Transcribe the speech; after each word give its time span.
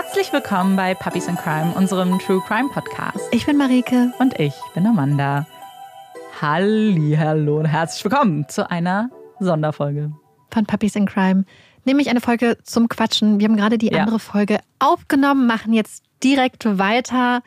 Herzlich 0.00 0.32
willkommen 0.32 0.76
bei 0.76 0.94
Puppies 0.94 1.26
in 1.26 1.34
Crime, 1.34 1.74
unserem 1.74 2.20
True 2.20 2.40
Crime 2.46 2.68
Podcast. 2.68 3.18
Ich 3.32 3.46
bin 3.46 3.56
Marike. 3.56 4.12
Und 4.20 4.38
ich 4.38 4.54
bin 4.72 4.86
Amanda. 4.86 5.44
Halli, 6.40 7.16
hallo 7.18 7.58
und 7.58 7.64
herzlich 7.64 8.04
willkommen 8.04 8.48
zu 8.48 8.70
einer 8.70 9.10
Sonderfolge 9.40 10.12
von 10.52 10.66
Puppies 10.66 10.94
in 10.94 11.06
Crime. 11.06 11.44
Nämlich 11.84 12.08
eine 12.10 12.20
Folge 12.20 12.58
zum 12.62 12.88
Quatschen. 12.88 13.40
Wir 13.40 13.48
haben 13.48 13.56
gerade 13.56 13.76
die 13.76 13.88
ja. 13.88 13.98
andere 13.98 14.20
Folge 14.20 14.60
aufgenommen, 14.78 15.48
machen 15.48 15.72
jetzt 15.72 16.04
direkt 16.22 16.78
weiter. 16.78 17.42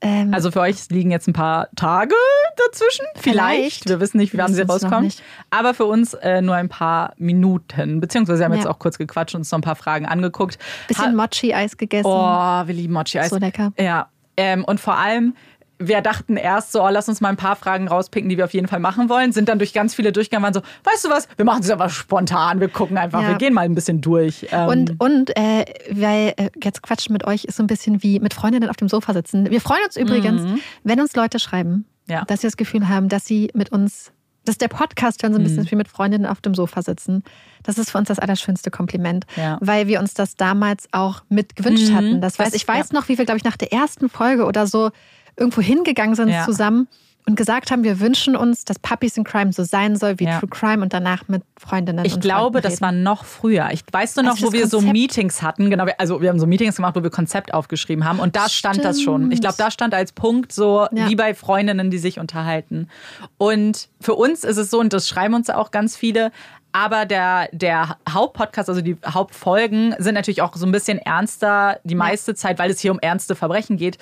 Ähm, 0.00 0.32
also 0.32 0.52
für 0.52 0.60
euch 0.60 0.88
liegen 0.90 1.10
jetzt 1.10 1.26
ein 1.26 1.32
paar 1.32 1.70
Tage 1.74 2.14
dazwischen. 2.56 3.06
Vielleicht. 3.16 3.56
vielleicht. 3.56 3.88
Wir 3.88 4.00
wissen 4.00 4.18
nicht, 4.18 4.32
wie 4.32 4.38
wann 4.38 4.54
sie 4.54 4.62
rauskommen. 4.62 5.12
Aber 5.50 5.74
für 5.74 5.84
uns 5.86 6.14
äh, 6.14 6.40
nur 6.42 6.54
ein 6.54 6.68
paar 6.68 7.14
Minuten. 7.16 8.00
Beziehungsweise 8.00 8.40
wir 8.40 8.44
haben 8.46 8.52
ja. 8.52 8.58
jetzt 8.58 8.68
auch 8.68 8.78
kurz 8.78 8.98
gequatscht 8.98 9.34
und 9.34 9.40
uns 9.40 9.50
noch 9.50 9.58
ein 9.58 9.62
paar 9.62 9.76
Fragen 9.76 10.06
angeguckt. 10.06 10.58
Bisschen 10.88 11.16
Mochi-Eis 11.16 11.76
gegessen. 11.76 12.06
Oh, 12.06 12.66
wir 12.66 12.74
lieben 12.74 12.94
Mochi-Eis. 12.94 13.30
So 13.30 13.38
lecker. 13.38 13.72
Ja. 13.78 14.08
Ähm, 14.36 14.64
und 14.64 14.80
vor 14.80 14.96
allem, 14.96 15.34
wir 15.78 16.00
dachten 16.00 16.36
erst 16.36 16.72
so, 16.72 16.82
oh, 16.82 16.88
lass 16.88 17.08
uns 17.08 17.20
mal 17.20 17.28
ein 17.28 17.36
paar 17.36 17.56
Fragen 17.56 17.88
rauspicken, 17.88 18.28
die 18.28 18.36
wir 18.36 18.44
auf 18.44 18.54
jeden 18.54 18.68
Fall 18.68 18.80
machen 18.80 19.08
wollen. 19.08 19.32
Sind 19.32 19.48
dann 19.48 19.58
durch 19.58 19.72
ganz 19.72 19.94
viele 19.94 20.12
durchgegangen, 20.12 20.44
waren 20.44 20.54
so, 20.54 20.60
weißt 20.84 21.04
du 21.04 21.10
was, 21.10 21.28
wir 21.36 21.44
machen 21.44 21.62
es 21.62 21.70
aber 21.70 21.88
spontan, 21.88 22.60
wir 22.60 22.68
gucken 22.68 22.96
einfach, 22.96 23.22
ja. 23.22 23.28
wir 23.28 23.34
gehen 23.36 23.54
mal 23.54 23.62
ein 23.62 23.74
bisschen 23.74 24.00
durch. 24.00 24.46
Ähm 24.52 24.68
und 24.68 25.00
und 25.00 25.36
äh, 25.36 25.64
weil 25.90 26.34
äh, 26.36 26.50
jetzt 26.62 26.82
quatschen 26.82 27.12
mit 27.12 27.24
euch 27.26 27.44
ist 27.44 27.56
so 27.56 27.62
ein 27.62 27.66
bisschen 27.66 28.02
wie 28.02 28.20
mit 28.20 28.34
Freundinnen 28.34 28.68
auf 28.68 28.76
dem 28.76 28.88
Sofa 28.88 29.12
sitzen. 29.12 29.50
Wir 29.50 29.60
freuen 29.60 29.84
uns 29.84 29.96
übrigens, 29.96 30.42
mhm. 30.42 30.60
wenn 30.84 31.00
uns 31.00 31.14
Leute 31.16 31.38
schreiben, 31.38 31.86
ja. 32.06 32.24
dass 32.24 32.40
sie 32.40 32.46
das 32.46 32.56
Gefühl 32.56 32.88
haben, 32.88 33.08
dass 33.08 33.26
sie 33.26 33.50
mit 33.54 33.72
uns 33.72 34.12
dass 34.46 34.58
der 34.58 34.68
Podcast 34.68 35.22
hören 35.22 35.32
so 35.32 35.38
ein 35.38 35.42
bisschen 35.42 35.62
mhm. 35.62 35.70
wie 35.70 35.76
mit 35.76 35.88
Freundinnen 35.88 36.26
auf 36.26 36.42
dem 36.42 36.54
Sofa 36.54 36.82
sitzen. 36.82 37.24
Das 37.62 37.78
ist 37.78 37.90
für 37.90 37.96
uns 37.96 38.08
das 38.08 38.18
allerschönste 38.18 38.70
Kompliment, 38.70 39.24
ja. 39.36 39.56
weil 39.62 39.86
wir 39.86 40.00
uns 40.00 40.12
das 40.12 40.36
damals 40.36 40.86
auch 40.92 41.22
mit 41.30 41.56
gewünscht 41.56 41.88
mhm. 41.88 41.94
hatten. 41.94 42.20
Das 42.20 42.38
weiß, 42.38 42.52
ich 42.52 42.68
weiß 42.68 42.90
ja. 42.92 42.98
noch, 42.98 43.08
wie 43.08 43.16
wir, 43.16 43.24
glaube 43.24 43.38
ich, 43.38 43.44
nach 43.44 43.56
der 43.56 43.72
ersten 43.72 44.10
Folge 44.10 44.44
oder 44.44 44.66
so 44.66 44.90
irgendwo 45.36 45.62
hingegangen 45.62 46.14
sind 46.14 46.30
zusammen 46.44 46.88
und 47.26 47.36
gesagt 47.36 47.70
haben, 47.70 47.84
wir 47.84 48.00
wünschen 48.00 48.36
uns, 48.36 48.64
dass 48.64 48.78
Puppies 48.78 49.16
in 49.16 49.24
Crime 49.24 49.52
so 49.52 49.64
sein 49.64 49.96
soll 49.96 50.18
wie 50.18 50.24
ja. 50.24 50.38
True 50.38 50.48
Crime 50.48 50.82
und 50.82 50.92
danach 50.92 51.26
mit 51.28 51.42
Freundinnen. 51.56 52.04
Ich 52.04 52.20
glaube, 52.20 52.60
das 52.60 52.82
war 52.82 52.92
noch 52.92 53.24
früher. 53.24 53.68
Ich 53.72 53.82
weißt 53.90 54.18
du 54.18 54.22
noch, 54.22 54.32
also 54.32 54.48
wo 54.48 54.52
wir 54.52 54.62
Konzept 54.62 54.82
so 54.82 54.92
Meetings 54.92 55.42
hatten. 55.42 55.70
Genau, 55.70 55.86
also 55.96 56.20
wir 56.20 56.28
haben 56.28 56.38
so 56.38 56.46
Meetings 56.46 56.76
gemacht, 56.76 56.94
wo 56.96 57.02
wir 57.02 57.10
Konzept 57.10 57.54
aufgeschrieben 57.54 58.04
haben 58.04 58.18
und 58.20 58.36
da 58.36 58.48
stand 58.48 58.76
Stimmt. 58.76 58.84
das 58.84 59.00
schon. 59.00 59.32
Ich 59.32 59.40
glaube, 59.40 59.56
da 59.56 59.70
stand 59.70 59.94
als 59.94 60.12
Punkt 60.12 60.52
so 60.52 60.86
ja. 60.92 61.08
wie 61.08 61.16
bei 61.16 61.34
Freundinnen, 61.34 61.90
die 61.90 61.98
sich 61.98 62.18
unterhalten. 62.18 62.88
Und 63.38 63.88
für 64.00 64.14
uns 64.14 64.44
ist 64.44 64.58
es 64.58 64.70
so 64.70 64.78
und 64.78 64.92
das 64.92 65.08
schreiben 65.08 65.34
uns 65.34 65.48
auch 65.48 65.70
ganz 65.70 65.96
viele. 65.96 66.30
Aber 66.72 67.06
der, 67.06 67.48
der 67.52 67.98
Hauptpodcast, 68.08 68.68
also 68.68 68.80
die 68.80 68.96
Hauptfolgen, 69.06 69.94
sind 69.98 70.14
natürlich 70.14 70.42
auch 70.42 70.56
so 70.56 70.66
ein 70.66 70.72
bisschen 70.72 70.98
ernster 70.98 71.78
die 71.84 71.94
meiste 71.94 72.34
Zeit, 72.34 72.58
weil 72.58 72.68
es 72.68 72.80
hier 72.80 72.90
um 72.90 72.98
ernste 72.98 73.36
Verbrechen 73.36 73.76
geht. 73.76 73.96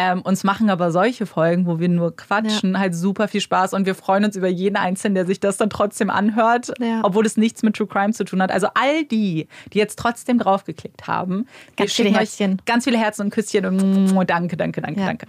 Ähm, 0.00 0.22
uns 0.22 0.44
machen 0.44 0.70
aber 0.70 0.92
solche 0.92 1.26
Folgen, 1.26 1.66
wo 1.66 1.80
wir 1.80 1.88
nur 1.88 2.14
quatschen, 2.14 2.74
ja. 2.74 2.78
halt 2.78 2.94
super 2.94 3.26
viel 3.26 3.40
Spaß 3.40 3.72
und 3.72 3.84
wir 3.84 3.96
freuen 3.96 4.24
uns 4.24 4.36
über 4.36 4.46
jeden 4.46 4.76
Einzelnen, 4.76 5.16
der 5.16 5.26
sich 5.26 5.40
das 5.40 5.56
dann 5.56 5.70
trotzdem 5.70 6.08
anhört, 6.08 6.72
ja. 6.78 7.00
obwohl 7.02 7.26
es 7.26 7.36
nichts 7.36 7.64
mit 7.64 7.74
True 7.74 7.88
Crime 7.88 8.12
zu 8.12 8.22
tun 8.22 8.40
hat. 8.40 8.52
Also 8.52 8.68
all 8.74 9.04
die, 9.06 9.48
die 9.72 9.78
jetzt 9.78 9.98
trotzdem 9.98 10.38
draufgeklickt 10.38 11.08
haben, 11.08 11.46
ganz 11.76 11.94
viele 11.94 12.10
Herzchen. 12.10 12.62
Ganz 12.64 12.84
viele 12.84 12.96
Herzen 12.96 13.22
und 13.22 13.30
Küsschen 13.30 13.66
und 13.66 14.30
danke, 14.30 14.56
danke, 14.56 14.80
danke, 14.80 15.00
ja. 15.00 15.06
danke. 15.06 15.26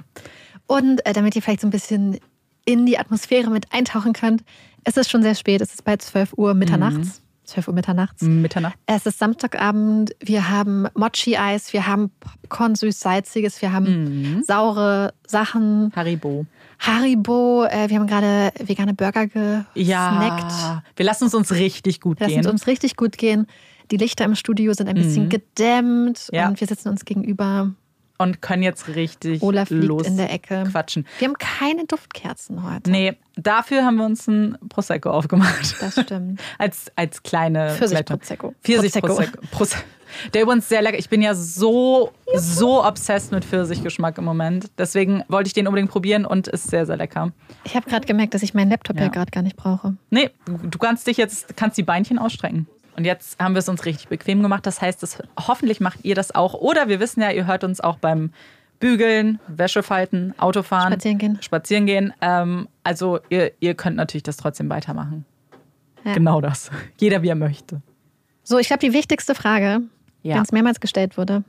Und 0.68 1.04
äh, 1.04 1.14
damit 1.14 1.36
ihr 1.36 1.42
vielleicht 1.42 1.62
so 1.62 1.68
ein 1.68 1.72
bisschen 1.72 2.20
in 2.64 2.86
die 2.86 3.00
Atmosphäre 3.00 3.50
mit 3.50 3.74
eintauchen 3.74 4.14
könnt, 4.14 4.44
es 4.84 4.98
ist 4.98 5.10
schon 5.10 5.24
sehr 5.24 5.34
spät, 5.34 5.62
es 5.62 5.74
ist 5.74 5.84
bei 5.84 5.98
12 5.98 6.34
Uhr 6.38 6.54
mitternachts. 6.54 6.98
Mhm. 6.98 7.29
12 7.50 7.68
Uhr 7.68 7.74
mitternachts. 7.74 8.22
Mitternacht. 8.22 8.78
Es 8.86 9.06
ist 9.06 9.20
Samstagabend. 9.20 10.16
Wir 10.20 10.50
haben 10.50 10.88
Mochi-Eis, 10.96 11.74
wir 11.74 11.88
haben 11.88 12.12
Popcorn 12.20 12.76
süß-salziges, 12.76 13.62
wir 13.62 13.72
haben 13.72 14.38
mhm. 14.38 14.44
saure 14.44 15.14
Sachen. 15.28 15.92
Haribo. 15.96 16.46
Haribo. 16.80 17.66
Äh, 17.66 17.90
wir 17.90 18.00
haben 18.00 18.08
gerade 18.08 18.52
vegane 18.60 18.94
Burger 18.94 19.28
gesnackt. 19.28 19.74
Ja, 19.76 20.84
wir 20.96 21.06
lassen 21.06 21.26
es 21.26 21.34
uns 21.34 21.52
richtig 21.52 22.00
gut 22.02 22.20
wir 22.20 22.28
gehen. 22.28 22.38
Lassen 22.38 22.48
es 22.48 22.52
uns 22.52 22.68
richtig 22.68 22.96
gut 22.96 23.18
gehen. 23.18 23.48
Die 23.92 23.98
Lichter 23.98 24.26
im 24.26 24.36
Studio 24.36 24.74
sind 24.74 24.88
ein 24.88 24.96
bisschen 24.96 25.26
mhm. 25.26 25.30
gedämmt 25.30 26.30
ja. 26.32 26.48
und 26.48 26.60
wir 26.60 26.68
sitzen 26.68 26.90
uns 26.90 27.06
gegenüber 27.06 27.72
und 28.20 28.42
können 28.42 28.62
jetzt 28.62 28.88
richtig 28.90 29.42
Olaf 29.42 29.70
los 29.72 30.06
in 30.06 30.18
der 30.18 30.32
Ecke. 30.32 30.66
quatschen. 30.70 31.08
Wir 31.18 31.28
haben 31.28 31.38
keine 31.38 31.86
Duftkerzen 31.86 32.64
heute. 32.70 32.92
Nee, 32.92 33.18
dafür 33.38 33.86
haben 33.86 33.96
wir 33.96 34.06
uns 34.06 34.28
ein 34.28 34.58
Prosecco 34.68 35.10
aufgemacht. 35.10 35.82
Das 35.82 36.00
stimmt. 36.00 36.40
als, 36.58 36.92
als 36.96 37.24
kleine 37.24 37.76
Pfirsich-Prosecco. 37.76 38.54
Pfirsich-Prosecco. 38.62 39.42
Prosecco. 39.52 39.84
Der 40.34 40.42
übrigens 40.42 40.68
sehr 40.68 40.82
lecker. 40.82 40.98
Ich 40.98 41.08
bin 41.08 41.22
ja 41.22 41.34
so, 41.36 42.12
so 42.36 42.84
obsessed 42.84 43.32
mit 43.32 43.46
Pfirsichgeschmack 43.46 44.18
im 44.18 44.26
Moment. 44.26 44.70
Deswegen 44.78 45.24
wollte 45.28 45.48
ich 45.48 45.54
den 45.54 45.68
unbedingt 45.68 45.92
probieren 45.92 46.26
und 46.26 46.48
ist 46.48 46.70
sehr, 46.70 46.86
sehr 46.86 46.98
lecker. 46.98 47.32
Ich 47.64 47.76
habe 47.76 47.90
gerade 47.90 48.06
gemerkt, 48.06 48.34
dass 48.34 48.44
ich 48.44 48.54
meinen 48.54 48.70
Laptop 48.70 48.98
ja, 48.98 49.04
ja 49.04 49.10
gerade 49.10 49.32
gar 49.32 49.44
nicht 49.44 49.56
brauche. 49.56 49.96
Nee, 50.10 50.32
du 50.46 50.78
kannst 50.80 51.08
dich 51.08 51.18
jetzt, 51.18 51.56
kannst 51.56 51.78
die 51.78 51.84
Beinchen 51.84 52.20
ausstrecken. 52.20 52.68
Und 53.00 53.06
jetzt 53.06 53.40
haben 53.40 53.56
wir 53.56 53.60
es 53.60 53.70
uns 53.70 53.86
richtig 53.86 54.10
bequem 54.10 54.44
gemacht. 54.44 54.66
Das 54.66 54.82
heißt, 54.82 55.02
das, 55.02 55.24
hoffentlich 55.40 55.80
macht 55.80 56.00
ihr 56.04 56.16
das 56.16 56.36
auch. 56.36 56.54
Oder 56.54 56.90
wir 56.90 57.00
wissen 57.00 57.22
ja, 57.22 57.32
ihr 57.32 57.48
hört 57.48 57.64
uns 57.64 57.80
auch 57.80 57.98
beim 57.98 58.34
Bügeln, 58.82 59.40
Wäsche 59.48 59.84
falten, 59.84 60.34
Autofahren, 60.38 60.92
spazieren 60.92 61.18
gehen. 61.18 61.38
Spazieren 61.42 61.86
gehen. 61.86 62.14
Ähm, 62.20 62.68
also 62.84 63.20
ihr, 63.30 63.54
ihr 63.62 63.74
könnt 63.76 63.96
natürlich 63.96 64.24
das 64.24 64.36
trotzdem 64.36 64.70
weitermachen. 64.70 65.24
Ja. 66.04 66.14
Genau 66.14 66.42
das. 66.42 66.72
Jeder 67.00 67.22
wie 67.22 67.30
er 67.30 67.36
möchte. 67.36 67.82
So, 68.44 68.58
ich 68.58 68.68
glaube, 68.68 68.82
die 68.82 68.92
wichtigste 68.92 69.34
Frage, 69.34 69.80
ja. 70.22 70.34
die 70.34 70.40
uns 70.40 70.52
mehrmals 70.52 70.82
gestellt 70.82 71.18
wurde 71.18 71.46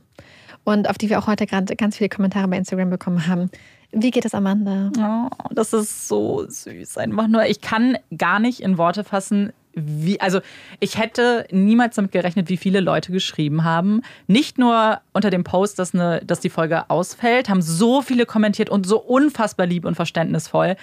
und 0.62 0.89
auf 0.89 0.99
die 0.99 1.10
wir 1.10 1.19
auch 1.19 1.27
heute 1.27 1.47
gerade 1.47 1.75
ganz 1.75 1.97
viele 1.97 2.10
Kommentare 2.10 2.47
bei 2.47 2.59
Instagram 2.59 2.91
bekommen 2.91 3.27
haben. 3.27 3.50
Wie 3.91 4.12
geht 4.12 4.25
es 4.25 4.34
Amanda? 4.34 4.93
Oh, 4.97 5.49
das 5.50 5.72
ist 5.72 6.06
so 6.06 6.44
süß. 6.49 6.97
Einfach 6.99 7.27
nur, 7.27 7.44
ich 7.47 7.60
kann 7.60 7.99
gar 8.16 8.39
nicht 8.39 8.60
in 8.60 8.78
Worte 8.78 9.03
fassen, 9.03 9.53
wie, 9.75 10.20
also 10.20 10.41
ich 10.81 10.98
hätte 10.98 11.47
niemals 11.50 11.97
damit 11.97 12.12
gerechnet, 12.12 12.48
wie 12.48 12.56
viele 12.56 12.81
Leute 12.81 13.12
geschrieben 13.12 13.64
haben. 13.64 14.03
Nicht 14.26 14.58
nur 14.58 15.00
unter 15.12 15.31
dem 15.31 15.44
Post, 15.44 15.78
dass, 15.78 15.94
eine, 15.94 16.22
dass 16.25 16.41
die 16.41 16.50
Folge 16.50 16.91
ausfällt, 16.91 17.48
haben 17.48 17.62
so 17.62 18.03
viele 18.03 18.26
kommentiert 18.26 18.70
und 18.70 18.86
so 18.86 18.98
unfassbar 18.98 19.66
lieb 19.66 19.84
und 19.84 19.94
verständnisvoll. 19.94 20.76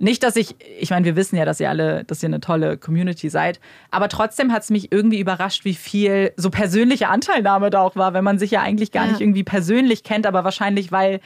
Nicht, 0.00 0.22
dass 0.22 0.36
ich, 0.36 0.54
ich 0.78 0.90
meine, 0.90 1.04
wir 1.04 1.16
wissen 1.16 1.34
ja, 1.34 1.44
dass 1.44 1.58
ihr 1.58 1.68
alle, 1.68 2.04
dass 2.04 2.22
ihr 2.22 2.28
eine 2.28 2.38
tolle 2.38 2.76
Community 2.76 3.28
seid, 3.28 3.58
aber 3.90 4.08
trotzdem 4.08 4.52
hat 4.52 4.62
es 4.62 4.70
mich 4.70 4.92
irgendwie 4.92 5.18
überrascht, 5.18 5.64
wie 5.64 5.74
viel 5.74 6.32
so 6.36 6.50
persönliche 6.50 7.08
Anteilnahme 7.08 7.70
da 7.70 7.80
auch 7.80 7.96
war, 7.96 8.14
wenn 8.14 8.22
man 8.22 8.38
sich 8.38 8.52
ja 8.52 8.62
eigentlich 8.62 8.92
gar 8.92 9.06
ja. 9.06 9.10
nicht 9.10 9.20
irgendwie 9.20 9.42
persönlich 9.42 10.04
kennt, 10.04 10.24
aber 10.24 10.44
wahrscheinlich, 10.44 10.92
weil 10.92 11.18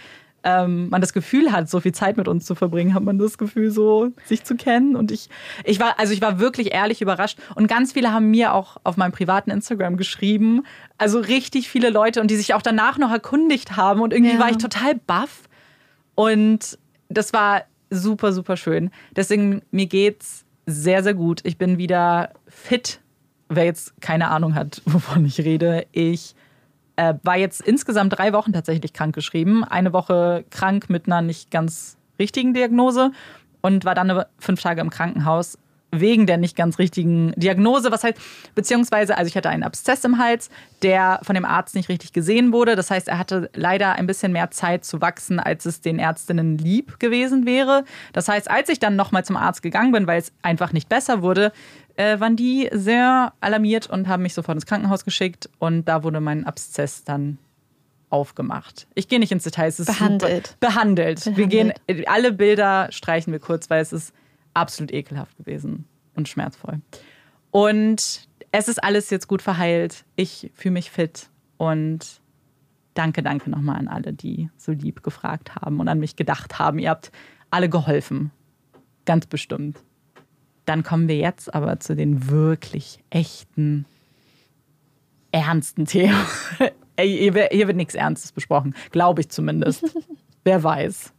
ähm, 0.44 0.88
man 0.88 1.00
das 1.00 1.12
Gefühl 1.12 1.52
hat, 1.52 1.68
so 1.68 1.80
viel 1.80 1.92
Zeit 1.92 2.16
mit 2.16 2.28
uns 2.28 2.44
zu 2.44 2.54
verbringen, 2.54 2.94
hat 2.94 3.02
man 3.02 3.18
das 3.18 3.38
Gefühl, 3.38 3.70
so 3.70 4.10
sich 4.24 4.44
zu 4.44 4.56
kennen. 4.56 4.96
Und 4.96 5.10
ich, 5.10 5.28
ich 5.64 5.78
war, 5.80 5.98
also 5.98 6.12
ich 6.12 6.20
war 6.20 6.38
wirklich 6.38 6.72
ehrlich 6.72 7.00
überrascht. 7.00 7.38
Und 7.54 7.68
ganz 7.68 7.92
viele 7.92 8.12
haben 8.12 8.30
mir 8.30 8.54
auch 8.54 8.76
auf 8.84 8.96
meinem 8.96 9.12
privaten 9.12 9.50
Instagram 9.50 9.96
geschrieben. 9.96 10.64
Also 10.98 11.20
richtig 11.20 11.68
viele 11.68 11.90
Leute 11.90 12.20
und 12.20 12.30
die 12.30 12.36
sich 12.36 12.54
auch 12.54 12.62
danach 12.62 12.98
noch 12.98 13.10
erkundigt 13.10 13.76
haben. 13.76 14.00
Und 14.00 14.12
irgendwie 14.12 14.34
ja. 14.34 14.40
war 14.40 14.50
ich 14.50 14.58
total 14.58 14.94
baff. 14.94 15.48
Und 16.14 16.78
das 17.08 17.32
war 17.32 17.62
super, 17.90 18.32
super 18.32 18.56
schön. 18.56 18.90
Deswegen, 19.14 19.62
mir 19.70 19.86
geht's 19.86 20.44
sehr, 20.66 21.02
sehr 21.02 21.14
gut. 21.14 21.40
Ich 21.44 21.58
bin 21.58 21.78
wieder 21.78 22.30
fit. 22.46 23.00
Wer 23.48 23.64
jetzt 23.64 24.00
keine 24.00 24.28
Ahnung 24.28 24.54
hat, 24.54 24.82
wovon 24.86 25.24
ich 25.24 25.38
rede, 25.40 25.86
ich 25.92 26.34
äh, 26.96 27.14
war 27.22 27.36
jetzt 27.36 27.60
insgesamt 27.60 28.16
drei 28.18 28.32
Wochen 28.32 28.52
tatsächlich 28.52 28.92
krank 28.92 29.14
geschrieben. 29.14 29.64
Eine 29.64 29.92
Woche 29.92 30.44
krank 30.50 30.90
mit 30.90 31.06
einer 31.06 31.22
nicht 31.22 31.50
ganz 31.50 31.96
richtigen 32.18 32.54
Diagnose 32.54 33.12
und 33.60 33.84
war 33.84 33.94
dann 33.94 34.24
fünf 34.38 34.60
Tage 34.60 34.80
im 34.80 34.90
Krankenhaus 34.90 35.58
wegen 35.94 36.26
der 36.26 36.38
nicht 36.38 36.56
ganz 36.56 36.78
richtigen 36.78 37.32
Diagnose. 37.36 37.92
Was 37.92 38.02
heißt, 38.02 38.18
beziehungsweise, 38.54 39.16
also 39.16 39.28
ich 39.28 39.36
hatte 39.36 39.50
einen 39.50 39.62
Abszess 39.62 40.04
im 40.04 40.18
Hals, 40.18 40.48
der 40.80 41.20
von 41.22 41.34
dem 41.34 41.44
Arzt 41.44 41.74
nicht 41.74 41.90
richtig 41.90 42.14
gesehen 42.14 42.52
wurde. 42.52 42.74
Das 42.74 42.90
heißt, 42.90 43.08
er 43.08 43.18
hatte 43.18 43.50
leider 43.54 43.92
ein 43.92 44.06
bisschen 44.06 44.32
mehr 44.32 44.50
Zeit 44.50 44.86
zu 44.86 45.02
wachsen, 45.02 45.38
als 45.38 45.66
es 45.66 45.82
den 45.82 45.98
Ärztinnen 45.98 46.56
lieb 46.56 46.98
gewesen 46.98 47.44
wäre. 47.44 47.84
Das 48.14 48.26
heißt, 48.28 48.50
als 48.50 48.70
ich 48.70 48.78
dann 48.78 48.96
nochmal 48.96 49.24
zum 49.24 49.36
Arzt 49.36 49.62
gegangen 49.62 49.92
bin, 49.92 50.06
weil 50.06 50.18
es 50.18 50.32
einfach 50.40 50.72
nicht 50.72 50.88
besser 50.88 51.20
wurde, 51.20 51.52
äh, 51.96 52.20
waren 52.20 52.36
die 52.36 52.68
sehr 52.72 53.32
alarmiert 53.40 53.88
und 53.88 54.08
haben 54.08 54.22
mich 54.22 54.34
sofort 54.34 54.56
ins 54.56 54.66
Krankenhaus 54.66 55.04
geschickt 55.04 55.48
und 55.58 55.86
da 55.86 56.04
wurde 56.04 56.20
mein 56.20 56.44
Abszess 56.44 57.04
dann 57.04 57.38
aufgemacht. 58.10 58.86
Ich 58.94 59.08
gehe 59.08 59.18
nicht 59.18 59.32
ins 59.32 59.44
Detail, 59.44 59.68
es 59.68 59.80
ist 59.80 59.86
behandelt. 59.86 60.48
Super, 60.48 60.56
behandelt. 60.60 61.24
behandelt. 61.24 61.36
Wir 61.36 61.46
gehen 61.46 61.72
alle 62.06 62.32
Bilder 62.32 62.88
streichen 62.90 63.32
wir 63.32 63.40
kurz, 63.40 63.70
weil 63.70 63.80
es 63.80 63.92
ist 63.92 64.14
absolut 64.54 64.92
ekelhaft 64.92 65.36
gewesen 65.38 65.86
und 66.14 66.28
schmerzvoll. 66.28 66.80
Und 67.50 68.28
es 68.50 68.68
ist 68.68 68.82
alles 68.82 69.10
jetzt 69.10 69.28
gut 69.28 69.42
verheilt. 69.42 70.04
Ich 70.14 70.50
fühle 70.54 70.74
mich 70.74 70.90
fit 70.90 71.30
und 71.56 72.20
danke, 72.94 73.22
danke 73.22 73.50
nochmal 73.50 73.76
an 73.76 73.88
alle, 73.88 74.12
die 74.12 74.50
so 74.56 74.72
lieb 74.72 75.02
gefragt 75.02 75.56
haben 75.56 75.80
und 75.80 75.88
an 75.88 75.98
mich 75.98 76.16
gedacht 76.16 76.58
haben. 76.58 76.78
Ihr 76.78 76.90
habt 76.90 77.12
alle 77.50 77.68
geholfen. 77.68 78.30
Ganz 79.04 79.26
bestimmt. 79.26 79.78
Dann 80.64 80.82
kommen 80.82 81.08
wir 81.08 81.16
jetzt 81.16 81.52
aber 81.54 81.80
zu 81.80 81.96
den 81.96 82.30
wirklich 82.30 83.00
echten, 83.10 83.84
ernsten 85.32 85.86
Themen. 85.86 86.16
Hier 86.98 87.34
wird 87.34 87.76
nichts 87.76 87.94
Ernstes 87.94 88.32
besprochen. 88.32 88.74
Glaube 88.90 89.22
ich 89.22 89.28
zumindest. 89.28 89.84
Wer 90.44 90.62
weiß. 90.62 91.12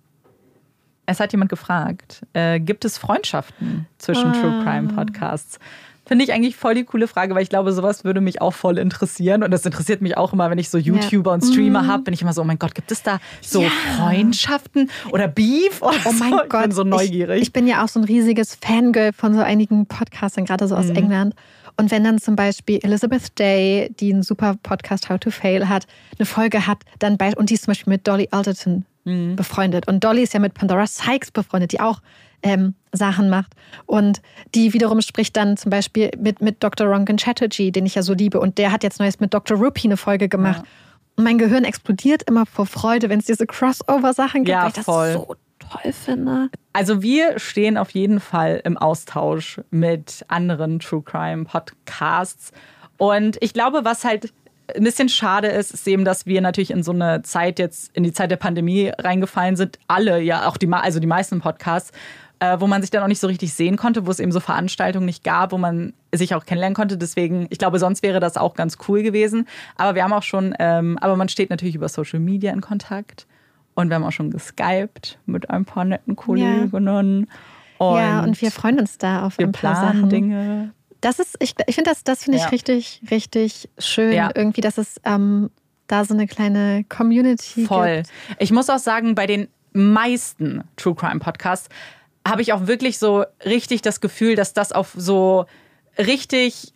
Es 1.05 1.19
hat 1.19 1.33
jemand 1.33 1.49
gefragt, 1.49 2.25
äh, 2.33 2.59
gibt 2.59 2.85
es 2.85 2.97
Freundschaften 2.97 3.87
zwischen 3.97 4.27
ah. 4.27 4.33
True 4.33 4.63
Crime 4.63 4.93
Podcasts? 4.93 5.59
Finde 6.05 6.25
ich 6.25 6.33
eigentlich 6.33 6.57
voll 6.57 6.75
die 6.75 6.83
coole 6.83 7.07
Frage, 7.07 7.33
weil 7.33 7.43
ich 7.43 7.49
glaube, 7.49 7.71
sowas 7.71 8.03
würde 8.03 8.19
mich 8.19 8.41
auch 8.41 8.53
voll 8.53 8.77
interessieren. 8.77 9.41
Und 9.41 9.51
das 9.51 9.65
interessiert 9.65 10.01
mich 10.01 10.17
auch 10.17 10.33
immer, 10.33 10.49
wenn 10.49 10.57
ich 10.57 10.69
so 10.69 10.77
YouTuber 10.77 11.31
ja. 11.31 11.35
und 11.35 11.41
Streamer 11.41 11.83
mm. 11.83 11.87
habe, 11.87 12.03
bin 12.03 12.13
ich 12.13 12.21
immer 12.21 12.33
so, 12.33 12.41
oh 12.41 12.45
mein 12.45 12.59
Gott, 12.59 12.75
gibt 12.75 12.91
es 12.91 13.03
da 13.03 13.19
so 13.41 13.61
ja. 13.61 13.69
Freundschaften 13.97 14.89
oder 15.11 15.29
Beef? 15.29 15.81
Oder 15.81 15.95
oh 16.05 16.11
mein 16.11 16.31
so? 16.31 16.37
Gott. 16.49 16.61
Ich 16.61 16.67
bin 16.67 16.71
so 16.71 16.83
neugierig. 16.83 17.37
Ich, 17.37 17.47
ich, 17.47 17.53
bin 17.53 17.67
ja 17.67 17.83
auch 17.83 17.87
so 17.87 18.01
ein 18.01 18.03
riesiges 18.03 18.55
Fangirl 18.55 19.13
von 19.13 19.33
so 19.33 19.41
einigen 19.41 19.85
Podcastern, 19.85 20.43
gerade 20.43 20.67
so 20.67 20.75
aus 20.75 20.87
mm. 20.87 20.95
England. 20.95 21.35
Und 21.77 21.89
wenn 21.89 22.03
dann 22.03 22.19
zum 22.19 22.35
Beispiel 22.35 22.79
Elizabeth 22.83 23.39
Day, 23.39 23.89
die 23.99 24.13
einen 24.13 24.23
super 24.23 24.55
Podcast 24.61 25.09
How 25.09 25.19
to 25.19 25.31
Fail 25.31 25.69
hat, 25.69 25.85
eine 26.19 26.25
Folge 26.25 26.67
hat, 26.67 26.79
dann 26.99 27.17
bei, 27.17 27.35
und 27.35 27.49
die 27.49 27.55
ist 27.55 27.63
zum 27.63 27.71
Beispiel 27.71 27.91
mit 27.91 28.07
Dolly 28.07 28.27
Alderton 28.31 28.85
mhm. 29.05 29.35
befreundet. 29.35 29.87
Und 29.87 30.03
Dolly 30.03 30.23
ist 30.23 30.33
ja 30.33 30.39
mit 30.39 30.53
Pandora 30.53 30.85
Sykes 30.85 31.31
befreundet, 31.31 31.71
die 31.71 31.79
auch 31.79 32.01
ähm, 32.43 32.75
Sachen 32.91 33.29
macht. 33.29 33.53
Und 33.85 34.21
die 34.53 34.73
wiederum 34.73 35.01
spricht 35.01 35.35
dann 35.35 35.57
zum 35.57 35.69
Beispiel 35.69 36.11
mit, 36.17 36.41
mit 36.41 36.63
Dr. 36.63 36.87
Rongan 36.87 37.17
Chatterjee, 37.17 37.71
den 37.71 37.85
ich 37.85 37.95
ja 37.95 38.03
so 38.03 38.13
liebe. 38.13 38.39
Und 38.39 38.57
der 38.57 38.71
hat 38.71 38.83
jetzt 38.83 38.99
neues 38.99 39.19
mit 39.19 39.33
Dr. 39.33 39.57
Rupi 39.57 39.87
eine 39.87 39.97
Folge 39.97 40.29
gemacht. 40.29 40.61
Ja. 40.63 40.69
Und 41.15 41.23
mein 41.23 41.37
Gehirn 41.37 41.63
explodiert 41.63 42.23
immer 42.23 42.45
vor 42.45 42.65
Freude, 42.65 43.09
wenn 43.09 43.19
es 43.19 43.25
diese 43.25 43.47
Crossover-Sachen 43.47 44.43
gibt, 44.43 44.49
ja, 44.49 44.61
weil 44.61 44.69
ich 44.69 44.73
das 44.75 44.85
voll. 44.85 45.13
so 45.13 45.35
toll 45.59 45.93
finde. 45.93 46.49
Also 46.73 47.01
wir 47.01 47.39
stehen 47.39 47.77
auf 47.77 47.91
jeden 47.91 48.19
Fall 48.19 48.61
im 48.63 48.77
Austausch 48.77 49.61
mit 49.69 50.25
anderen 50.27 50.79
True 50.79 51.03
Crime 51.03 51.45
Podcasts. 51.45 52.51
Und 52.97 53.37
ich 53.41 53.53
glaube, 53.53 53.85
was 53.85 54.03
halt 54.03 54.33
ein 54.75 54.83
bisschen 54.83 55.09
schade 55.09 55.47
ist, 55.47 55.73
ist 55.73 55.87
eben, 55.87 56.05
dass 56.05 56.25
wir 56.25 56.41
natürlich 56.41 56.71
in 56.71 56.83
so 56.83 56.91
eine 56.91 57.21
Zeit 57.21 57.59
jetzt, 57.59 57.95
in 57.95 58.03
die 58.03 58.13
Zeit 58.13 58.31
der 58.31 58.37
Pandemie 58.37 58.91
reingefallen 58.97 59.55
sind. 59.55 59.77
Alle, 59.87 60.21
ja, 60.21 60.47
auch 60.47 60.57
die, 60.57 60.71
also 60.71 60.99
die 60.99 61.07
meisten 61.07 61.41
Podcasts, 61.41 61.91
äh, 62.43 62.59
wo 62.59 62.67
man 62.67 62.81
sich 62.81 62.91
dann 62.91 63.01
auch 63.03 63.07
nicht 63.07 63.21
so 63.21 63.27
richtig 63.27 63.53
sehen 63.53 63.77
konnte, 63.77 64.05
wo 64.05 64.11
es 64.11 64.19
eben 64.19 64.33
so 64.33 64.41
Veranstaltungen 64.41 65.05
nicht 65.05 65.23
gab, 65.23 65.53
wo 65.53 65.57
man 65.57 65.93
sich 66.11 66.35
auch 66.35 66.45
kennenlernen 66.45 66.75
konnte. 66.75 66.97
Deswegen, 66.97 67.47
ich 67.49 67.57
glaube, 67.57 67.79
sonst 67.79 68.03
wäre 68.03 68.19
das 68.19 68.35
auch 68.35 68.53
ganz 68.53 68.77
cool 68.87 69.01
gewesen. 69.01 69.47
Aber 69.77 69.95
wir 69.95 70.03
haben 70.03 70.11
auch 70.11 70.23
schon, 70.23 70.53
ähm, 70.59 70.97
aber 70.99 71.15
man 71.15 71.29
steht 71.29 71.49
natürlich 71.49 71.75
über 71.75 71.87
Social 71.87 72.19
Media 72.19 72.51
in 72.51 72.59
Kontakt. 72.59 73.27
Und 73.75 73.87
wir 73.89 73.95
haben 73.95 74.03
auch 74.03 74.11
schon 74.11 74.29
geskypt 74.29 75.19
mit 75.25 75.49
ein 75.49 75.63
paar 75.63 75.85
netten 75.85 76.17
Kolleginnen. 76.17 77.27
Ja. 77.79 77.89
Und 77.89 77.97
ja, 77.97 78.23
und 78.23 78.41
wir 78.41 78.51
freuen 78.51 78.79
uns 78.79 78.97
da 78.97 79.25
auf 79.25 79.39
ein 79.39 79.51
paar 79.51 79.75
Sachen. 79.75 80.09
Dinge. 80.09 80.73
Das 81.01 81.19
ist, 81.19 81.35
ich, 81.39 81.55
ich 81.65 81.75
finde 81.75 81.89
das, 81.89 82.03
das 82.03 82.23
finde 82.23 82.37
ich 82.37 82.43
ja. 82.43 82.49
richtig, 82.49 83.01
richtig 83.09 83.69
schön. 83.77 84.13
Ja. 84.13 84.29
Irgendwie, 84.35 84.61
dass 84.61 84.77
es 84.77 85.01
ähm, 85.05 85.49
da 85.87 86.05
so 86.05 86.13
eine 86.13 86.27
kleine 86.27 86.85
Community 86.87 87.65
Voll. 87.65 87.97
gibt. 87.97 88.09
Ich 88.39 88.51
muss 88.51 88.69
auch 88.69 88.79
sagen, 88.79 89.15
bei 89.15 89.27
den 89.27 89.47
meisten 89.73 90.63
True 90.77 90.95
Crime 90.95 91.19
Podcasts 91.19 91.67
habe 92.27 92.41
ich 92.41 92.53
auch 92.53 92.67
wirklich 92.67 92.99
so 92.99 93.25
richtig 93.45 93.81
das 93.81 94.01
Gefühl, 94.01 94.35
dass 94.35 94.53
das 94.53 94.71
auf 94.71 94.93
so 94.95 95.45
richtig 95.97 96.73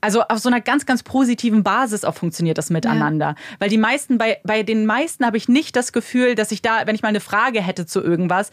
also 0.00 0.22
auf 0.22 0.38
so 0.38 0.48
einer 0.48 0.60
ganz, 0.60 0.86
ganz 0.86 1.02
positiven 1.02 1.64
Basis 1.64 2.04
auch 2.04 2.14
funktioniert 2.14 2.58
das 2.58 2.70
miteinander. 2.70 3.26
Ja. 3.26 3.56
Weil 3.58 3.70
die 3.70 3.78
meisten, 3.78 4.18
bei, 4.18 4.38
bei 4.44 4.62
den 4.62 4.86
meisten 4.86 5.26
habe 5.26 5.36
ich 5.36 5.48
nicht 5.48 5.74
das 5.74 5.92
Gefühl, 5.92 6.36
dass 6.36 6.52
ich 6.52 6.62
da, 6.62 6.86
wenn 6.86 6.94
ich 6.94 7.02
mal 7.02 7.08
eine 7.08 7.18
Frage 7.18 7.60
hätte 7.60 7.84
zu 7.84 8.00
irgendwas, 8.00 8.52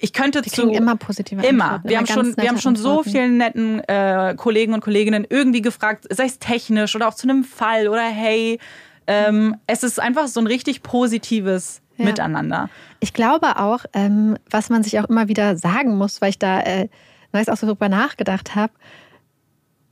ich 0.00 0.12
könnte 0.12 0.42
zu 0.42 0.68
immer 0.68 0.96
positive 0.96 1.44
immer. 1.46 1.64
Antworten, 1.64 1.88
wir 1.88 1.98
haben 1.98 2.06
schon, 2.06 2.36
wir 2.36 2.48
haben 2.48 2.60
schon 2.60 2.76
so 2.76 3.02
vielen 3.02 3.38
netten 3.38 3.80
äh, 3.80 4.34
Kollegen 4.36 4.74
und 4.74 4.80
Kolleginnen 4.80 5.26
irgendwie 5.28 5.62
gefragt, 5.62 6.06
sei 6.10 6.26
es 6.26 6.38
technisch 6.38 6.94
oder 6.94 7.08
auch 7.08 7.14
zu 7.14 7.26
einem 7.26 7.44
Fall 7.44 7.88
oder 7.88 8.02
hey, 8.02 8.58
ähm, 9.06 9.56
es 9.66 9.82
ist 9.82 9.98
einfach 9.98 10.28
so 10.28 10.40
ein 10.40 10.46
richtig 10.46 10.82
positives 10.82 11.81
ja. 11.96 12.04
Miteinander. 12.04 12.68
Ich 13.00 13.12
glaube 13.12 13.56
auch, 13.58 13.84
ähm, 13.92 14.36
was 14.50 14.70
man 14.70 14.82
sich 14.82 14.98
auch 15.00 15.08
immer 15.08 15.28
wieder 15.28 15.56
sagen 15.56 15.96
muss, 15.96 16.20
weil 16.20 16.30
ich 16.30 16.38
da 16.38 16.60
äh, 16.60 16.88
neues 17.32 17.48
auch 17.48 17.56
so 17.56 17.66
drüber 17.66 17.88
nachgedacht 17.88 18.54
habe. 18.54 18.72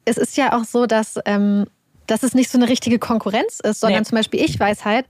Es 0.05 0.17
ist 0.17 0.37
ja 0.37 0.59
auch 0.59 0.65
so, 0.65 0.87
dass, 0.87 1.19
ähm, 1.27 1.67
dass 2.07 2.23
es 2.23 2.35
nicht 2.35 2.51
so 2.51 2.59
eine 2.59 2.69
richtige 2.69 2.99
Konkurrenz 2.99 3.61
ist, 3.61 3.81
sondern 3.81 4.01
nee. 4.01 4.07
zum 4.07 4.17
Beispiel 4.17 4.41
ich 4.41 4.59
weiß 4.59 4.85
halt, 4.85 5.07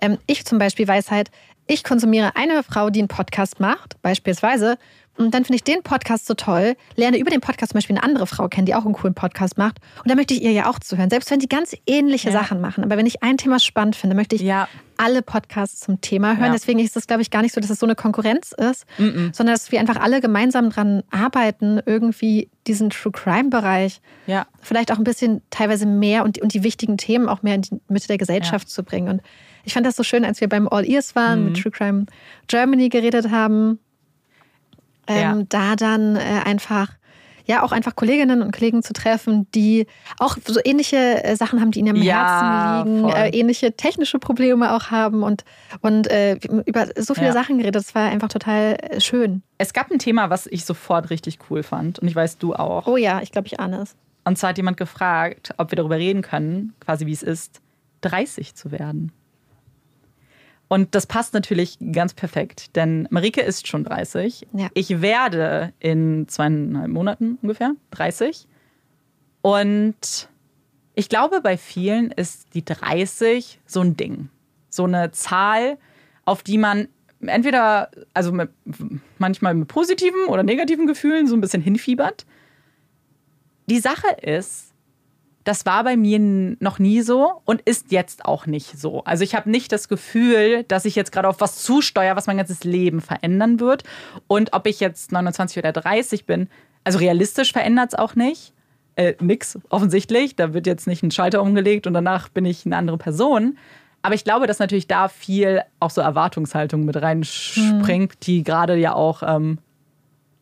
ähm, 0.00 0.18
ich 0.26 0.44
zum 0.44 0.58
Beispiel 0.58 0.86
weiß 0.86 1.10
halt, 1.10 1.30
ich 1.66 1.82
konsumiere 1.82 2.36
eine 2.36 2.62
Frau, 2.62 2.90
die 2.90 3.00
einen 3.00 3.08
Podcast 3.08 3.58
macht, 3.58 4.00
beispielsweise, 4.02 4.76
und 5.16 5.32
dann 5.32 5.44
finde 5.44 5.56
ich 5.56 5.64
den 5.64 5.82
Podcast 5.82 6.26
so 6.26 6.34
toll, 6.34 6.74
lerne 6.96 7.18
über 7.18 7.30
den 7.30 7.40
Podcast 7.40 7.72
zum 7.72 7.78
Beispiel 7.78 7.96
eine 7.96 8.04
andere 8.04 8.26
Frau 8.26 8.48
kennen, 8.48 8.66
die 8.66 8.74
auch 8.74 8.84
einen 8.84 8.94
coolen 8.94 9.14
Podcast 9.14 9.56
macht. 9.58 9.78
Und 10.02 10.10
da 10.10 10.16
möchte 10.16 10.34
ich 10.34 10.42
ihr 10.42 10.50
ja 10.50 10.68
auch 10.68 10.78
zuhören, 10.78 11.10
selbst 11.10 11.30
wenn 11.30 11.38
die 11.38 11.48
ganz 11.48 11.76
ähnliche 11.86 12.30
ja. 12.30 12.40
Sachen 12.40 12.60
machen. 12.60 12.82
Aber 12.82 12.96
wenn 12.96 13.06
ich 13.06 13.22
ein 13.22 13.36
Thema 13.36 13.60
spannend 13.60 13.94
finde, 13.94 14.16
möchte 14.16 14.34
ich 14.34 14.42
ja. 14.42 14.68
alle 14.96 15.22
Podcasts 15.22 15.80
zum 15.80 16.00
Thema 16.00 16.36
hören. 16.36 16.46
Ja. 16.46 16.52
Deswegen 16.52 16.80
ist 16.80 16.96
es, 16.96 17.06
glaube 17.06 17.22
ich, 17.22 17.30
gar 17.30 17.42
nicht 17.42 17.54
so, 17.54 17.60
dass 17.60 17.70
es 17.70 17.78
so 17.78 17.86
eine 17.86 17.94
Konkurrenz 17.94 18.52
ist, 18.52 18.86
mm 18.98 19.02
-mm. 19.02 19.34
sondern 19.34 19.54
dass 19.54 19.70
wir 19.70 19.78
einfach 19.78 19.96
alle 19.96 20.20
gemeinsam 20.20 20.70
dran 20.70 21.04
arbeiten, 21.10 21.80
irgendwie 21.86 22.50
diesen 22.66 22.90
True 22.90 23.12
Crime-Bereich 23.12 24.00
vielleicht 24.60 24.90
auch 24.90 24.98
ein 24.98 25.04
bisschen 25.04 25.42
teilweise 25.50 25.86
mehr 25.86 26.24
und, 26.24 26.40
und 26.40 26.54
die 26.54 26.64
wichtigen 26.64 26.96
Themen 26.96 27.28
auch 27.28 27.42
mehr 27.42 27.54
in 27.54 27.62
die 27.62 27.80
Mitte 27.88 28.08
der 28.08 28.18
Gesellschaft 28.18 28.68
zu 28.68 28.82
bringen. 28.82 29.08
Und 29.08 29.22
ich 29.64 29.74
fand 29.74 29.86
das 29.86 29.96
so 29.96 30.02
schön, 30.02 30.24
als 30.24 30.40
wir 30.40 30.48
beim 30.48 30.68
All 30.68 30.88
Ears 30.88 31.14
waren, 31.14 31.40
mhm. 31.40 31.44
mit 31.46 31.62
True 31.62 31.72
Crime 31.72 32.06
Germany 32.48 32.88
geredet 32.88 33.30
haben. 33.30 33.78
Ähm, 35.06 35.38
ja. 35.38 35.44
Da 35.48 35.76
dann 35.76 36.16
äh, 36.16 36.20
einfach 36.44 36.88
ja 37.46 37.62
auch 37.62 37.72
einfach 37.72 37.94
Kolleginnen 37.94 38.42
und 38.42 38.52
Kollegen 38.52 38.82
zu 38.82 38.92
treffen, 38.92 39.46
die 39.54 39.86
auch 40.18 40.36
so 40.46 40.60
ähnliche 40.64 41.24
äh, 41.24 41.36
Sachen 41.36 41.60
haben, 41.60 41.70
die 41.70 41.80
ihnen 41.80 41.96
am 41.96 42.02
ja, 42.02 42.82
Herzen 42.82 42.94
liegen, 42.94 43.08
äh, 43.10 43.28
ähnliche 43.30 43.72
technische 43.76 44.18
Probleme 44.18 44.74
auch 44.74 44.90
haben 44.90 45.22
und, 45.22 45.44
und 45.80 46.06
äh, 46.10 46.38
über 46.64 46.88
so 46.96 47.14
viele 47.14 47.28
ja. 47.28 47.32
Sachen 47.32 47.58
geredet. 47.58 47.76
Das 47.76 47.94
war 47.94 48.08
einfach 48.08 48.28
total 48.28 48.76
äh, 48.80 49.00
schön. 49.00 49.42
Es 49.58 49.72
gab 49.72 49.90
ein 49.90 49.98
Thema, 49.98 50.30
was 50.30 50.46
ich 50.46 50.64
sofort 50.64 51.10
richtig 51.10 51.38
cool 51.50 51.62
fand 51.62 51.98
und 51.98 52.08
ich 52.08 52.16
weiß, 52.16 52.38
du 52.38 52.54
auch. 52.54 52.86
Oh 52.86 52.96
ja, 52.96 53.20
ich 53.22 53.30
glaube, 53.30 53.46
ich 53.46 53.60
ahne 53.60 53.82
es. 53.82 53.94
Und 54.24 54.38
zwar 54.38 54.50
hat 54.50 54.56
jemand 54.56 54.78
gefragt, 54.78 55.50
ob 55.58 55.70
wir 55.70 55.76
darüber 55.76 55.98
reden 55.98 56.22
können, 56.22 56.72
quasi 56.80 57.04
wie 57.04 57.12
es 57.12 57.22
ist, 57.22 57.60
30 58.00 58.54
zu 58.54 58.72
werden. 58.72 59.12
Und 60.68 60.94
das 60.94 61.06
passt 61.06 61.34
natürlich 61.34 61.78
ganz 61.92 62.14
perfekt, 62.14 62.74
denn 62.74 63.06
Marike 63.10 63.42
ist 63.42 63.68
schon 63.68 63.84
30. 63.84 64.46
Ja. 64.52 64.68
Ich 64.74 65.02
werde 65.02 65.72
in 65.78 66.26
zweieinhalb 66.26 66.88
Monaten 66.88 67.38
ungefähr 67.42 67.74
30. 67.90 68.48
Und 69.42 70.28
ich 70.94 71.08
glaube, 71.08 71.40
bei 71.42 71.56
vielen 71.56 72.10
ist 72.10 72.54
die 72.54 72.64
30 72.64 73.60
so 73.66 73.80
ein 73.80 73.96
Ding. 73.96 74.30
So 74.70 74.84
eine 74.84 75.10
Zahl, 75.12 75.78
auf 76.24 76.42
die 76.42 76.58
man 76.58 76.88
entweder, 77.20 77.90
also 78.12 78.32
mit, 78.32 78.50
manchmal 79.18 79.54
mit 79.54 79.68
positiven 79.68 80.24
oder 80.26 80.42
negativen 80.42 80.86
Gefühlen 80.86 81.26
so 81.26 81.36
ein 81.36 81.40
bisschen 81.40 81.62
hinfiebert. 81.62 82.26
Die 83.66 83.78
Sache 83.78 84.08
ist, 84.20 84.73
das 85.44 85.66
war 85.66 85.84
bei 85.84 85.96
mir 85.96 86.18
noch 86.58 86.78
nie 86.78 87.02
so 87.02 87.42
und 87.44 87.60
ist 87.62 87.92
jetzt 87.92 88.24
auch 88.24 88.46
nicht 88.46 88.78
so. 88.78 89.04
Also 89.04 89.24
ich 89.24 89.34
habe 89.34 89.50
nicht 89.50 89.70
das 89.72 89.88
Gefühl, 89.88 90.64
dass 90.64 90.86
ich 90.86 90.94
jetzt 90.94 91.12
gerade 91.12 91.28
auf 91.28 91.40
was 91.40 91.62
zusteuere, 91.62 92.16
was 92.16 92.26
mein 92.26 92.38
ganzes 92.38 92.64
Leben 92.64 93.02
verändern 93.02 93.60
wird. 93.60 93.84
Und 94.26 94.54
ob 94.54 94.66
ich 94.66 94.80
jetzt 94.80 95.12
29 95.12 95.58
oder 95.58 95.72
30 95.72 96.24
bin, 96.24 96.48
also 96.82 96.98
realistisch 96.98 97.52
verändert 97.52 97.92
es 97.92 97.98
auch 97.98 98.14
nicht. 98.14 98.54
Äh, 98.96 99.14
nix, 99.20 99.58
offensichtlich. 99.68 100.34
Da 100.34 100.54
wird 100.54 100.66
jetzt 100.66 100.86
nicht 100.86 101.02
ein 101.02 101.10
Schalter 101.10 101.42
umgelegt 101.42 101.86
und 101.86 101.92
danach 101.92 102.30
bin 102.30 102.46
ich 102.46 102.64
eine 102.64 102.76
andere 102.76 102.96
Person. 102.96 103.58
Aber 104.00 104.14
ich 104.14 104.24
glaube, 104.24 104.46
dass 104.46 104.58
natürlich 104.58 104.86
da 104.86 105.08
viel 105.08 105.62
auch 105.80 105.90
so 105.90 106.00
Erwartungshaltung 106.00 106.84
mit 106.84 106.96
reinspringt, 106.96 108.12
hm. 108.12 108.20
die 108.22 108.44
gerade 108.44 108.76
ja 108.76 108.94
auch 108.94 109.22
ähm, 109.22 109.58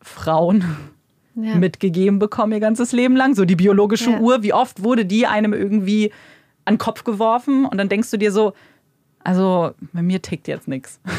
Frauen 0.00 0.64
ja. 1.34 1.54
mitgegeben 1.56 2.18
bekommen 2.18 2.52
ihr 2.52 2.60
ganzes 2.60 2.92
Leben 2.92 3.16
lang. 3.16 3.34
So 3.34 3.44
die 3.44 3.56
biologische 3.56 4.12
ja. 4.12 4.20
Uhr, 4.20 4.42
wie 4.42 4.52
oft 4.52 4.82
wurde 4.82 5.04
die 5.04 5.26
einem 5.26 5.52
irgendwie 5.52 6.12
an 6.64 6.74
den 6.74 6.78
Kopf 6.78 7.04
geworfen 7.04 7.64
und 7.64 7.78
dann 7.78 7.88
denkst 7.88 8.10
du 8.10 8.16
dir 8.16 8.32
so, 8.32 8.52
also 9.24 9.72
bei 9.92 10.02
mir 10.02 10.22
tickt 10.22 10.48
jetzt 10.48 10.68
nichts. 10.68 11.00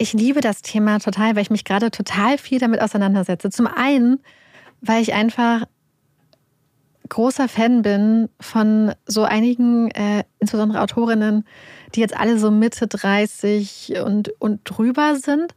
Ich 0.00 0.12
liebe 0.12 0.40
das 0.40 0.62
Thema 0.62 1.00
total, 1.00 1.34
weil 1.34 1.42
ich 1.42 1.50
mich 1.50 1.64
gerade 1.64 1.90
total 1.90 2.38
viel 2.38 2.60
damit 2.60 2.80
auseinandersetze. 2.80 3.50
Zum 3.50 3.66
einen, 3.66 4.20
weil 4.80 5.02
ich 5.02 5.12
einfach 5.12 5.64
großer 7.08 7.48
Fan 7.48 7.82
bin 7.82 8.28
von 8.38 8.92
so 9.06 9.24
einigen, 9.24 9.90
äh, 9.90 10.22
insbesondere 10.38 10.82
Autorinnen, 10.82 11.44
die 11.96 12.00
jetzt 12.00 12.16
alle 12.16 12.38
so 12.38 12.52
Mitte 12.52 12.86
30 12.86 13.94
und, 14.04 14.28
und 14.38 14.60
drüber 14.62 15.16
sind 15.16 15.52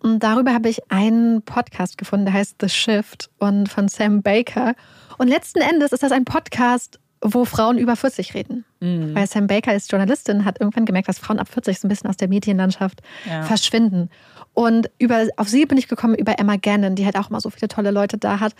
und 0.00 0.22
darüber 0.22 0.54
habe 0.54 0.68
ich 0.68 0.90
einen 0.90 1.42
Podcast 1.42 1.98
gefunden, 1.98 2.26
der 2.26 2.34
heißt 2.34 2.56
The 2.60 2.68
Shift 2.68 3.30
und 3.38 3.68
von 3.68 3.88
Sam 3.88 4.22
Baker. 4.22 4.74
Und 5.18 5.28
letzten 5.28 5.60
Endes 5.60 5.92
ist 5.92 6.02
das 6.02 6.12
ein 6.12 6.24
Podcast, 6.24 7.00
wo 7.20 7.44
Frauen 7.44 7.78
über 7.78 7.96
40 7.96 8.34
reden. 8.34 8.64
Mhm. 8.80 9.14
Weil 9.14 9.26
Sam 9.26 9.48
Baker 9.48 9.74
ist 9.74 9.90
Journalistin, 9.90 10.44
hat 10.44 10.60
irgendwann 10.60 10.86
gemerkt, 10.86 11.08
dass 11.08 11.18
Frauen 11.18 11.38
ab 11.40 11.48
40 11.48 11.80
so 11.80 11.86
ein 11.86 11.88
bisschen 11.88 12.08
aus 12.08 12.16
der 12.16 12.28
Medienlandschaft 12.28 13.00
ja. 13.28 13.42
verschwinden. 13.42 14.08
Und 14.54 14.90
über, 14.98 15.26
auf 15.36 15.48
sie 15.48 15.66
bin 15.66 15.78
ich 15.78 15.88
gekommen 15.88 16.14
über 16.14 16.38
Emma 16.38 16.56
Gannon, 16.56 16.94
die 16.94 17.04
halt 17.04 17.16
auch 17.16 17.30
immer 17.30 17.40
so 17.40 17.50
viele 17.50 17.68
tolle 17.68 17.90
Leute 17.90 18.18
da 18.18 18.40
hat. 18.40 18.54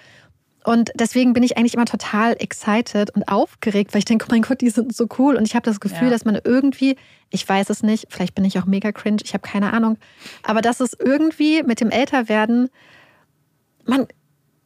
Und 0.65 0.91
deswegen 0.95 1.33
bin 1.33 1.43
ich 1.43 1.57
eigentlich 1.57 1.75
immer 1.75 1.85
total 1.85 2.37
excited 2.39 3.11
und 3.11 3.29
aufgeregt, 3.29 3.95
weil 3.95 4.01
ich 4.01 4.05
denke, 4.05 4.27
oh 4.29 4.33
mein 4.33 4.43
Gott, 4.43 4.61
die 4.61 4.71
sind 4.71 4.95
so 4.95 5.07
cool. 5.19 5.37
Und 5.37 5.47
ich 5.47 5.55
habe 5.55 5.65
das 5.65 5.81
Gefühl, 5.81 6.09
ja. 6.09 6.11
dass 6.11 6.25
man 6.25 6.39
irgendwie, 6.43 6.97
ich 7.31 7.49
weiß 7.49 7.71
es 7.71 7.83
nicht, 7.83 8.07
vielleicht 8.11 8.35
bin 8.35 8.45
ich 8.45 8.59
auch 8.59 8.67
mega 8.67 8.93
cringe, 8.93 9.23
ich 9.25 9.35
habe 9.35 9.47
keine 9.47 9.73
Ahnung, 9.73 9.99
aber 10.43 10.61
dass 10.61 10.81
es 10.81 10.95
irgendwie 10.99 11.63
mit 11.63 11.81
dem 11.81 11.91
Älterwerden, 11.91 12.69
man, 13.87 14.03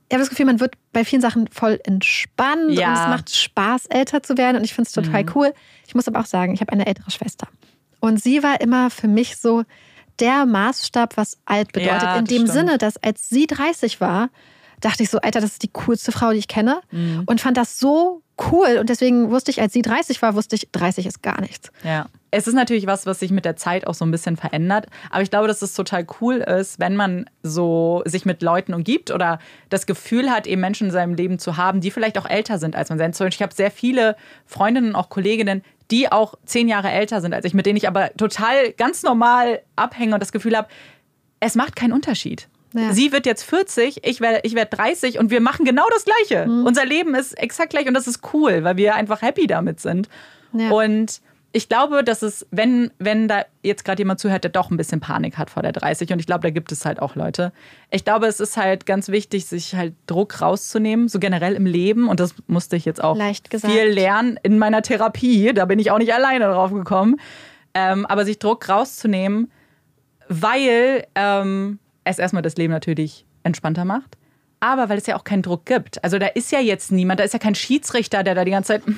ich 0.08 0.14
habe 0.14 0.22
das 0.22 0.30
Gefühl, 0.30 0.46
man 0.46 0.60
wird 0.60 0.74
bei 0.92 1.04
vielen 1.04 1.22
Sachen 1.22 1.48
voll 1.48 1.78
entspannt 1.84 2.72
ja. 2.72 2.88
und 2.88 2.94
es 2.94 3.08
macht 3.08 3.34
Spaß, 3.34 3.86
älter 3.86 4.22
zu 4.22 4.36
werden. 4.36 4.56
Und 4.56 4.64
ich 4.64 4.74
finde 4.74 4.88
es 4.88 4.92
total 4.92 5.22
mhm. 5.22 5.30
cool. 5.34 5.54
Ich 5.86 5.94
muss 5.94 6.08
aber 6.08 6.20
auch 6.20 6.26
sagen, 6.26 6.52
ich 6.52 6.60
habe 6.60 6.72
eine 6.72 6.86
ältere 6.86 7.10
Schwester. 7.10 7.48
Und 8.00 8.20
sie 8.20 8.42
war 8.42 8.60
immer 8.60 8.90
für 8.90 9.08
mich 9.08 9.36
so 9.36 9.62
der 10.20 10.44
Maßstab, 10.44 11.16
was 11.16 11.38
alt 11.44 11.72
bedeutet. 11.72 12.02
Ja, 12.02 12.16
in 12.16 12.24
dem 12.24 12.42
stimmt. 12.42 12.50
Sinne, 12.50 12.78
dass 12.78 12.96
als 12.96 13.28
sie 13.28 13.46
30 13.46 14.00
war, 14.00 14.28
dachte 14.82 15.02
ich 15.02 15.10
so, 15.10 15.18
Alter, 15.18 15.40
das 15.40 15.52
ist 15.52 15.62
die 15.62 15.72
coolste 15.72 16.12
Frau, 16.12 16.32
die 16.32 16.38
ich 16.38 16.48
kenne. 16.48 16.80
Mhm. 16.90 17.22
Und 17.26 17.40
fand 17.40 17.56
das 17.56 17.78
so 17.78 18.22
cool. 18.50 18.78
Und 18.78 18.88
deswegen 18.88 19.30
wusste 19.30 19.50
ich, 19.50 19.60
als 19.60 19.72
sie 19.72 19.82
30 19.82 20.20
war, 20.22 20.34
wusste 20.34 20.56
ich, 20.56 20.70
30 20.72 21.06
ist 21.06 21.22
gar 21.22 21.40
nichts. 21.40 21.70
Ja. 21.84 22.06
Es 22.30 22.46
ist 22.46 22.54
natürlich 22.54 22.86
was, 22.86 23.04
was 23.04 23.20
sich 23.20 23.30
mit 23.30 23.44
der 23.44 23.56
Zeit 23.56 23.86
auch 23.86 23.92
so 23.92 24.06
ein 24.06 24.10
bisschen 24.10 24.36
verändert. 24.36 24.86
Aber 25.10 25.22
ich 25.22 25.30
glaube, 25.30 25.48
dass 25.48 25.60
es 25.60 25.74
total 25.74 26.06
cool 26.20 26.36
ist, 26.36 26.80
wenn 26.80 26.96
man 26.96 27.28
so 27.42 28.02
sich 28.06 28.24
mit 28.24 28.42
Leuten 28.42 28.72
umgibt 28.72 29.10
oder 29.10 29.38
das 29.68 29.86
Gefühl 29.86 30.30
hat, 30.30 30.46
eben 30.46 30.60
Menschen 30.60 30.86
in 30.86 30.92
seinem 30.92 31.14
Leben 31.14 31.38
zu 31.38 31.58
haben, 31.58 31.80
die 31.80 31.90
vielleicht 31.90 32.16
auch 32.16 32.28
älter 32.28 32.58
sind 32.58 32.74
als 32.74 32.88
man 32.88 32.98
selbst. 32.98 33.20
Ich 33.20 33.42
habe 33.42 33.54
sehr 33.54 33.70
viele 33.70 34.16
Freundinnen, 34.46 34.94
auch 34.94 35.10
Kolleginnen, 35.10 35.62
die 35.90 36.10
auch 36.10 36.34
zehn 36.46 36.68
Jahre 36.68 36.90
älter 36.90 37.20
sind 37.20 37.34
als 37.34 37.44
ich, 37.44 37.52
mit 37.52 37.66
denen 37.66 37.76
ich 37.76 37.86
aber 37.86 38.14
total 38.14 38.72
ganz 38.72 39.02
normal 39.02 39.60
abhänge 39.76 40.14
und 40.14 40.20
das 40.20 40.32
Gefühl 40.32 40.56
habe, 40.56 40.68
es 41.40 41.54
macht 41.54 41.76
keinen 41.76 41.92
Unterschied. 41.92 42.48
Ja. 42.72 42.92
Sie 42.92 43.12
wird 43.12 43.26
jetzt 43.26 43.42
40, 43.42 44.04
ich 44.04 44.20
werde 44.20 44.40
ich 44.44 44.54
werd 44.54 44.76
30 44.76 45.18
und 45.18 45.30
wir 45.30 45.40
machen 45.40 45.64
genau 45.64 45.84
das 45.90 46.04
Gleiche. 46.04 46.46
Mhm. 46.46 46.66
Unser 46.66 46.84
Leben 46.84 47.14
ist 47.14 47.32
exakt 47.38 47.70
gleich 47.70 47.86
und 47.86 47.94
das 47.94 48.06
ist 48.06 48.20
cool, 48.32 48.64
weil 48.64 48.76
wir 48.76 48.94
einfach 48.94 49.22
happy 49.22 49.46
damit 49.46 49.80
sind. 49.80 50.08
Ja. 50.52 50.70
Und 50.70 51.20
ich 51.54 51.68
glaube, 51.68 52.02
dass 52.02 52.22
es, 52.22 52.46
wenn, 52.50 52.90
wenn 52.98 53.28
da 53.28 53.44
jetzt 53.62 53.84
gerade 53.84 54.00
jemand 54.00 54.20
zuhört, 54.20 54.44
der 54.44 54.50
doch 54.50 54.70
ein 54.70 54.78
bisschen 54.78 55.00
Panik 55.00 55.36
hat 55.36 55.50
vor 55.50 55.62
der 55.62 55.72
30, 55.72 56.10
und 56.12 56.18
ich 56.18 56.26
glaube, 56.26 56.42
da 56.42 56.50
gibt 56.50 56.72
es 56.72 56.86
halt 56.86 57.00
auch 57.00 57.14
Leute. 57.14 57.52
Ich 57.90 58.04
glaube, 58.04 58.26
es 58.26 58.40
ist 58.40 58.56
halt 58.56 58.86
ganz 58.86 59.08
wichtig, 59.08 59.46
sich 59.46 59.74
halt 59.74 59.94
Druck 60.06 60.40
rauszunehmen, 60.40 61.08
so 61.08 61.18
generell 61.18 61.54
im 61.54 61.66
Leben. 61.66 62.08
Und 62.08 62.20
das 62.20 62.34
musste 62.46 62.76
ich 62.76 62.86
jetzt 62.86 63.04
auch 63.04 63.16
viel 63.16 63.84
lernen 63.84 64.38
in 64.42 64.58
meiner 64.58 64.80
Therapie. 64.80 65.52
Da 65.52 65.66
bin 65.66 65.78
ich 65.78 65.90
auch 65.90 65.98
nicht 65.98 66.14
alleine 66.14 66.46
drauf 66.46 66.72
gekommen. 66.72 67.16
Ähm, 67.74 68.06
aber 68.06 68.24
sich 68.24 68.38
Druck 68.38 68.68
rauszunehmen, 68.68 69.50
weil 70.28 71.06
ähm, 71.14 71.78
es 72.04 72.18
erstmal 72.18 72.42
das 72.42 72.56
Leben 72.56 72.72
natürlich 72.72 73.24
entspannter 73.42 73.84
macht. 73.84 74.16
Aber 74.60 74.88
weil 74.88 74.98
es 74.98 75.06
ja 75.06 75.16
auch 75.16 75.24
keinen 75.24 75.42
Druck 75.42 75.66
gibt. 75.66 76.02
Also 76.04 76.18
da 76.18 76.26
ist 76.26 76.52
ja 76.52 76.60
jetzt 76.60 76.92
niemand, 76.92 77.18
da 77.18 77.24
ist 77.24 77.32
ja 77.32 77.40
kein 77.40 77.56
Schiedsrichter, 77.56 78.22
der 78.22 78.34
da 78.34 78.44
die 78.44 78.52
ganze 78.52 78.74
Zeit. 78.74 78.82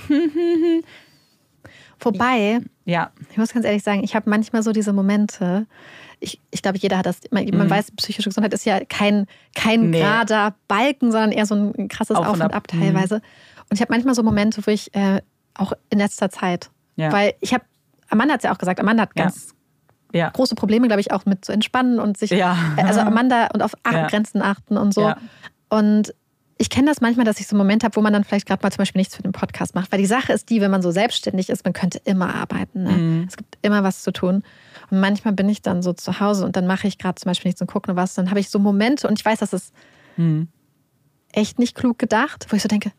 Wobei, 2.01 2.61
ja. 2.85 3.11
ich 3.31 3.39
muss 3.39 3.55
ganz 3.55 3.65
ehrlich 3.65 3.83
sagen, 3.83 4.05
ich 4.05 4.15
habe 4.15 4.29
manchmal 4.29 4.63
so 4.63 4.73
diese 4.73 4.93
Momente, 4.93 5.67
ich, 6.21 6.41
ich 6.51 6.61
glaube, 6.61 6.79
jeder 6.79 6.99
hat 6.99 7.07
das, 7.07 7.21
man, 7.31 7.45
mhm. 7.45 7.57
man, 7.57 7.71
weiß, 7.71 7.93
psychische 7.93 8.29
Gesundheit 8.29 8.53
ist 8.53 8.67
ja 8.67 8.85
kein, 8.85 9.27
kein 9.55 9.91
nee. 9.91 10.01
gerader 10.01 10.55
Balken, 10.69 11.13
sondern 11.13 11.33
eher 11.33 11.47
so 11.47 11.55
ein 11.55 11.89
krasses 11.89 12.17
Auf, 12.17 12.27
Auf 12.27 12.35
und, 12.35 12.43
Ab, 12.43 12.55
ab 12.55 12.69
teilweise. 12.69 13.17
Mhm. 13.17 13.21
Und 13.71 13.75
ich 13.77 13.81
habe 13.81 13.93
manchmal 13.93 14.15
so 14.15 14.23
Momente, 14.23 14.61
wo 14.67 14.71
ich 14.71 14.95
äh, 14.95 15.23
auch 15.55 15.73
in 15.91 15.99
letzter 15.99 16.31
Zeit, 16.31 16.71
ja. 16.97 17.11
weil 17.13 17.35
ich 17.41 17.55
habe, 17.55 17.65
Amanda 18.09 18.35
hat 18.35 18.41
es 18.41 18.45
ja 18.45 18.53
auch 18.53 18.59
gesagt, 18.59 18.81
Amanda 18.81 19.03
hat 19.03 19.15
ganz 19.15 19.49
ja. 19.49 19.55
Große 20.33 20.55
Probleme, 20.55 20.87
glaube 20.87 21.01
ich, 21.01 21.13
auch 21.13 21.27
mit 21.27 21.45
zu 21.45 21.53
entspannen 21.53 21.99
und 21.99 22.17
sich, 22.17 22.31
ja. 22.31 22.57
also 22.77 23.01
Amanda 23.01 23.49
und 23.53 23.63
auf 23.63 23.73
ja. 23.91 24.07
Grenzen 24.09 24.43
achten 24.43 24.77
und 24.77 24.95
so. 24.95 25.13
Und 25.69 26.15
ich 26.57 26.71
kenne 26.71 26.87
das 26.87 27.01
manchmal, 27.01 27.25
dass 27.25 27.41
ich 27.41 27.49
so 27.49 27.55
einen 27.55 27.59
Moment 27.59 27.83
habe, 27.83 27.97
wo 27.97 28.01
man 28.01 28.13
dann 28.13 28.23
vielleicht 28.23 28.47
gerade 28.47 28.63
mal 28.63 28.71
zum 28.71 28.79
Beispiel 28.79 29.01
nichts 29.01 29.17
für 29.17 29.23
den 29.23 29.33
Podcast 29.33 29.75
macht. 29.75 29.91
Weil 29.91 29.99
die 29.99 30.07
Sache 30.07 30.33
ist 30.33 30.51
die, 30.51 30.61
wenn 30.61 30.71
man 30.71 30.83
so 30.83 30.91
selbstständig 30.91 31.51
ist, 31.51 31.65
man 31.65 31.73
könnte 31.73 32.01
immer 32.05 32.35
arbeiten. 32.35 32.85
Ne? 32.85 32.91
Mhm. 32.91 33.25
Es 33.29 33.37
gibt 33.37 33.59
immer 33.63 33.83
was 33.83 34.03
zu 34.03 34.13
tun. 34.13 34.45
Und 34.91 35.01
manchmal 35.01 35.35
bin 35.35 35.49
ich 35.49 35.63
dann 35.63 35.83
so 35.83 35.93
zu 35.93 36.21
Hause 36.21 36.45
und 36.45 36.57
dann 36.57 36.67
mache 36.67 36.87
ich 36.87 36.99
gerade 36.99 37.17
zum 37.17 37.31
Beispiel 37.31 37.49
nichts 37.49 37.61
und 37.61 37.67
gucke 37.67 37.91
nur 37.91 37.97
was. 37.97 38.15
Dann 38.15 38.31
habe 38.31 38.41
ich 38.41 38.51
so 38.51 38.59
Momente 38.59 39.09
und 39.09 39.19
ich 39.19 39.25
weiß, 39.25 39.41
das 39.41 39.53
ist 39.53 39.75
mhm. 40.17 40.49
echt 41.33 41.59
nicht 41.59 41.75
klug 41.75 41.99
gedacht, 41.99 42.47
wo 42.51 42.57
ich 42.57 42.63
so 42.63 42.69
denke, 42.69 42.93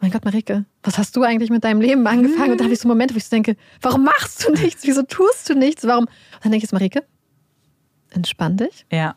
mein 0.00 0.10
Gott, 0.10 0.24
Marike, 0.24 0.64
was 0.82 0.98
hast 0.98 1.16
du 1.16 1.22
eigentlich 1.22 1.50
mit 1.50 1.64
deinem 1.64 1.80
Leben 1.80 2.06
angefangen? 2.06 2.46
Mhm. 2.46 2.52
Und 2.52 2.60
da 2.60 2.64
habe 2.64 2.74
ich 2.74 2.80
so 2.80 2.88
Momente, 2.88 3.14
wo 3.14 3.18
ich 3.18 3.24
so 3.24 3.30
denke, 3.30 3.56
warum 3.82 4.04
machst 4.04 4.46
du 4.46 4.52
nichts? 4.52 4.84
Wieso 4.84 5.02
tust 5.02 5.48
du 5.48 5.54
nichts? 5.54 5.86
Warum? 5.86 6.04
Und 6.04 6.44
dann 6.44 6.52
denke 6.52 6.66
ich, 6.66 6.72
Marike, 6.72 7.02
entspann 8.10 8.56
dich. 8.56 8.86
Ja. 8.92 9.16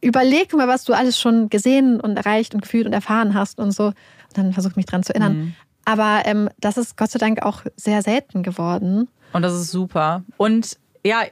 Überleg 0.00 0.52
mal, 0.54 0.66
was 0.66 0.84
du 0.84 0.94
alles 0.94 1.20
schon 1.20 1.48
gesehen 1.48 2.00
und 2.00 2.16
erreicht 2.16 2.54
und 2.54 2.62
gefühlt 2.62 2.86
und 2.86 2.92
erfahren 2.92 3.34
hast 3.34 3.58
und 3.58 3.72
so. 3.72 3.86
Und 3.86 3.94
dann 4.34 4.52
versuch 4.52 4.76
mich 4.76 4.86
dran 4.86 5.02
zu 5.02 5.14
erinnern. 5.14 5.36
Mhm. 5.36 5.54
Aber 5.84 6.22
ähm, 6.24 6.48
das 6.58 6.76
ist 6.76 6.96
Gott 6.96 7.10
sei 7.10 7.18
Dank 7.18 7.42
auch 7.42 7.64
sehr 7.76 8.02
selten 8.02 8.42
geworden. 8.42 9.08
Und 9.32 9.42
das 9.42 9.54
ist 9.54 9.70
super. 9.70 10.24
Und 10.36 10.78
ja, 11.04 11.22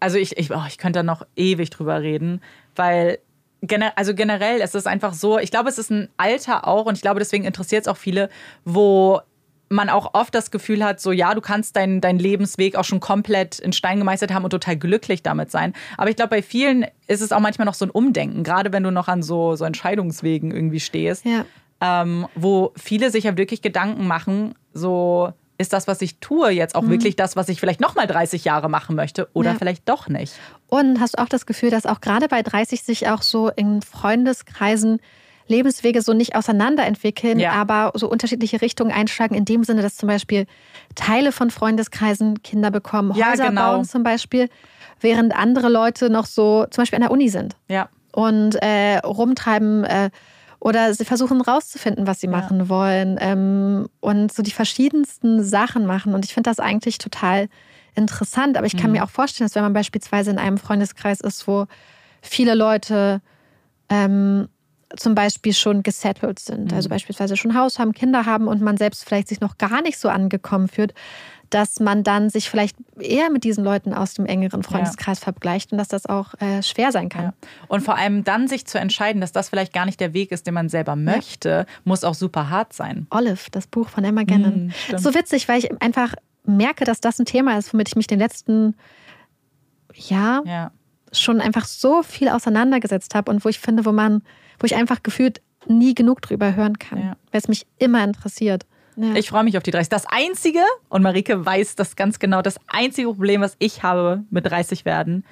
also 0.00 0.18
ich, 0.18 0.36
ich, 0.36 0.50
oh, 0.50 0.62
ich 0.68 0.78
könnte 0.78 1.00
da 1.00 1.02
noch 1.02 1.26
ewig 1.36 1.70
drüber 1.70 2.00
reden, 2.00 2.40
weil 2.76 3.18
also 3.96 4.14
generell 4.14 4.60
ist 4.60 4.74
es 4.74 4.86
einfach 4.86 5.14
so, 5.14 5.38
ich 5.38 5.50
glaube, 5.50 5.68
es 5.68 5.78
ist 5.78 5.90
ein 5.90 6.08
Alter 6.16 6.66
auch 6.66 6.86
und 6.86 6.94
ich 6.94 7.02
glaube, 7.02 7.18
deswegen 7.18 7.44
interessiert 7.44 7.82
es 7.82 7.88
auch 7.88 7.96
viele, 7.96 8.28
wo 8.64 9.20
man 9.70 9.90
auch 9.90 10.14
oft 10.14 10.34
das 10.34 10.50
Gefühl 10.50 10.84
hat, 10.84 11.00
so 11.00 11.12
ja, 11.12 11.34
du 11.34 11.40
kannst 11.40 11.76
deinen 11.76 12.00
dein 12.00 12.18
Lebensweg 12.18 12.76
auch 12.76 12.84
schon 12.84 13.00
komplett 13.00 13.58
in 13.58 13.72
Stein 13.72 13.98
gemeistert 13.98 14.32
haben 14.32 14.44
und 14.44 14.50
total 14.50 14.76
glücklich 14.76 15.22
damit 15.22 15.50
sein. 15.50 15.74
Aber 15.96 16.10
ich 16.10 16.16
glaube, 16.16 16.30
bei 16.30 16.42
vielen 16.42 16.86
ist 17.06 17.20
es 17.20 17.32
auch 17.32 17.40
manchmal 17.40 17.66
noch 17.66 17.74
so 17.74 17.84
ein 17.84 17.90
Umdenken, 17.90 18.44
gerade 18.44 18.72
wenn 18.72 18.82
du 18.82 18.90
noch 18.90 19.08
an 19.08 19.22
so, 19.22 19.56
so 19.56 19.64
Entscheidungswegen 19.64 20.50
irgendwie 20.50 20.80
stehst, 20.80 21.24
ja. 21.24 21.44
ähm, 21.80 22.26
wo 22.34 22.72
viele 22.76 23.10
sich 23.10 23.24
ja 23.24 23.36
wirklich 23.36 23.62
Gedanken 23.62 24.06
machen, 24.06 24.54
so 24.72 25.32
ist 25.58 25.72
das, 25.72 25.88
was 25.88 26.00
ich 26.00 26.18
tue, 26.20 26.50
jetzt 26.50 26.74
auch 26.74 26.82
mhm. 26.82 26.90
wirklich 26.90 27.16
das, 27.16 27.36
was 27.36 27.48
ich 27.48 27.60
vielleicht 27.60 27.80
nochmal 27.80 28.06
30 28.06 28.44
Jahre 28.44 28.68
machen 28.68 28.96
möchte 28.96 29.28
oder 29.34 29.52
ja. 29.52 29.58
vielleicht 29.58 29.88
doch 29.88 30.08
nicht. 30.08 30.32
Und 30.68 31.00
hast 31.00 31.18
du 31.18 31.22
auch 31.22 31.28
das 31.28 31.46
Gefühl, 31.46 31.70
dass 31.70 31.84
auch 31.84 32.00
gerade 32.00 32.28
bei 32.28 32.42
30 32.42 32.82
sich 32.82 33.08
auch 33.08 33.22
so 33.22 33.48
in 33.48 33.82
Freundeskreisen 33.82 35.00
Lebenswege 35.48 36.02
so 36.02 36.12
nicht 36.12 36.36
auseinanderentwickeln, 36.36 37.38
ja. 37.38 37.52
aber 37.52 37.92
so 37.94 38.08
unterschiedliche 38.08 38.60
Richtungen 38.60 38.92
einschlagen, 38.92 39.34
in 39.34 39.44
dem 39.44 39.64
Sinne, 39.64 39.82
dass 39.82 39.96
zum 39.96 40.06
Beispiel 40.06 40.46
Teile 40.94 41.32
von 41.32 41.50
Freundeskreisen 41.50 42.42
Kinder 42.42 42.70
bekommen, 42.70 43.12
Häuser 43.14 43.44
ja, 43.44 43.48
genau. 43.48 43.72
bauen 43.72 43.84
zum 43.84 44.02
Beispiel, 44.02 44.48
während 45.00 45.34
andere 45.34 45.68
Leute 45.68 46.10
noch 46.10 46.26
so 46.26 46.66
zum 46.70 46.82
Beispiel 46.82 46.96
an 46.96 47.02
der 47.02 47.10
Uni 47.10 47.30
sind. 47.30 47.56
Ja. 47.68 47.88
Und 48.12 48.56
äh, 48.56 48.98
rumtreiben, 48.98 49.84
äh, 49.84 50.10
oder 50.60 50.92
sie 50.92 51.04
versuchen 51.04 51.40
rauszufinden, 51.40 52.06
was 52.06 52.20
sie 52.20 52.26
ja. 52.26 52.32
machen 52.32 52.68
wollen 52.68 53.16
ähm, 53.20 53.88
und 54.00 54.32
so 54.32 54.42
die 54.42 54.50
verschiedensten 54.50 55.44
Sachen 55.44 55.86
machen. 55.86 56.14
Und 56.14 56.24
ich 56.24 56.34
finde 56.34 56.50
das 56.50 56.58
eigentlich 56.58 56.98
total 56.98 57.48
interessant. 57.94 58.56
Aber 58.56 58.66
ich 58.66 58.76
kann 58.76 58.90
mhm. 58.90 58.98
mir 58.98 59.04
auch 59.04 59.10
vorstellen, 59.10 59.46
dass 59.46 59.54
wenn 59.54 59.62
man 59.62 59.72
beispielsweise 59.72 60.30
in 60.30 60.38
einem 60.38 60.58
Freundeskreis 60.58 61.20
ist, 61.20 61.46
wo 61.46 61.66
viele 62.22 62.54
Leute 62.54 63.20
ähm, 63.88 64.48
zum 64.96 65.14
Beispiel 65.14 65.52
schon 65.52 65.82
gesettelt 65.82 66.38
sind, 66.38 66.60
also 66.60 66.66
mhm. 66.70 66.76
also 66.76 66.88
beispielsweise 66.88 67.36
schon 67.36 67.54
Haus 67.54 67.78
haben, 67.78 67.92
Kinder 67.92 68.24
haben 68.24 68.48
und 68.48 68.62
man 68.62 68.76
selbst 68.76 69.04
vielleicht 69.04 69.28
sich 69.28 69.40
noch 69.40 69.58
gar 69.58 69.82
nicht 69.82 69.98
so 69.98 70.08
angekommen 70.08 70.68
fühlt, 70.68 70.94
dass 71.50 71.80
man 71.80 72.04
dann 72.04 72.30
sich 72.30 72.50
vielleicht 72.50 72.76
eher 72.98 73.30
mit 73.30 73.44
diesen 73.44 73.64
Leuten 73.64 73.94
aus 73.94 74.14
dem 74.14 74.26
engeren 74.26 74.62
Freundeskreis 74.62 75.20
ja. 75.20 75.24
vergleicht 75.24 75.72
und 75.72 75.78
dass 75.78 75.88
das 75.88 76.06
auch 76.06 76.34
äh, 76.40 76.62
schwer 76.62 76.92
sein 76.92 77.08
kann. 77.08 77.24
Ja. 77.24 77.32
Und 77.68 77.82
vor 77.82 77.96
allem 77.96 78.24
dann 78.24 78.48
sich 78.48 78.66
zu 78.66 78.78
entscheiden, 78.78 79.20
dass 79.20 79.32
das 79.32 79.48
vielleicht 79.48 79.72
gar 79.72 79.86
nicht 79.86 80.00
der 80.00 80.12
Weg 80.12 80.32
ist, 80.32 80.46
den 80.46 80.54
man 80.54 80.68
selber 80.68 80.96
möchte, 80.96 81.48
ja. 81.48 81.64
muss 81.84 82.04
auch 82.04 82.14
super 82.14 82.50
hart 82.50 82.72
sein. 82.72 83.06
Olive, 83.10 83.50
das 83.50 83.66
Buch 83.66 83.88
von 83.88 84.04
Emma 84.04 84.24
Gannon. 84.24 84.66
Mm, 84.66 84.96
so 84.96 85.14
witzig, 85.14 85.48
weil 85.48 85.58
ich 85.58 85.82
einfach 85.82 86.14
merke, 86.44 86.84
dass 86.84 87.00
das 87.00 87.18
ein 87.18 87.24
Thema 87.24 87.58
ist, 87.58 87.72
womit 87.72 87.88
ich 87.88 87.96
mich 87.96 88.06
den 88.06 88.18
letzten 88.18 88.74
Jahr 89.94 90.70
schon 91.12 91.40
einfach 91.40 91.64
so 91.64 92.02
viel 92.02 92.28
auseinandergesetzt 92.28 93.14
habe 93.14 93.30
und 93.30 93.44
wo 93.44 93.48
ich 93.48 93.58
finde, 93.58 93.84
wo 93.86 93.92
man, 93.92 94.22
wo 94.58 94.66
ich 94.66 94.76
einfach 94.76 95.02
gefühlt 95.02 95.40
nie 95.66 95.94
genug 95.94 96.22
drüber 96.22 96.54
hören 96.54 96.78
kann, 96.78 97.16
weil 97.30 97.40
es 97.40 97.48
mich 97.48 97.66
immer 97.78 98.04
interessiert. 98.04 98.66
Ja. 99.00 99.14
Ich 99.14 99.28
freue 99.28 99.44
mich 99.44 99.56
auf 99.56 99.62
die 99.62 99.70
30. 99.70 99.88
Das 99.90 100.06
einzige, 100.06 100.60
und 100.88 101.02
Marike 101.02 101.46
weiß 101.46 101.76
das 101.76 101.94
ganz 101.94 102.18
genau, 102.18 102.42
das 102.42 102.58
einzige 102.66 103.06
Problem, 103.08 103.40
was 103.40 103.54
ich 103.60 103.84
habe 103.84 104.24
mit 104.30 104.44
30 104.44 104.84
werden, 104.84 105.24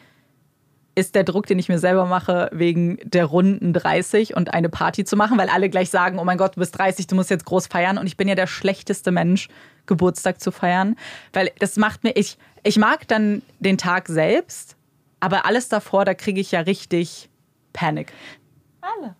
ist 0.95 1.17
der 1.17 1.25
Druck, 1.25 1.47
den 1.47 1.59
ich 1.59 1.69
mir 1.69 1.81
selber 1.81 2.07
mache, 2.07 2.49
wegen 2.53 2.99
der 3.03 3.25
runden 3.25 3.73
30 3.73 4.37
und 4.37 4.55
eine 4.55 4.69
Party 4.69 5.05
zu 5.05 5.17
machen, 5.17 5.37
weil 5.37 5.49
alle 5.49 5.69
gleich 5.69 5.91
sagen, 5.91 6.21
oh 6.21 6.25
mein 6.25 6.39
Gott, 6.39 6.55
du 6.55 6.61
bist 6.61 6.79
30, 6.79 7.09
du 7.09 7.17
musst 7.17 7.29
jetzt 7.29 7.45
groß 7.45 7.67
feiern. 7.67 7.99
Und 7.99 8.07
ich 8.07 8.17
bin 8.17 8.29
ja 8.29 8.37
der 8.37 8.47
schlechteste 8.47 9.11
Mensch, 9.11 9.49
Geburtstag 9.87 10.41
zu 10.41 10.53
feiern. 10.53 10.95
Weil 11.33 11.51
das 11.59 11.77
macht 11.77 12.05
mir, 12.05 12.13
ich, 12.13 12.39
ich 12.63 12.79
mag 12.79 13.09
dann 13.09 13.43
den 13.59 13.79
Tag 13.79 14.07
selbst, 14.07 14.77
aber 15.19 15.45
alles 15.45 15.69
davor, 15.69 16.05
da 16.05 16.15
kriege 16.15 16.41
ich 16.41 16.53
ja 16.53 16.61
richtig 16.61 17.29
Panik. 17.73 18.13
Alle. 18.81 19.17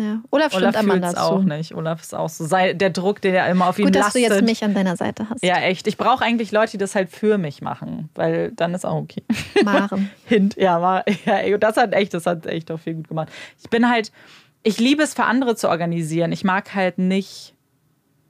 Ja. 0.00 0.20
Olaf 0.30 0.52
stimmt 0.52 0.64
Olaf 0.64 0.76
Amanda 0.76 1.14
zu. 1.14 1.20
auch 1.20 1.42
nicht. 1.42 1.74
Olaf 1.74 2.02
ist 2.02 2.14
auch 2.14 2.28
so. 2.28 2.46
Sei 2.46 2.72
der 2.72 2.90
Druck, 2.90 3.20
den 3.20 3.34
er 3.34 3.48
immer 3.50 3.68
auf 3.68 3.78
ihn 3.78 3.86
Gut, 3.86 3.94
lastet. 3.94 4.22
dass 4.22 4.28
du 4.30 4.34
jetzt 4.34 4.44
mich 4.44 4.64
an 4.64 4.74
deiner 4.74 4.96
Seite 4.96 5.28
hast. 5.28 5.44
Ja, 5.44 5.58
echt. 5.58 5.86
Ich 5.86 5.96
brauche 5.96 6.24
eigentlich 6.24 6.52
Leute, 6.52 6.72
die 6.72 6.78
das 6.78 6.94
halt 6.94 7.10
für 7.10 7.38
mich 7.38 7.62
machen, 7.62 8.08
weil 8.14 8.52
dann 8.52 8.74
ist 8.74 8.84
auch 8.84 8.96
okay. 8.96 9.22
Maren. 9.64 10.10
Hint, 10.26 10.56
ja, 10.56 10.80
war, 10.80 11.04
ja, 11.24 11.58
das 11.58 11.76
hat 11.76 11.92
echt, 11.92 12.14
das 12.14 12.26
hat 12.26 12.46
echt 12.46 12.70
auch 12.70 12.80
viel 12.80 12.94
gut 12.94 13.08
gemacht. 13.08 13.28
Ich 13.62 13.70
bin 13.70 13.88
halt, 13.88 14.12
ich 14.62 14.78
liebe 14.78 15.02
es 15.02 15.14
für 15.14 15.24
andere 15.24 15.56
zu 15.56 15.68
organisieren. 15.68 16.32
Ich 16.32 16.44
mag 16.44 16.74
halt 16.74 16.98
nicht 16.98 17.54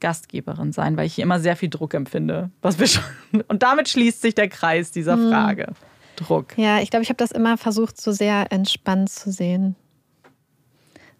Gastgeberin 0.01 0.73
sein, 0.73 0.97
weil 0.97 1.07
ich 1.07 1.19
immer 1.19 1.41
sehr 1.41 1.57
viel 1.57 1.69
Druck 1.69 1.95
empfinde. 1.95 2.51
Was 2.63 2.79
wir 2.79 2.87
schon, 2.87 3.03
und 3.49 3.63
damit 3.63 3.89
schließt 3.89 4.23
sich 4.23 4.35
der 4.35 4.49
Kreis 4.49 4.91
dieser 4.91 5.15
hm. 5.15 5.31
Frage. 5.31 5.67
Hm. 5.67 5.75
Druck. 6.17 6.59
Ja, 6.59 6.81
ich 6.81 6.91
glaube, 6.91 7.05
ich 7.05 7.11
habe 7.11 7.17
das 7.17 7.31
immer 7.31 7.57
versucht, 7.57 8.01
so 8.01 8.13
sehr 8.13 8.51
entspannt 8.51 9.09
zu 9.11 9.31
sehen. 9.31 9.77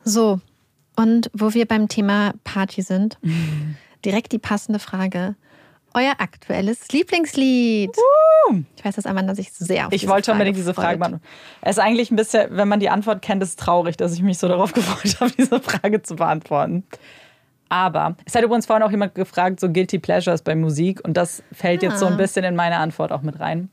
So, 0.09 0.41
und 0.97 1.31
wo 1.35 1.53
wir 1.53 1.67
beim 1.67 1.89
Thema 1.89 2.33
Party 2.43 2.81
sind, 2.81 3.19
direkt 4.07 4.33
die 4.33 4.39
passende 4.39 4.79
Frage. 4.79 5.37
Euer 5.93 6.15
aktuelles 6.19 6.89
Lieblingslied. 6.89 7.91
Uh. 7.91 8.63
Ich 8.75 8.85
weiß, 8.85 8.97
dass 8.97 9.05
Amanda 9.05 9.35
sich 9.35 9.53
sehr 9.53 9.87
auf 9.87 9.93
Ich 9.93 10.09
wollte 10.09 10.33
unbedingt 10.33 10.57
diese 10.57 10.73
Frage 10.73 10.99
machen. 10.99 11.21
Es 11.61 11.77
ist 11.77 11.83
eigentlich 11.83 12.11
ein 12.11 12.17
bisschen, 12.17 12.57
wenn 12.57 12.69
man 12.69 12.81
die 12.81 12.89
Antwort 12.89 13.21
kennt, 13.21 13.43
ist 13.43 13.51
es 13.51 13.57
traurig, 13.57 13.99
dass 13.99 14.15
ich 14.15 14.23
mich 14.23 14.39
so 14.39 14.49
darauf 14.49 14.73
gefreut 14.75 15.21
habe, 15.21 15.31
diese 15.37 15.61
Frage 15.61 16.03
zu 16.03 16.17
beantworten. 16.17 16.85
Aber 17.69 18.17
es 18.25 18.35
hat 18.35 18.43
übrigens 18.43 18.65
vorhin 18.65 18.83
auch 18.83 18.91
jemand 18.91 19.15
gefragt, 19.15 19.61
so 19.61 19.71
Guilty 19.71 19.99
Pleasures 19.99 20.41
bei 20.41 20.55
Musik. 20.55 21.05
Und 21.05 21.19
das 21.19 21.43
fällt 21.53 21.83
ah. 21.83 21.89
jetzt 21.89 21.99
so 21.99 22.07
ein 22.07 22.15
ah. 22.15 22.17
bisschen 22.17 22.45
in 22.45 22.57
meine 22.57 22.79
Antwort 22.79 23.13
auch 23.13 23.23
mit 23.23 23.41
rein. 23.41 23.69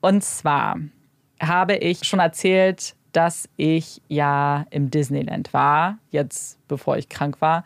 Und 0.00 0.24
zwar 0.24 0.76
habe 1.40 1.76
ich 1.76 2.02
schon 2.02 2.18
erzählt, 2.18 2.96
dass 3.12 3.48
ich 3.56 4.00
ja 4.08 4.66
im 4.70 4.90
Disneyland 4.90 5.52
war, 5.52 5.98
jetzt 6.10 6.58
bevor 6.68 6.96
ich 6.96 7.08
krank 7.08 7.40
war. 7.40 7.64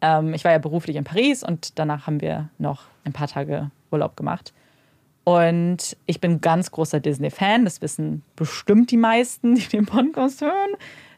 Ähm, 0.00 0.34
ich 0.34 0.44
war 0.44 0.52
ja 0.52 0.58
beruflich 0.58 0.96
in 0.96 1.04
Paris 1.04 1.42
und 1.42 1.78
danach 1.78 2.06
haben 2.06 2.20
wir 2.20 2.48
noch 2.58 2.84
ein 3.04 3.12
paar 3.12 3.28
Tage 3.28 3.70
Urlaub 3.90 4.16
gemacht. 4.16 4.52
Und 5.24 5.96
ich 6.06 6.20
bin 6.20 6.40
ganz 6.40 6.70
großer 6.70 7.00
Disney-Fan, 7.00 7.64
das 7.64 7.82
wissen 7.82 8.22
bestimmt 8.34 8.90
die 8.90 8.96
meisten, 8.96 9.54
die 9.56 9.68
den 9.68 9.86
Podcast 9.86 10.40
hören. 10.40 10.70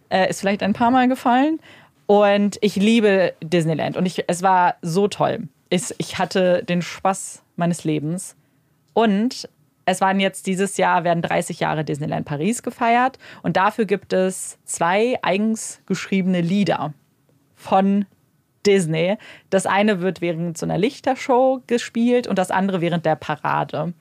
Äh, 0.08 0.28
ist 0.28 0.40
vielleicht 0.40 0.62
ein 0.62 0.72
paar 0.72 0.90
Mal 0.90 1.08
gefallen. 1.08 1.60
Und 2.06 2.58
ich 2.60 2.74
liebe 2.74 3.34
Disneyland 3.40 3.96
und 3.96 4.04
ich, 4.04 4.24
es 4.26 4.42
war 4.42 4.74
so 4.82 5.06
toll. 5.06 5.46
Ich, 5.68 5.94
ich 5.98 6.18
hatte 6.18 6.64
den 6.64 6.82
Spaß 6.82 7.44
meines 7.54 7.84
Lebens. 7.84 8.34
Und 8.94 9.48
es 9.90 10.00
waren 10.00 10.20
jetzt 10.20 10.46
dieses 10.46 10.76
Jahr, 10.76 11.04
werden 11.04 11.22
30 11.22 11.60
Jahre 11.60 11.84
Disneyland 11.84 12.24
Paris 12.24 12.62
gefeiert. 12.62 13.18
Und 13.42 13.56
dafür 13.56 13.84
gibt 13.84 14.12
es 14.12 14.58
zwei 14.64 15.18
eigens 15.22 15.80
geschriebene 15.86 16.40
Lieder 16.40 16.94
von 17.56 18.06
Disney. 18.64 19.16
Das 19.50 19.66
eine 19.66 20.00
wird 20.00 20.20
während 20.20 20.56
so 20.56 20.66
einer 20.66 20.78
Lichtershow 20.78 21.62
gespielt 21.66 22.26
und 22.26 22.38
das 22.38 22.50
andere 22.50 22.80
während 22.80 23.04
der 23.04 23.16
Parade. 23.16 23.92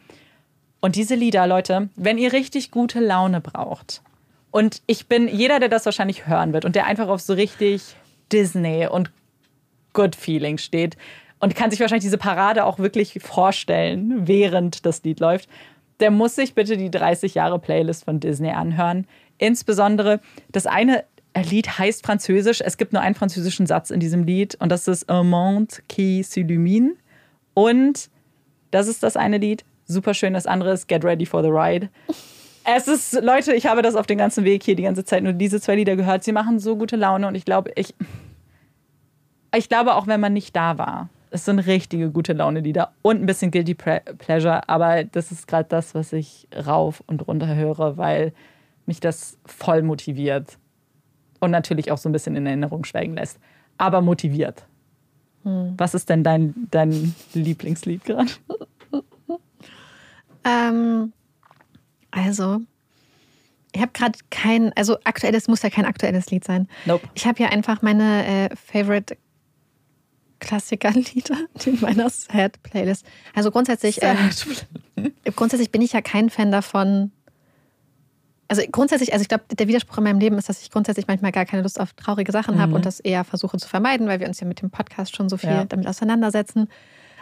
Und 0.79 0.96
diese 0.96 1.15
Lieder, 1.15 1.48
Leute, 1.48 1.89
wenn 1.96 2.17
ihr 2.17 2.34
richtig 2.34 2.72
gute 2.72 3.00
Laune 3.00 3.41
braucht, 3.41 4.01
und 4.51 4.81
ich 4.88 5.08
bin 5.08 5.27
jeder, 5.27 5.60
der 5.60 5.69
das 5.69 5.86
wahrscheinlich 5.86 6.25
hören 6.25 6.53
wird 6.53 6.65
und 6.65 6.75
der 6.75 6.88
einfach 6.88 7.08
auf 7.08 7.22
so 7.22 7.34
richtig 7.34 7.96
Disney 8.31 8.88
und 8.88 9.12
Good 9.93 10.15
Feeling 10.15 10.58
steht 10.58 10.98
und 11.39 11.55
kann 11.55 11.72
sich 11.72 11.79
wahrscheinlich 11.79 12.03
diese 12.03 12.17
Parade 12.17 12.65
auch 12.65 12.79
wirklich 12.79 13.19
vorstellen, 13.22 14.27
während 14.27 14.86
das 14.86 15.03
Lied 15.03 15.19
läuft, 15.19 15.50
der 16.00 16.12
muss 16.12 16.36
sich 16.36 16.56
bitte 16.56 16.77
die 16.77 16.91
30 16.91 17.36
Jahre 17.36 17.60
Playlist 17.60 18.06
von 18.06 18.20
Disney 18.20 18.51
anhören. 18.51 19.06
Insbesondere 19.38 20.20
das 20.51 20.65
eine 20.65 21.03
Lied 21.36 21.77
heißt 21.77 22.06
französisch. 22.06 22.62
Es 22.62 22.77
gibt 22.77 22.94
nur 22.94 23.01
einen 23.01 23.15
französischen 23.15 23.65
Satz 23.65 23.89
in 23.91 24.00
diesem 24.00 24.24
Lied 24.24 24.56
und 24.60 24.72
das 24.72 24.88
ist 24.88 25.10
Un 25.10 25.29
monde 25.29 25.75
qui 25.88 26.22
s'illumine. 26.22 26.91
Und 27.53 28.10
das 28.72 28.88
ist 28.88 29.03
das 29.03 29.18
eine 29.18 29.38
Lied. 29.38 29.63
Super 29.86 30.13
schön. 30.13 30.34
Das 30.34 30.48
andere 30.48 30.72
ist 30.72 30.88
Get 30.88 31.03
Ready 31.03 31.25
for 31.25 31.44
the 31.44 31.50
Ride. 31.50 31.89
Es 32.63 32.88
ist, 32.88 33.13
Leute, 33.22 33.53
ich 33.53 33.65
habe 33.65 33.82
das 33.82 33.96
auf 33.96 34.06
dem 34.06 34.18
ganzen 34.18 34.44
Weg 34.44 34.63
hier 34.63 34.75
die 34.75 34.84
ganze 34.84 35.03
Zeit 35.03 35.24
nur 35.24 35.34
diese 35.34 35.60
zwei 35.60 35.75
Lieder 35.75 35.96
gehört. 35.96 36.24
Sie 36.24 36.32
machen 36.32 36.60
so 36.60 36.75
gute 36.75 36.96
Laune 36.96 37.27
und 37.27 37.36
ich 37.36 37.46
glaube, 37.46 37.72
ich, 37.75 37.96
ich 39.56 39.70
glaube 39.70 39.96
auch, 39.96 40.07
wenn 40.07 40.20
man 40.20 40.33
nicht 40.33 40.55
da 40.55 40.77
war, 40.77 41.09
es 41.31 41.46
sind 41.46 41.59
richtige 41.59 42.09
gute 42.11 42.33
Laune-Lieder 42.33 42.94
und 43.01 43.22
ein 43.22 43.25
bisschen 43.25 43.51
Guilty 43.51 43.75
Pleasure, 43.75 44.68
aber 44.68 45.03
das 45.03 45.31
ist 45.31 45.48
gerade 45.48 45.70
das, 45.70 45.94
was 45.94 46.13
ich 46.13 46.48
rauf 46.65 47.03
und 47.07 47.27
runter 47.27 47.55
höre, 47.55 47.98
weil 47.98 48.33
mich 48.85 49.00
das 49.00 49.37
voll 49.46 49.83
motiviert 49.83 50.57
und 51.39 51.51
natürlich 51.51 51.92
auch 51.92 51.98
so 51.98 52.09
ein 52.09 52.11
bisschen 52.11 52.35
in 52.35 52.46
Erinnerung 52.46 52.83
schwelgen 52.83 53.15
lässt, 53.15 53.39
aber 53.77 54.01
motiviert. 54.01 54.65
Hm. 55.44 55.75
Was 55.77 55.94
ist 55.94 56.09
denn 56.09 56.24
dein, 56.24 56.53
dein 56.72 57.15
Lieblingslied 57.33 58.03
gerade? 58.03 58.31
ähm, 60.44 61.13
also, 62.11 62.61
ich 63.72 63.81
habe 63.81 63.92
gerade 63.94 64.18
kein, 64.31 64.74
also 64.74 64.98
aktuelles 65.03 65.48
muss 65.48 65.61
ja 65.61 65.70
kein 65.70 65.85
aktuelles 65.85 66.31
Lied 66.31 66.44
sein. 66.44 66.68
Nope. 66.85 67.07
Ich 67.13 67.27
habe 67.27 67.42
ja 67.42 67.50
einfach 67.50 67.81
meine 67.81 68.25
äh, 68.25 68.55
Favorite 68.55 69.15
Klassikerlieder 70.40 71.38
in 71.66 71.80
meiner 71.82 72.10
Sad-Playlist. 72.10 73.06
Also 73.36 73.52
grundsätzlich, 73.52 74.00
ähm, 74.02 74.30
grundsätzlich 75.36 75.72
bin 75.72 75.82
ich 75.82 75.94
ja 75.94 76.02
kein 76.02 76.30
Fan 76.30 76.52
davon. 76.52 77.12
Also 78.48 78.64
grundsätzlich, 78.72 79.14
also 79.14 79.22
ich 79.22 79.30
glaube, 79.30 79.44
der 79.52 79.68
Widerspruch 79.68 80.00
in 80.00 80.06
meinem 80.06 80.20
Leben 80.20 80.38
ist, 80.38 80.50
dass 80.50 80.62
ich 80.62 80.72
grundsätzlich 80.72 81.08
manchmal 81.08 81.32
gar 81.32 81.46
keine 81.46 81.62
Lust 81.62 81.80
auf 81.80 81.94
traurige 81.94 82.32
Sachen 82.32 82.56
mhm. 82.56 82.62
habe 82.62 82.75
und 82.75 82.86
das 82.86 83.00
eher 83.00 83.24
versuche 83.24 83.58
zu 83.58 83.70
vermeiden, 83.70 84.08
weil 84.08 84.20
wir 84.20 84.28
uns 84.28 84.40
ja 84.40 84.48
mit 84.48 84.62
dem 84.62 84.72
Podcast 84.72 85.16
schon 85.16 85.30
so 85.30 85.38
viel 85.38 85.50
ja. 85.50 85.66
damit 85.66 85.88
auseinandersetzen. 85.88 86.68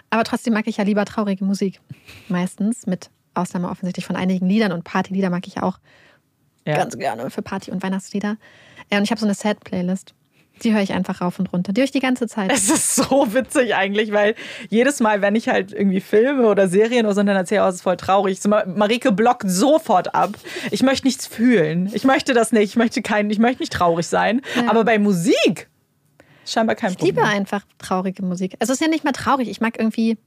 Aber 0.10 0.24
trotzdem 0.24 0.54
mag 0.54 0.68
ich 0.68 0.78
ja 0.78 0.86
lieber 0.86 1.04
traurige 1.04 1.44
Musik. 1.44 1.82
Meistens, 2.30 2.88
mit 2.88 3.10
Ausnahme 3.34 3.70
offensichtlich 3.70 4.06
von 4.06 4.16
einigen 4.16 4.48
Liedern 4.48 4.72
und 4.72 4.84
Partylieder 4.84 5.30
mag 5.30 5.48
ich 5.48 5.62
auch 5.62 5.80
ja. 6.66 6.78
ganz 6.78 6.98
gerne 6.98 7.30
für 7.30 7.42
Party- 7.42 7.72
und 7.72 7.84
Weihnachtslieder. 7.84 8.38
Ja, 8.92 8.98
und 8.98 9.04
ich 9.04 9.12
habe 9.12 9.20
so 9.20 9.26
eine 9.26 9.34
Sad-Playlist. 9.34 10.14
Die 10.63 10.74
höre 10.74 10.82
ich 10.82 10.93
einfach 10.93 11.22
rauf 11.22 11.39
und 11.39 11.52
runter. 11.54 11.74
Die 11.74 11.82
höre 11.82 11.86
ich 11.86 11.91
die 11.91 12.00
ganze 12.00 12.28
Zeit. 12.28 12.52
Es 12.52 12.70
ist 12.70 12.96
so 12.96 13.34
witzig 13.34 13.76
eigentlich, 13.76 14.12
weil 14.12 14.36
jedes 14.70 15.00
Mal, 15.00 15.22
wenn 15.22 15.36
ich 15.36 15.50
halt 15.50 15.72
irgendwie 15.72 16.00
Filme 16.00 16.48
oder 16.48 16.67
Serien 16.67 17.06
oder 17.06 17.15
so, 17.15 17.24
dann 17.24 17.36
erzähle, 17.36 17.65
oh, 17.65 17.67
es 17.67 17.76
ist 17.76 17.82
voll 17.82 17.98
traurig. 17.98 18.39
So, 18.41 18.50
Marike 18.50 19.12
blockt 19.12 19.50
sofort 19.50 20.15
ab. 20.15 20.38
Ich 20.72 20.84
möchte 20.84 21.08
nichts 21.08 21.28
fühlen. 21.28 21.89
Ich 21.93 22.04
möchte 22.04 22.34
das 22.34 22.52
nicht. 22.52 22.63
Ich 22.63 22.76
möchte 22.76 23.02
kein, 23.02 23.30
ich 23.30 23.39
möchte 23.39 23.62
nicht 23.62 23.74
traurig 23.74 24.08
sein. 24.08 24.41
Ja. 24.56 24.70
Aber 24.70 24.84
bei 24.84 25.00
Musik 25.00 25.70
scheinbar 26.46 26.76
kein 26.76 26.91
ich 26.91 26.98
Problem. 26.98 27.15
Ich 27.15 27.24
liebe 27.24 27.28
einfach 27.28 27.63
traurige 27.78 28.24
Musik. 28.24 28.56
Also 28.60 28.74
es 28.74 28.80
ist 28.80 28.86
ja 28.86 28.89
nicht 28.89 29.04
mal 29.04 29.12
traurig. 29.12 29.50
Ich 29.50 29.62
mag 29.62 29.78
irgendwie, 29.78 30.17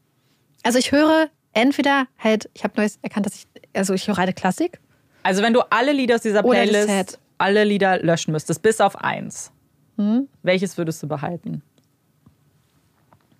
also 0.63 0.79
ich 0.79 0.93
höre 0.93 1.29
entweder 1.53 2.07
halt, 2.19 2.49
ich 2.55 2.65
habe 2.65 2.75
neues 2.77 2.99
erkannt, 3.03 3.27
dass 3.27 3.35
ich, 3.35 3.47
also 3.75 3.95
ich 3.95 4.07
höre 4.07 4.19
eine 4.19 4.33
Klassik. 4.33 4.81
Also 5.23 5.43
wenn 5.43 5.53
du 5.53 5.61
alle 5.71 5.93
Lieder 5.93 6.17
aus 6.17 6.23
dieser 6.23 6.43
Playlist, 6.43 7.19
alle 7.39 7.65
Lieder 7.65 7.99
löschen 8.03 8.33
müsstest, 8.33 8.63
bis 8.63 8.81
auf 8.81 8.97
eins 8.97 9.53
hm? 10.01 10.29
Welches 10.43 10.79
würdest 10.79 11.03
du 11.03 11.09
behalten? 11.09 11.63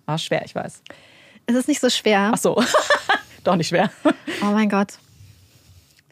War 0.05 0.17
schwer, 0.17 0.43
ich 0.45 0.55
weiß. 0.55 0.83
Es 1.47 1.55
ist 1.55 1.67
nicht 1.67 1.81
so 1.81 1.89
schwer. 1.89 2.31
Ach 2.33 2.37
so. 2.37 2.63
Doch 3.43 3.55
nicht 3.55 3.69
schwer. 3.69 3.89
Oh 4.41 4.51
mein 4.51 4.69
Gott. 4.69 4.99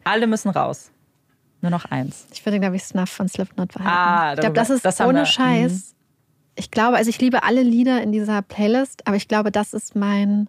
Alle 0.04 0.26
müssen 0.26 0.50
raus. 0.50 0.90
Nur 1.60 1.70
noch 1.70 1.84
eins. 1.84 2.26
Ich 2.32 2.44
würde, 2.44 2.58
glaube 2.58 2.76
ich, 2.76 2.84
Snuff 2.84 3.10
von 3.10 3.28
Slipknot 3.28 3.72
behalten. 3.72 3.90
Ah, 3.90 4.32
ich 4.34 4.40
glaube, 4.40 4.54
das 4.54 4.70
ist 4.70 4.84
das 4.84 5.00
ohne 5.00 5.26
Scheiß. 5.26 5.72
Mhm. 5.72 5.96
Ich 6.56 6.70
glaube, 6.70 6.96
also 6.96 7.10
ich 7.10 7.20
liebe 7.20 7.42
alle 7.42 7.62
Lieder 7.62 8.02
in 8.02 8.12
dieser 8.12 8.42
Playlist, 8.42 9.06
aber 9.06 9.16
ich 9.16 9.28
glaube, 9.28 9.52
das 9.52 9.72
ist 9.72 9.94
mein. 9.94 10.48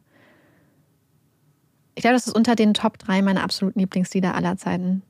Ich 1.96 2.02
glaube, 2.02 2.16
das 2.16 2.28
ist 2.28 2.36
unter 2.36 2.56
den 2.56 2.74
Top 2.74 2.98
3 2.98 3.22
meiner 3.22 3.44
absoluten 3.44 3.80
Lieblingslieder 3.80 4.34
aller 4.34 4.58
Zeiten. 4.58 5.04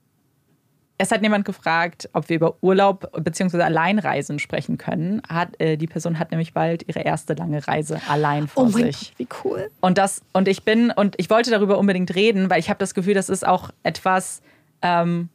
Es 1.01 1.09
hat 1.11 1.23
jemand 1.23 1.45
gefragt, 1.45 2.07
ob 2.13 2.29
wir 2.29 2.35
über 2.35 2.57
Urlaub 2.61 3.11
bzw. 3.23 3.63
Alleinreisen 3.63 4.37
sprechen 4.37 4.77
können. 4.77 5.23
Hat, 5.27 5.59
äh, 5.59 5.75
die 5.75 5.87
Person 5.87 6.19
hat 6.19 6.29
nämlich 6.29 6.53
bald 6.53 6.87
ihre 6.87 6.99
erste 6.99 7.33
lange 7.33 7.67
Reise 7.67 7.99
allein 8.07 8.47
vor 8.47 8.65
oh 8.65 8.67
sich. 8.67 9.15
Gott, 9.17 9.17
wie 9.17 9.27
cool. 9.43 9.71
Und 9.81 9.97
das 9.97 10.21
und 10.31 10.47
ich 10.47 10.61
bin 10.61 10.91
und 10.91 11.15
ich 11.17 11.31
wollte 11.31 11.49
darüber 11.49 11.79
unbedingt 11.79 12.13
reden, 12.13 12.51
weil 12.51 12.59
ich 12.59 12.69
habe 12.69 12.77
das 12.77 12.93
Gefühl, 12.93 13.15
das 13.15 13.29
ist 13.29 13.47
auch 13.47 13.71
etwas, 13.81 14.43
ähm, 14.83 15.29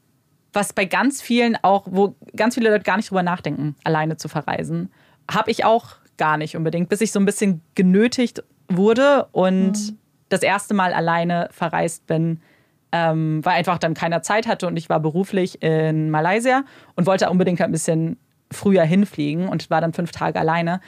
was 0.53 0.73
bei 0.73 0.85
ganz 0.85 1.21
vielen 1.21 1.57
auch, 1.63 1.83
wo 1.91 2.15
ganz 2.37 2.55
viele 2.55 2.71
Leute 2.71 2.85
gar 2.85 2.97
nicht 2.97 3.11
drüber 3.11 3.25
nachdenken, 3.25 3.75
alleine 3.83 4.17
zu 4.19 4.29
verreisen. 4.29 4.93
Habe 5.29 5.51
ich 5.51 5.65
auch 5.65 5.97
gar 6.17 6.37
nicht 6.37 6.57
unbedingt, 6.57 6.91
bis 6.91 7.01
ich 7.01 7.11
so 7.11 7.19
ein 7.19 7.27
bisschen 7.27 7.61
genötigt 7.75 8.45
wurde 8.69 9.27
und 9.33 9.73
mhm. 9.73 9.99
das 10.29 10.43
erste 10.43 10.75
Mal 10.75 10.93
alleine 10.93 11.49
verreist 11.51 12.07
bin 12.07 12.41
ähm, 12.93 13.45
weil 13.45 13.55
einfach 13.55 13.79
dann 13.79 13.95
keiner 13.95 14.23
Zeit 14.23 14.47
hatte 14.47 14.67
und 14.67 14.77
ich 14.77 14.89
war 14.89 15.01
beruflich 15.01 15.63
in 15.63 16.11
Malaysia 16.11 16.65
und 16.95 17.07
wollte 17.07 17.29
unbedingt 17.31 17.61
ein 17.61 17.73
bisschen 17.73 18.19
früher 18.51 18.85
hinfliegen 18.85 19.49
und 19.49 19.69
war 19.71 19.81
dann 19.81 19.93
fünf 19.93 20.13
Tage 20.13 20.39
alleine. 20.39 20.81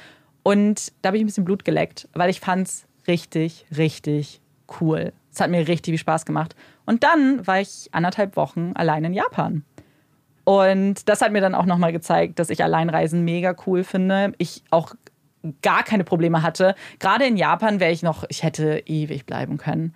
Und 0.43 0.93
da 1.03 1.09
habe 1.09 1.17
ich 1.17 1.23
ein 1.23 1.27
bisschen 1.27 1.45
Blut 1.45 1.65
geleckt, 1.65 2.09
weil 2.15 2.31
ich 2.31 2.41
fand 2.41 2.69
es 2.69 2.87
richtig, 3.07 3.67
richtig 3.77 4.41
cool. 4.81 5.13
Es 5.33 5.41
hat 5.41 5.51
mir 5.51 5.67
richtig 5.67 5.93
viel 5.93 5.99
Spaß 5.99 6.25
gemacht. 6.25 6.55
Und 6.87 7.03
dann 7.05 7.47
war 7.47 7.61
ich 7.61 7.89
anderthalb 7.93 8.37
Wochen 8.37 8.73
allein 8.75 9.05
in 9.05 9.13
Japan. 9.13 9.65
Und 10.45 11.09
das 11.09 11.21
hat 11.21 11.33
mir 11.33 11.43
dann 11.43 11.55
auch 11.55 11.67
nochmal 11.67 11.93
gezeigt, 11.93 12.39
dass 12.39 12.49
ich 12.49 12.65
Alleinreisen 12.65 13.25
mega 13.25 13.55
cool 13.67 13.85
finde. 13.85 14.33
Ich 14.39 14.63
auch 14.71 14.95
gar 15.63 15.83
keine 15.83 16.05
Probleme 16.05 16.43
hatte. 16.43 16.75
Gerade 16.99 17.27
in 17.27 17.37
Japan 17.37 17.81
wäre 17.81 17.93
ich 17.93 18.03
noch, 18.03 18.25
ich 18.29 18.43
hätte 18.43 18.83
ewig 18.87 19.27
bleiben 19.27 19.59
können. 19.59 19.95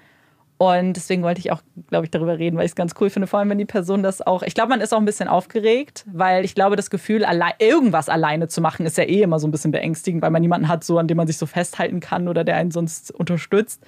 Und 0.62 0.92
deswegen 0.92 1.24
wollte 1.24 1.40
ich 1.40 1.50
auch, 1.50 1.60
glaube 1.88 2.04
ich, 2.04 2.12
darüber 2.12 2.38
reden, 2.38 2.56
weil 2.56 2.66
ich 2.66 2.70
es 2.70 2.76
ganz 2.76 2.94
cool 3.00 3.10
finde. 3.10 3.26
Vor 3.26 3.40
allem, 3.40 3.50
wenn 3.50 3.58
die 3.58 3.64
Person 3.64 4.04
das 4.04 4.24
auch. 4.24 4.44
Ich 4.44 4.54
glaube, 4.54 4.68
man 4.68 4.80
ist 4.80 4.94
auch 4.94 4.98
ein 4.98 5.04
bisschen 5.04 5.26
aufgeregt, 5.26 6.04
weil 6.06 6.44
ich 6.44 6.54
glaube, 6.54 6.76
das 6.76 6.88
Gefühl, 6.88 7.24
alle, 7.24 7.46
irgendwas 7.58 8.08
alleine 8.08 8.46
zu 8.46 8.60
machen, 8.60 8.86
ist 8.86 8.96
ja 8.96 9.02
eh 9.02 9.22
immer 9.22 9.40
so 9.40 9.48
ein 9.48 9.50
bisschen 9.50 9.72
beängstigend, 9.72 10.22
weil 10.22 10.30
man 10.30 10.40
niemanden 10.40 10.68
hat, 10.68 10.84
so 10.84 10.98
an 10.98 11.08
dem 11.08 11.16
man 11.16 11.26
sich 11.26 11.36
so 11.36 11.46
festhalten 11.46 11.98
kann 11.98 12.28
oder 12.28 12.44
der 12.44 12.54
einen 12.54 12.70
sonst 12.70 13.10
unterstützt. 13.10 13.82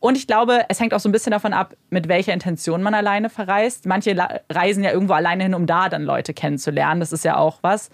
Und 0.00 0.16
ich 0.16 0.26
glaube, 0.26 0.64
es 0.70 0.80
hängt 0.80 0.94
auch 0.94 1.00
so 1.00 1.08
ein 1.10 1.12
bisschen 1.12 1.32
davon 1.32 1.52
ab, 1.52 1.74
mit 1.90 2.08
welcher 2.08 2.32
Intention 2.32 2.82
man 2.82 2.94
alleine 2.94 3.28
verreist. 3.28 3.84
Manche 3.84 4.16
reisen 4.50 4.84
ja 4.84 4.92
irgendwo 4.92 5.12
alleine 5.12 5.42
hin, 5.42 5.52
um 5.52 5.66
da 5.66 5.90
dann 5.90 6.02
Leute 6.02 6.32
kennenzulernen. 6.32 7.00
Das 7.00 7.12
ist 7.12 7.26
ja 7.26 7.36
auch 7.36 7.58
was. 7.60 7.90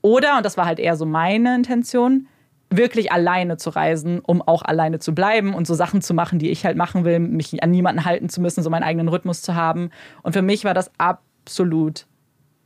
Oder, 0.00 0.38
und 0.38 0.46
das 0.46 0.56
war 0.56 0.64
halt 0.64 0.78
eher 0.78 0.96
so 0.96 1.04
meine 1.04 1.56
Intention, 1.56 2.26
wirklich 2.70 3.10
alleine 3.10 3.56
zu 3.56 3.70
reisen, 3.70 4.20
um 4.20 4.40
auch 4.42 4.62
alleine 4.62 5.00
zu 5.00 5.14
bleiben 5.14 5.54
und 5.54 5.66
so 5.66 5.74
Sachen 5.74 6.02
zu 6.02 6.14
machen, 6.14 6.38
die 6.38 6.50
ich 6.50 6.64
halt 6.64 6.76
machen 6.76 7.04
will, 7.04 7.18
mich 7.18 7.62
an 7.62 7.70
niemanden 7.70 8.04
halten 8.04 8.28
zu 8.28 8.40
müssen, 8.40 8.62
so 8.62 8.70
meinen 8.70 8.84
eigenen 8.84 9.08
Rhythmus 9.08 9.42
zu 9.42 9.54
haben. 9.56 9.90
Und 10.22 10.32
für 10.32 10.42
mich 10.42 10.64
war 10.64 10.72
das 10.72 10.90
absolut 10.96 12.06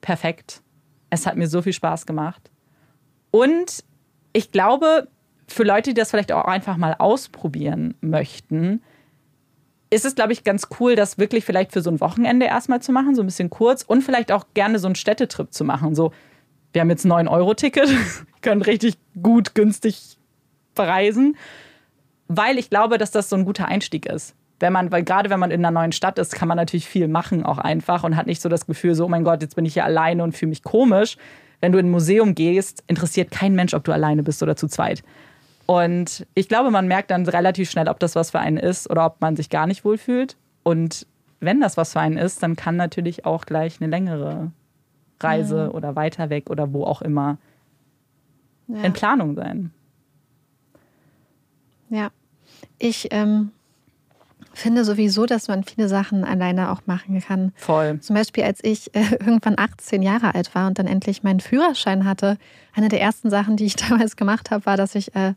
perfekt. 0.03 0.63
Es 1.09 1.27
hat 1.27 1.37
mir 1.37 1.49
so 1.49 1.63
viel 1.63 1.73
Spaß 1.73 2.05
gemacht. 2.05 2.51
Und 3.31 3.85
ich 4.35 4.53
glaube, 4.53 5.09
für 5.49 5.65
Leute, 5.65 5.91
die 5.91 5.95
das 5.95 6.11
vielleicht 6.11 6.33
auch 6.33 6.45
einfach 6.45 6.77
mal 6.77 6.97
ausprobieren 6.99 7.95
möchten, 8.01 8.83
ist 9.91 10.05
es, 10.05 10.15
glaube 10.15 10.33
ich, 10.33 10.45
ganz 10.45 10.69
cool, 10.81 10.97
das 10.97 11.19
wirklich 11.19 11.45
vielleicht 11.45 11.73
für 11.73 11.81
so 11.81 11.91
ein 11.91 12.01
Wochenende 12.01 12.47
erstmal 12.47 12.83
zu 12.83 12.93
machen, 12.93 13.15
so 13.15 13.23
ein 13.23 13.27
bisschen 13.27 13.49
kurz 13.49 13.83
und 13.83 14.03
vielleicht 14.03 14.33
auch 14.33 14.47
gerne 14.53 14.79
so 14.79 14.89
einen 14.89 14.97
Städtetrip 14.97 15.53
zu 15.55 15.65
machen. 15.65 15.95
So, 15.95 16.13
wir 16.75 16.81
haben 16.81 16.91
jetzt 16.91 17.05
ein 17.05 17.13
9-Euro-Ticket, 17.13 17.89
können 18.43 18.61
richtig 18.61 18.97
gut, 19.23 19.55
günstig 19.55 20.19
verreisen, 20.75 21.37
weil 22.29 22.59
ich 22.59 22.69
glaube, 22.69 22.99
dass 22.99 23.13
das 23.13 23.31
so 23.31 23.37
ein 23.37 23.45
guter 23.45 23.67
Einstieg 23.69 24.07
ist. 24.07 24.35
Wenn 24.61 24.73
man, 24.73 24.91
weil 24.93 25.03
gerade 25.03 25.31
wenn 25.31 25.41
man 25.41 25.51
in 25.51 25.65
einer 25.65 25.79
neuen 25.79 25.93
Stadt 25.93 26.19
ist, 26.19 26.35
kann 26.35 26.49
man 26.49 26.57
natürlich 26.57 26.87
viel 26.87 27.09
machen 27.09 27.45
auch 27.45 27.59
einfach 27.59 28.05
und 28.05 28.17
hat 28.17 28.27
nicht 28.27 28.43
so 28.43 28.49
das 28.49 28.67
Gefühl, 28.67 28.95
so, 28.95 29.07
oh 29.07 29.09
mein 29.09 29.25
Gott, 29.25 29.43
jetzt 29.43 29.57
bin 29.57 29.65
ich 29.65 29.75
hier 29.75 29.85
alleine 29.85 30.23
und 30.23 30.37
fühle 30.37 30.51
mich 30.51 30.63
komisch. 30.63 31.17
Wenn 31.61 31.73
du 31.73 31.79
in 31.79 31.87
ein 31.87 31.91
Museum 31.91 32.35
gehst, 32.35 32.83
interessiert 32.87 33.31
kein 33.31 33.55
Mensch, 33.55 33.75
ob 33.75 33.85
du 33.85 33.93
alleine 33.93 34.23
bist 34.23 34.43
oder 34.43 34.57
zu 34.57 34.69
zweit. 34.69 35.03
Und 35.67 36.27
ich 36.35 36.49
glaube, 36.49 36.71
man 36.71 36.89
merkt 36.89 37.11
dann 37.11 37.27
relativ 37.27 37.71
schnell, 37.71 37.89
ob 37.89 37.99
das 38.01 38.15
was 38.15 38.33
für 38.33 38.41
einen 38.41 38.59
ist 38.59 38.91
oder 38.91 39.07
ob 39.07 39.21
man 39.21 39.37
sich 39.37 39.49
gar 39.49 39.67
nicht 39.67 39.85
wohlfühlt. 39.85 40.37
Und 40.63 41.07
wenn 41.41 41.61
das 41.61 41.77
was 41.77 41.93
für 41.93 42.01
einen 42.01 42.17
ist, 42.17 42.43
dann 42.43 42.57
kann 42.57 42.77
natürlich 42.77 43.25
auch 43.25 43.47
gleich 43.47 43.81
eine 43.81 43.91
längere 43.91 44.51
Reise 45.21 45.67
mhm. 45.67 45.75
oder 45.75 45.97
weiter 45.97 46.31
weg 46.31 46.51
oder 46.51 46.73
wo 46.73 46.85
auch 46.85 47.03
immer 47.03 47.39
ja. 48.69 48.83
in 48.83 48.93
Planung 48.93 49.35
sein. 49.35 49.71
Ja, 51.91 52.11
ich 52.79 53.09
ähm, 53.11 53.51
finde 54.53 54.85
sowieso, 54.85 55.27
dass 55.27 55.49
man 55.49 55.65
viele 55.65 55.89
Sachen 55.89 56.25
alleine 56.25 56.71
auch 56.71 56.83
machen 56.87 57.21
kann. 57.21 57.53
Voll. 57.57 58.01
Zum 58.01 58.15
Beispiel, 58.15 58.45
als 58.45 58.61
ich 58.63 58.95
äh, 58.95 59.03
irgendwann 59.21 59.59
18 59.59 60.03
Jahre 60.03 60.35
alt 60.35 60.55
war 60.55 60.67
und 60.67 60.79
dann 60.79 60.87
endlich 60.87 61.23
meinen 61.23 61.41
Führerschein 61.41 62.05
hatte, 62.05 62.39
eine 62.75 62.89
der 62.89 63.01
ersten 63.01 63.31
Sachen, 63.31 63.57
die 63.57 63.67
ich 63.67 63.77
damals 63.89 64.17
gemacht 64.17 64.51
habe, 64.51 64.67
war, 64.67 64.77
dass 64.77 64.95
ich 64.95 65.15
äh, 65.15 65.35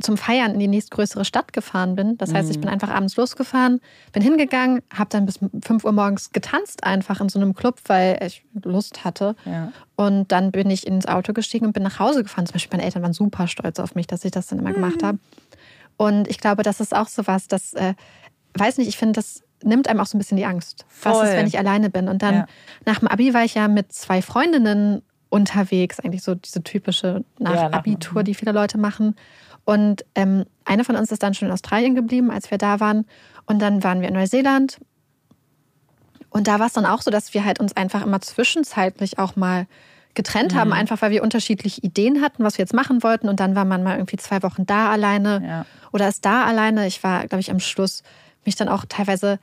zum 0.00 0.16
Feiern 0.16 0.52
in 0.52 0.60
die 0.60 0.68
nächstgrößere 0.68 1.24
Stadt 1.24 1.52
gefahren 1.52 1.94
bin. 1.94 2.16
Das 2.18 2.32
heißt, 2.32 2.50
ich 2.50 2.58
bin 2.58 2.68
mhm. 2.68 2.74
einfach 2.74 2.90
abends 2.90 3.16
losgefahren, 3.16 3.80
bin 4.12 4.22
hingegangen, 4.22 4.82
habe 4.92 5.10
dann 5.10 5.26
bis 5.26 5.38
5 5.38 5.84
Uhr 5.84 5.92
morgens 5.92 6.32
getanzt 6.32 6.84
einfach 6.84 7.20
in 7.20 7.28
so 7.28 7.38
einem 7.38 7.54
Club, 7.54 7.80
weil 7.86 8.18
ich 8.24 8.44
Lust 8.62 9.04
hatte. 9.04 9.36
Ja. 9.44 9.72
Und 9.96 10.32
dann 10.32 10.52
bin 10.52 10.70
ich 10.70 10.86
ins 10.86 11.06
Auto 11.06 11.32
gestiegen 11.32 11.66
und 11.66 11.72
bin 11.72 11.82
nach 11.82 11.98
Hause 11.98 12.22
gefahren. 12.22 12.46
Zum 12.46 12.54
Beispiel 12.54 12.76
meine 12.76 12.84
Eltern 12.84 13.02
waren 13.02 13.12
super 13.12 13.46
stolz 13.46 13.78
auf 13.78 13.94
mich, 13.94 14.06
dass 14.06 14.24
ich 14.24 14.30
das 14.30 14.46
dann 14.46 14.58
immer 14.58 14.70
mhm. 14.70 14.74
gemacht 14.74 15.02
habe. 15.02 15.18
Und 15.96 16.28
ich 16.28 16.38
glaube, 16.38 16.62
das 16.62 16.80
ist 16.80 16.94
auch 16.94 17.08
so 17.08 17.26
was, 17.26 17.48
das, 17.48 17.74
äh, 17.74 17.94
weiß 18.54 18.78
nicht, 18.78 18.88
ich 18.88 18.96
finde, 18.96 19.14
das 19.14 19.42
nimmt 19.62 19.88
einem 19.88 20.00
auch 20.00 20.06
so 20.06 20.16
ein 20.16 20.18
bisschen 20.18 20.36
die 20.36 20.46
Angst. 20.46 20.86
Voll. 20.88 21.12
Was 21.12 21.28
ist, 21.28 21.36
wenn 21.36 21.46
ich 21.46 21.58
alleine 21.58 21.90
bin? 21.90 22.08
Und 22.08 22.22
dann 22.22 22.34
ja. 22.34 22.46
nach 22.86 23.00
dem 23.00 23.08
Abi 23.08 23.34
war 23.34 23.44
ich 23.44 23.54
ja 23.54 23.68
mit 23.68 23.92
zwei 23.92 24.22
Freundinnen 24.22 25.02
unterwegs, 25.30 26.00
eigentlich 26.00 26.22
so 26.22 26.34
diese 26.34 26.62
typische 26.62 27.24
Nach-Abitur, 27.38 28.22
die 28.22 28.34
viele 28.34 28.52
Leute 28.52 28.78
machen. 28.78 29.14
Und 29.70 30.04
ähm, 30.16 30.46
eine 30.64 30.82
von 30.82 30.96
uns 30.96 31.12
ist 31.12 31.22
dann 31.22 31.32
schon 31.32 31.46
in 31.46 31.54
Australien 31.54 31.94
geblieben, 31.94 32.32
als 32.32 32.50
wir 32.50 32.58
da 32.58 32.80
waren. 32.80 33.06
Und 33.46 33.62
dann 33.62 33.84
waren 33.84 34.00
wir 34.00 34.08
in 34.08 34.14
Neuseeland. 34.14 34.80
Und 36.28 36.48
da 36.48 36.58
war 36.58 36.66
es 36.66 36.72
dann 36.72 36.86
auch 36.86 37.02
so, 37.02 37.12
dass 37.12 37.34
wir 37.34 37.44
halt 37.44 37.60
uns 37.60 37.76
einfach 37.76 38.02
immer 38.04 38.20
zwischenzeitlich 38.20 39.20
auch 39.20 39.36
mal 39.36 39.68
getrennt 40.14 40.54
mhm. 40.54 40.58
haben, 40.58 40.72
einfach 40.72 41.00
weil 41.02 41.12
wir 41.12 41.22
unterschiedliche 41.22 41.80
Ideen 41.82 42.20
hatten, 42.20 42.42
was 42.42 42.58
wir 42.58 42.64
jetzt 42.64 42.74
machen 42.74 43.04
wollten. 43.04 43.28
Und 43.28 43.38
dann 43.38 43.54
war 43.54 43.64
man 43.64 43.84
mal 43.84 43.94
irgendwie 43.94 44.16
zwei 44.16 44.42
Wochen 44.42 44.66
da 44.66 44.90
alleine 44.90 45.40
ja. 45.46 45.66
oder 45.92 46.08
ist 46.08 46.24
da 46.24 46.46
alleine. 46.46 46.88
Ich 46.88 47.04
war, 47.04 47.28
glaube 47.28 47.40
ich, 47.40 47.52
am 47.52 47.60
Schluss 47.60 48.02
mich 48.44 48.56
dann 48.56 48.68
auch 48.68 48.86
teilweise, 48.88 49.38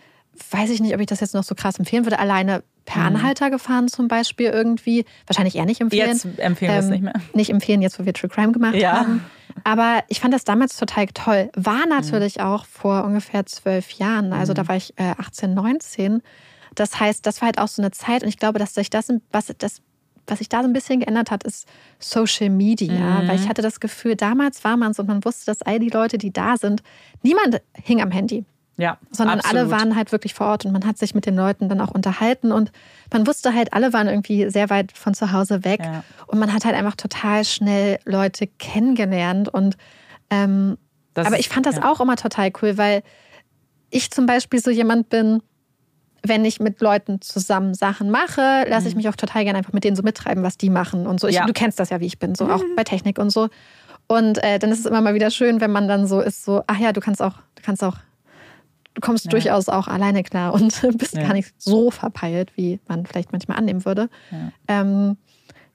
weiß 0.51 0.71
ich 0.71 0.81
nicht, 0.81 0.93
ob 0.93 0.99
ich 0.99 1.07
das 1.07 1.21
jetzt 1.21 1.35
noch 1.35 1.45
so 1.45 1.55
krass 1.55 1.79
empfehlen 1.79 2.03
würde, 2.03 2.19
alleine 2.19 2.63
per 2.83 2.99
mhm. 2.99 3.15
Anhalter 3.15 3.49
gefahren 3.49 3.87
zum 3.87 4.09
Beispiel 4.09 4.47
irgendwie. 4.47 5.05
Wahrscheinlich 5.25 5.55
eher 5.55 5.63
nicht 5.63 5.79
empfehlen. 5.79 6.09
Jetzt 6.09 6.25
empfehlen 6.37 6.73
wir 6.73 6.79
es 6.79 6.85
ähm, 6.87 6.91
nicht 6.91 7.03
mehr. 7.03 7.13
Nicht 7.33 7.49
empfehlen, 7.49 7.81
jetzt 7.81 7.97
wo 7.97 8.03
wir 8.03 8.13
True 8.13 8.29
Crime 8.29 8.51
gemacht 8.51 8.75
ja. 8.75 8.99
haben. 8.99 9.23
Aber 9.63 10.03
ich 10.07 10.19
fand 10.19 10.33
das 10.33 10.43
damals 10.43 10.77
total 10.77 11.07
toll. 11.07 11.49
War 11.55 11.85
natürlich 11.87 12.37
mhm. 12.37 12.43
auch 12.43 12.65
vor 12.65 13.03
ungefähr 13.03 13.45
zwölf 13.45 13.91
Jahren. 13.91 14.33
Also 14.33 14.53
mhm. 14.53 14.55
da 14.55 14.67
war 14.67 14.75
ich 14.75 14.93
äh, 14.97 15.13
18, 15.17 15.53
19. 15.53 16.21
Das 16.75 16.99
heißt, 16.99 17.25
das 17.25 17.41
war 17.41 17.47
halt 17.47 17.59
auch 17.59 17.67
so 17.67 17.81
eine 17.81 17.91
Zeit 17.91 18.23
und 18.23 18.29
ich 18.29 18.37
glaube, 18.37 18.59
dass 18.59 18.75
sich 18.75 18.89
das, 18.89 19.11
was, 19.31 19.53
das, 19.57 19.81
was 20.27 20.37
sich 20.39 20.49
da 20.49 20.61
so 20.61 20.67
ein 20.67 20.73
bisschen 20.73 20.99
geändert 20.99 21.31
hat, 21.31 21.43
ist 21.43 21.67
Social 21.99 22.49
Media. 22.49 23.21
Mhm. 23.21 23.27
Weil 23.27 23.35
ich 23.35 23.49
hatte 23.49 23.61
das 23.61 23.79
Gefühl, 23.79 24.15
damals 24.15 24.63
war 24.63 24.77
man 24.77 24.93
so 24.93 25.01
und 25.01 25.07
man 25.07 25.25
wusste, 25.25 25.45
dass 25.45 25.61
all 25.61 25.79
die 25.79 25.89
Leute, 25.89 26.17
die 26.17 26.31
da 26.31 26.57
sind, 26.57 26.83
niemand 27.23 27.61
hing 27.73 28.01
am 28.01 28.11
Handy. 28.11 28.45
Ja, 28.77 28.97
sondern 29.09 29.39
absolut. 29.39 29.61
alle 29.61 29.71
waren 29.71 29.95
halt 29.95 30.11
wirklich 30.11 30.35
vor 30.35 30.47
Ort 30.47 30.65
und 30.65 30.71
man 30.71 30.85
hat 30.85 30.99
sich 30.99 31.15
mit 31.15 31.25
den 31.25 31.35
Leuten 31.35 31.67
dann 31.67 31.81
auch 31.81 31.89
unterhalten 31.89 32.51
und 32.51 32.71
man 33.11 33.25
wusste 33.25 33.55
halt, 33.55 33.73
alle 33.73 33.91
waren 33.91 34.07
irgendwie 34.07 34.49
sehr 34.51 34.69
weit 34.69 34.91
von 34.91 35.15
zu 35.15 35.31
Hause 35.31 35.63
weg 35.63 35.81
ja. 35.83 36.03
und 36.27 36.37
man 36.37 36.53
hat 36.53 36.63
halt 36.63 36.75
einfach 36.75 36.95
total 36.95 37.43
schnell 37.43 37.97
Leute 38.05 38.45
kennengelernt 38.45 39.49
und 39.49 39.77
ähm, 40.29 40.77
aber 41.15 41.39
ich 41.39 41.49
fand 41.49 41.65
das 41.65 41.77
ja. 41.77 41.91
auch 41.91 41.99
immer 41.99 42.15
total 42.15 42.51
cool, 42.61 42.77
weil 42.77 43.01
ich 43.89 44.11
zum 44.11 44.27
Beispiel 44.27 44.59
so 44.59 44.69
jemand 44.69 45.09
bin, 45.09 45.41
wenn 46.23 46.45
ich 46.45 46.59
mit 46.59 46.81
Leuten 46.81 47.21
zusammen 47.21 47.73
Sachen 47.73 48.09
mache, 48.09 48.65
lasse 48.67 48.83
mhm. 48.83 48.87
ich 48.89 48.95
mich 48.95 49.09
auch 49.09 49.15
total 49.15 49.43
gerne 49.43 49.57
einfach 49.57 49.73
mit 49.73 49.83
denen 49.83 49.95
so 49.95 50.03
mittreiben, 50.03 50.43
was 50.43 50.57
die 50.57 50.69
machen 50.69 51.07
und 51.07 51.19
so. 51.19 51.27
Ich, 51.27 51.35
ja. 51.35 51.45
Du 51.45 51.53
kennst 51.53 51.79
das 51.79 51.89
ja, 51.89 51.99
wie 51.99 52.05
ich 52.05 52.19
bin, 52.19 52.35
so 52.35 52.45
mhm. 52.45 52.51
auch 52.51 52.63
bei 52.75 52.83
Technik 52.83 53.17
und 53.17 53.29
so. 53.29 53.49
Und 54.07 54.43
äh, 54.43 54.59
dann 54.59 54.71
ist 54.71 54.79
es 54.79 54.85
immer 54.85 55.01
mal 55.01 55.13
wieder 55.13 55.31
schön, 55.31 55.61
wenn 55.61 55.71
man 55.71 55.87
dann 55.87 56.07
so 56.07 56.21
ist, 56.21 56.43
so, 56.43 56.63
ach 56.67 56.77
ja, 56.77 56.93
du 56.93 57.01
kannst 57.01 57.21
auch, 57.21 57.33
du 57.55 57.63
kannst 57.63 57.83
auch 57.83 57.97
du 58.97 59.01
kommst 59.01 59.25
ja. 59.25 59.29
durchaus 59.31 59.69
auch 59.69 59.87
alleine 59.87 60.23
klar 60.23 60.53
und 60.53 60.81
bist 60.97 61.13
ja. 61.13 61.23
gar 61.23 61.33
nicht 61.33 61.53
so 61.61 61.91
verpeilt, 61.91 62.51
wie 62.55 62.79
man 62.87 63.05
vielleicht 63.05 63.31
manchmal 63.31 63.57
annehmen 63.57 63.85
würde. 63.85 64.09
Ja, 64.31 64.51
ähm, 64.67 65.17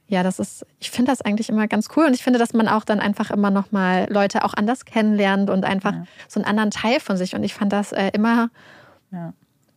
ja 0.09 0.25
das 0.25 0.41
ist, 0.41 0.67
ich 0.81 0.91
finde 0.91 1.13
das 1.13 1.23
eigentlich 1.23 1.49
immer 1.49 1.69
ganz 1.69 1.89
cool 1.97 2.07
und 2.07 2.15
ich 2.15 2.25
finde, 2.25 2.41
dass 2.41 2.53
man 2.53 2.67
auch 2.67 2.85
dann 2.85 2.99
einfach 2.99 3.31
immer 3.31 3.51
nochmal 3.51 4.09
Leute 4.11 4.45
auch 4.45 4.55
anders 4.55 4.85
kennenlernt 4.85 5.51
und 5.51 5.65
einfach 5.65 5.95
so 6.27 6.41
einen 6.41 6.49
anderen 6.49 6.73
Teil 6.73 6.99
von 6.99 7.17
sich. 7.17 7.37
Und 7.37 7.45
ich 7.45 7.55
fand 7.55 7.73
das 7.73 7.93
äh, 7.93 8.11
immer 8.13 8.51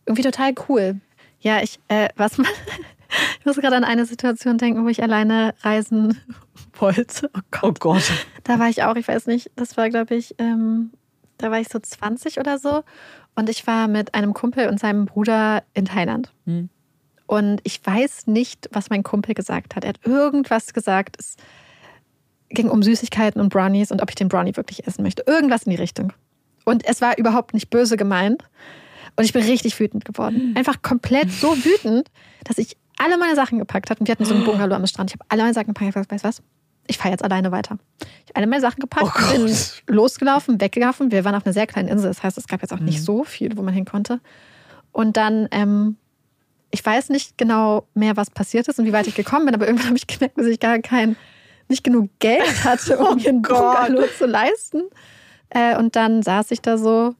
irgendwie 0.06 0.22
total 0.22 0.52
cool. 0.68 1.00
Ja, 1.38 1.62
ich, 1.62 1.78
äh, 1.86 2.08
was 2.16 2.38
man, 2.38 2.48
ich 3.38 3.46
muss 3.46 3.56
gerade 3.56 3.76
an 3.76 3.84
eine 3.84 4.06
Situation 4.06 4.58
denken, 4.58 4.84
wo 4.84 4.88
ich 4.88 5.04
alleine 5.04 5.54
reisen 5.62 6.20
wollte. 6.74 7.30
Oh 7.32 7.40
Gott. 7.52 7.62
Oh 7.62 7.72
Gott. 7.78 8.26
Da 8.42 8.58
war 8.58 8.68
ich 8.68 8.82
auch, 8.82 8.96
ich 8.96 9.06
weiß 9.06 9.28
nicht, 9.28 9.52
das 9.54 9.76
war, 9.76 9.88
glaube 9.88 10.16
ich, 10.16 10.34
ähm, 10.38 10.90
da 11.38 11.50
war 11.50 11.60
ich 11.60 11.68
so 11.68 11.78
20 11.78 12.40
oder 12.40 12.58
so. 12.58 12.82
Und 13.36 13.50
ich 13.50 13.66
war 13.66 13.86
mit 13.86 14.14
einem 14.14 14.34
Kumpel 14.34 14.68
und 14.68 14.80
seinem 14.80 15.04
Bruder 15.04 15.62
in 15.74 15.84
Thailand. 15.84 16.32
Hm. 16.46 16.70
Und 17.26 17.60
ich 17.64 17.84
weiß 17.84 18.26
nicht, 18.26 18.68
was 18.72 18.88
mein 18.88 19.02
Kumpel 19.02 19.34
gesagt 19.34 19.76
hat. 19.76 19.84
Er 19.84 19.90
hat 19.90 20.00
irgendwas 20.04 20.72
gesagt. 20.72 21.16
Es 21.18 21.36
ging 22.48 22.70
um 22.70 22.82
Süßigkeiten 22.82 23.40
und 23.40 23.50
Brownies 23.50 23.90
und 23.92 24.00
ob 24.02 24.08
ich 24.08 24.14
den 24.14 24.28
Brownie 24.28 24.56
wirklich 24.56 24.86
essen 24.86 25.02
möchte. 25.02 25.24
Irgendwas 25.26 25.64
in 25.64 25.70
die 25.70 25.76
Richtung. 25.76 26.12
Und 26.64 26.84
es 26.86 27.00
war 27.00 27.18
überhaupt 27.18 27.52
nicht 27.52 27.68
böse 27.68 27.96
gemeint. 27.96 28.42
Und 29.16 29.24
ich 29.24 29.32
bin 29.32 29.42
richtig 29.42 29.78
wütend 29.78 30.04
geworden. 30.04 30.36
Hm. 30.36 30.56
Einfach 30.56 30.80
komplett 30.80 31.30
so 31.30 31.56
wütend, 31.64 32.10
dass 32.44 32.58
ich 32.58 32.76
alle 32.96 33.18
meine 33.18 33.34
Sachen 33.34 33.58
gepackt 33.58 33.90
habe. 33.90 34.00
Und 34.00 34.06
wir 34.06 34.12
hatten 34.12 34.24
so 34.24 34.34
einen 34.34 34.44
Bungalow 34.44 34.74
am 34.74 34.86
Strand. 34.86 35.10
Ich 35.10 35.14
habe 35.14 35.24
alle 35.28 35.42
meine 35.42 35.54
Sachen 35.54 35.68
gepackt. 35.68 35.90
Ich 35.90 35.96
habe 35.96 36.06
gesagt, 36.06 36.12
weißt 36.12 36.24
du 36.24 36.28
was? 36.28 36.42
Ich 36.88 36.98
fahre 36.98 37.10
jetzt 37.10 37.24
alleine 37.24 37.52
weiter. 37.52 37.78
Ich 38.00 38.30
habe 38.30 38.36
alle 38.36 38.46
meine 38.46 38.60
Sachen 38.60 38.80
gepackt, 38.80 39.06
oh 39.06 39.32
bin 39.32 39.54
losgelaufen, 39.86 40.60
weggelaufen. 40.60 41.10
Wir 41.10 41.24
waren 41.24 41.34
auf 41.34 41.46
einer 41.46 41.52
sehr 41.52 41.66
kleinen 41.66 41.88
Insel, 41.88 42.08
das 42.08 42.22
heißt, 42.22 42.38
es 42.38 42.46
gab 42.46 42.62
jetzt 42.62 42.72
auch 42.72 42.80
mhm. 42.80 42.86
nicht 42.86 43.02
so 43.02 43.24
viel, 43.24 43.56
wo 43.56 43.62
man 43.62 43.74
hin 43.74 43.84
konnte. 43.84 44.20
Und 44.92 45.16
dann, 45.16 45.48
ähm, 45.50 45.96
ich 46.70 46.84
weiß 46.84 47.10
nicht 47.10 47.38
genau 47.38 47.86
mehr, 47.94 48.16
was 48.16 48.30
passiert 48.30 48.68
ist 48.68 48.78
und 48.78 48.86
wie 48.86 48.92
weit 48.92 49.06
ich 49.06 49.14
gekommen 49.14 49.46
bin, 49.46 49.54
aber 49.54 49.66
irgendwann 49.66 49.86
habe 49.88 49.96
ich 49.96 50.06
gemerkt, 50.06 50.38
dass 50.38 50.46
ich 50.46 50.60
gar 50.60 50.78
kein, 50.78 51.16
nicht 51.68 51.84
genug 51.84 52.10
Geld 52.18 52.42
hatte, 52.64 52.98
um 52.98 53.06
oh 53.06 53.14
mir 53.14 53.28
einen 53.28 53.42
Bungalow 53.42 54.06
zu 54.16 54.26
leisten. 54.26 54.82
Äh, 55.50 55.76
und 55.76 55.96
dann 55.96 56.22
saß 56.22 56.50
ich 56.50 56.60
da 56.60 56.78
so 56.78 57.14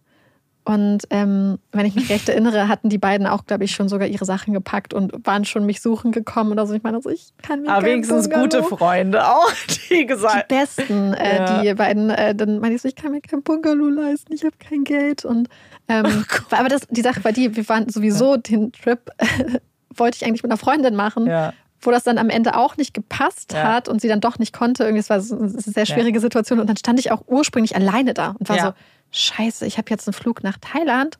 Und 0.66 1.04
ähm, 1.10 1.60
wenn 1.70 1.86
ich 1.86 1.94
mich 1.94 2.10
recht 2.10 2.28
erinnere, 2.28 2.66
hatten 2.66 2.88
die 2.88 2.98
beiden 2.98 3.28
auch, 3.28 3.46
glaube 3.46 3.62
ich, 3.62 3.70
schon 3.70 3.88
sogar 3.88 4.08
ihre 4.08 4.24
Sachen 4.24 4.52
gepackt 4.52 4.94
und 4.94 5.24
waren 5.24 5.44
schon 5.44 5.64
mich 5.64 5.80
suchen 5.80 6.10
gekommen 6.10 6.50
oder 6.50 6.66
so. 6.66 6.74
Ich 6.74 6.82
meine, 6.82 6.96
also 6.96 7.08
ich 7.08 7.28
kann 7.40 7.62
mir 7.62 7.70
Aber 7.70 7.86
wenigstens 7.86 8.28
gute 8.28 8.64
Freunde 8.64 9.24
auch, 9.24 9.52
die 9.88 10.06
gesagt 10.06 10.50
Die 10.50 10.54
besten, 10.56 11.14
äh, 11.14 11.36
ja. 11.36 11.62
die 11.62 11.74
beiden. 11.74 12.10
Äh, 12.10 12.34
dann 12.34 12.58
meine 12.58 12.74
ich 12.74 12.82
so, 12.82 12.88
ich 12.88 12.96
kann 12.96 13.12
mir 13.12 13.20
kein 13.20 13.44
Bungalow 13.44 13.88
leisten, 13.90 14.32
ich 14.32 14.42
habe 14.42 14.56
kein 14.58 14.82
Geld. 14.82 15.24
Und 15.24 15.48
ähm, 15.86 16.24
oh 16.28 16.56
aber 16.56 16.68
das, 16.68 16.82
die 16.90 17.02
Sache 17.02 17.22
war 17.22 17.30
die, 17.30 17.54
wir 17.54 17.68
waren 17.68 17.88
sowieso 17.88 18.32
ja. 18.32 18.38
den 18.38 18.72
Trip, 18.72 19.08
wollte 19.94 20.16
ich 20.16 20.26
eigentlich 20.26 20.42
mit 20.42 20.50
einer 20.50 20.58
Freundin 20.58 20.96
machen. 20.96 21.28
Ja 21.28 21.52
wo 21.80 21.90
das 21.90 22.04
dann 22.04 22.18
am 22.18 22.30
Ende 22.30 22.56
auch 22.56 22.76
nicht 22.76 22.94
gepasst 22.94 23.52
ja. 23.52 23.62
hat 23.62 23.88
und 23.88 24.00
sie 24.00 24.08
dann 24.08 24.20
doch 24.20 24.38
nicht 24.38 24.52
konnte. 24.52 24.84
Irgendwie, 24.84 25.00
es 25.00 25.10
war 25.10 25.20
so 25.20 25.36
eine 25.38 25.48
sehr 25.50 25.86
schwierige 25.86 26.18
ja. 26.18 26.22
Situation. 26.22 26.58
Und 26.58 26.68
dann 26.68 26.76
stand 26.76 26.98
ich 26.98 27.12
auch 27.12 27.22
ursprünglich 27.26 27.76
alleine 27.76 28.14
da 28.14 28.34
und 28.38 28.48
war 28.48 28.56
ja. 28.56 28.62
so, 28.64 28.72
scheiße, 29.18 29.66
ich 29.66 29.78
habe 29.78 29.90
jetzt 29.90 30.06
einen 30.06 30.14
Flug 30.14 30.42
nach 30.42 30.58
Thailand. 30.58 31.18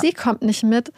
Sie 0.00 0.12
kommt 0.12 0.42
nicht 0.42 0.62
mit. 0.62 0.92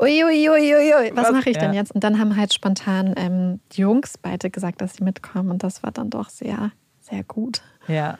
Uiuiuiui, 0.00 0.48
ui, 0.48 0.74
ui, 0.74 0.94
ui. 0.94 1.10
was, 1.14 1.26
was 1.26 1.32
mache 1.32 1.50
ich 1.50 1.58
denn 1.58 1.72
jetzt? 1.72 1.94
Und 1.94 2.02
dann 2.02 2.18
haben 2.18 2.36
halt 2.36 2.52
spontan 2.52 3.14
ähm, 3.16 3.60
die 3.72 3.82
Jungs 3.82 4.18
beide 4.18 4.50
gesagt, 4.50 4.80
dass 4.80 4.94
sie 4.94 5.04
mitkommen. 5.04 5.50
Und 5.50 5.62
das 5.62 5.82
war 5.82 5.92
dann 5.92 6.10
doch 6.10 6.30
sehr, 6.30 6.72
sehr 7.00 7.22
gut. 7.22 7.62
Ja. 7.86 8.18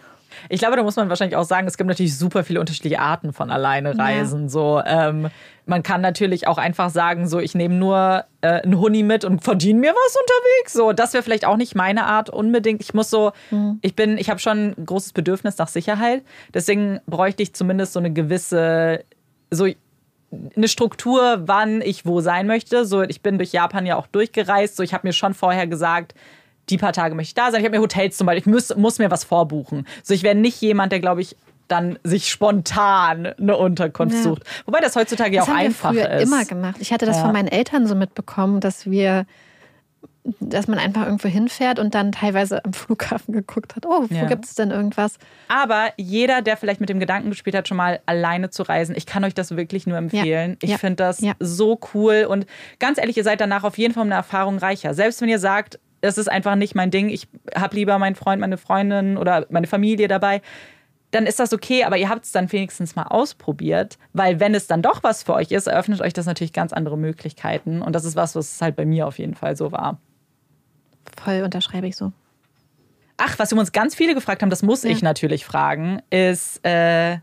Ich 0.49 0.61
glaube, 0.61 0.77
da 0.77 0.83
muss 0.83 0.97
man 0.97 1.09
wahrscheinlich 1.09 1.37
auch 1.37 1.45
sagen, 1.45 1.67
es 1.67 1.77
gibt 1.77 1.89
natürlich 1.89 2.17
super 2.17 2.45
viele 2.45 2.61
unterschiedliche 2.61 3.01
Arten 3.01 3.33
von 3.33 3.51
alleine 3.51 3.99
reisen. 3.99 4.45
Ja. 4.45 4.49
So, 4.49 4.83
ähm, 4.85 5.29
man 5.67 5.83
kann 5.83 6.01
natürlich 6.01 6.47
auch 6.47 6.59
einfach 6.59 6.91
sagen, 6.91 7.27
so 7.27 7.39
ich 7.39 7.55
nehme 7.55 7.75
nur 7.75 8.25
äh, 8.43 8.61
einen 8.63 8.79
Huni 8.79 9.03
mit 9.03 9.25
und 9.25 9.43
verdiene 9.43 9.81
mir 9.81 9.93
was 9.93 10.17
unterwegs. 10.17 10.73
So, 10.73 10.93
das 10.93 11.13
wäre 11.13 11.23
vielleicht 11.23 11.45
auch 11.45 11.57
nicht 11.57 11.75
meine 11.75 12.07
Art 12.07 12.31
unbedingt. 12.31 12.83
Ich 12.83 12.95
muss 12.95 13.11
so, 13.11 13.33
mhm. 13.51 13.79
ich 13.83 13.97
bin, 13.97 14.19
ich 14.19 14.31
habe 14.31 14.41
schon 14.41 14.75
ein 14.79 14.87
großes 14.87 15.13
Bedürfnis 15.13 15.59
nach 15.59 15.69
Sicherheit. 15.69 16.23
Deswegen 16.53 17.01
bräuchte 17.07 17.43
ich 17.43 17.55
zumindest 17.55 17.93
so 17.93 18.01
eine 18.01 18.13
gewisse, 18.13 19.05
so 19.51 19.67
eine 20.57 20.69
Struktur, 20.69 21.43
wann 21.47 21.81
ich 21.81 22.07
wo 22.07 22.21
sein 22.21 22.47
möchte. 22.47 22.85
So, 22.85 23.03
ich 23.03 23.23
bin 23.23 23.39
durch 23.39 23.53
Japan 23.53 23.87
ja 23.87 23.97
auch 23.97 24.07
durchgereist. 24.07 24.77
So, 24.77 24.83
ich 24.83 24.93
habe 24.93 25.07
mir 25.07 25.13
schon 25.13 25.35
vorher 25.35 25.67
gesagt, 25.67 26.15
die 26.69 26.79
paar 26.79 26.93
Tage 26.93 27.15
möchte 27.15 27.31
ich 27.31 27.35
da 27.35 27.51
sein. 27.51 27.61
Ich 27.61 27.67
habe 27.67 27.77
mir 27.77 27.83
Hotels 27.83 28.17
zum 28.17 28.27
Beispiel, 28.27 28.41
ich 28.41 28.47
muss, 28.47 28.77
muss 28.77 28.99
mir 28.99 29.11
was 29.11 29.25
vorbuchen. 29.25 29.87
So, 30.03 30.15
ich 30.15 30.23
wäre 30.23 30.35
nicht 30.35 30.61
jemand, 30.61 30.93
der, 30.93 31.01
glaube 31.01 31.21
ich, 31.21 31.37
dann 31.69 31.99
sich 32.05 32.31
spontan 32.31 33.27
eine 33.27 33.57
Unterkunft 33.57 34.17
ja. 34.17 34.23
sucht. 34.23 34.43
Wobei 34.67 34.81
das 34.81 34.97
heutzutage 34.97 35.37
das 35.37 35.47
ja 35.47 35.53
auch 35.53 35.57
einfach 35.57 35.93
ist. 35.93 35.99
Das 35.99 36.11
haben 36.11 36.19
wir 36.19 36.23
immer 36.23 36.45
gemacht. 36.45 36.77
Ich 36.81 36.93
hatte 36.93 37.07
das 37.07 37.17
ja. 37.17 37.25
von 37.25 37.33
meinen 37.33 37.49
Eltern 37.49 37.87
so 37.87 37.95
mitbekommen, 37.95 38.61
dass 38.61 38.91
wir 38.91 39.27
dass 40.41 40.69
man 40.69 40.79
einfach 40.79 41.05
irgendwo 41.05 41.29
hinfährt 41.29 41.79
und 41.79 41.95
dann 41.95 42.11
teilweise 42.11 42.65
am 42.65 42.73
Flughafen 42.73 43.35
geguckt 43.35 43.77
hat, 43.77 43.85
oh, 43.85 44.07
wo 44.09 44.15
ja. 44.15 44.25
gibt 44.25 44.47
es 44.47 44.55
denn 44.55 44.71
irgendwas? 44.71 45.19
Aber 45.49 45.89
jeder, 45.99 46.41
der 46.41 46.57
vielleicht 46.57 46.81
mit 46.81 46.89
dem 46.89 46.99
Gedanken 46.99 47.29
gespielt 47.29 47.55
hat, 47.55 47.69
schon 47.69 47.77
mal 47.77 48.01
alleine 48.07 48.49
zu 48.49 48.63
reisen, 48.63 48.97
ich 48.97 49.05
kann 49.05 49.23
euch 49.25 49.35
das 49.35 49.55
wirklich 49.55 49.87
nur 49.87 49.99
empfehlen. 49.99 50.53
Ja. 50.53 50.57
Ich 50.63 50.71
ja. 50.71 50.79
finde 50.79 50.97
das 50.97 51.23
so 51.41 51.79
cool 51.93 52.27
und 52.29 52.47
ganz 52.79 52.97
ehrlich, 52.97 53.19
ihr 53.19 53.25
seid 53.25 53.41
danach 53.41 53.65
auf 53.65 53.77
jeden 53.77 53.93
Fall 53.93 54.05
eine 54.05 54.15
Erfahrung 54.15 54.57
reicher. 54.57 54.95
Selbst 54.95 55.21
wenn 55.21 55.29
ihr 55.29 55.39
sagt, 55.39 55.79
das 56.05 56.19
ist 56.19 56.29
einfach 56.31 56.55
nicht 56.55 56.75
mein 56.75 56.91
Ding. 56.91 57.09
Ich 57.09 57.29
habe 57.55 57.77
lieber 57.77 57.99
meinen 57.99 58.15
Freund, 58.15 58.41
meine 58.41 58.59
Freundin 58.59 59.17
oder 59.17 59.47
meine 59.49 59.67
Familie 59.67 60.07
dabei. 60.07 60.43
Dann 61.13 61.27
ist 61.27 61.41
das 61.41 61.53
okay, 61.53 61.85
aber 61.85 61.97
ihr 61.97 62.11
habt 62.11 62.25
es 62.25 62.33
dann 62.33 62.51
wenigstens 62.53 62.95
mal 62.95 63.05
ausprobiert, 63.05 63.99
weil 64.13 64.39
wenn 64.39 64.55
es 64.55 64.67
dann 64.67 64.83
doch 64.83 65.03
was 65.03 65.23
für 65.23 65.33
euch 65.33 65.51
ist, 65.51 65.67
eröffnet 65.67 66.01
euch 66.03 66.13
das 66.13 66.27
natürlich 66.27 66.53
ganz 66.53 66.73
andere 66.73 66.99
Möglichkeiten. 66.99 67.81
Und 67.81 67.95
das 67.95 68.05
ist 68.05 68.17
was, 68.17 68.35
was 68.35 68.61
halt 68.61 68.77
bei 68.77 68.85
mir 68.85 69.07
auf 69.07 69.19
jeden 69.19 69.35
Fall 69.35 69.57
so 69.57 69.73
war. 69.73 69.99
Voll 71.23 71.43
unterschreibe 71.43 71.87
ich 71.87 71.97
so. 71.97 72.13
Ach, 73.17 73.39
was 73.39 73.53
wir 73.53 73.59
uns 73.59 73.73
ganz 73.73 73.95
viele 73.95 74.15
gefragt 74.15 74.43
haben, 74.43 74.51
das 74.51 74.63
muss 74.63 74.83
ja. 74.83 74.91
ich 74.91 75.03
natürlich 75.03 75.47
fragen, 75.47 76.03
ist, 76.11 76.61
äh, 76.65 77.19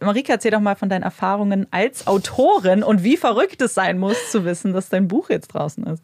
Marika, 0.00 0.34
erzähl 0.34 0.50
doch 0.50 0.60
mal 0.60 0.74
von 0.74 0.88
deinen 0.88 1.04
Erfahrungen 1.04 1.66
als 1.70 2.06
Autorin 2.06 2.82
und 2.82 3.04
wie 3.04 3.16
verrückt 3.16 3.62
es 3.62 3.72
sein 3.72 3.98
muss, 3.98 4.30
zu 4.30 4.44
wissen, 4.44 4.72
dass 4.72 4.88
dein 4.88 5.08
Buch 5.08 5.30
jetzt 5.30 5.48
draußen 5.48 5.86
ist. 5.86 6.02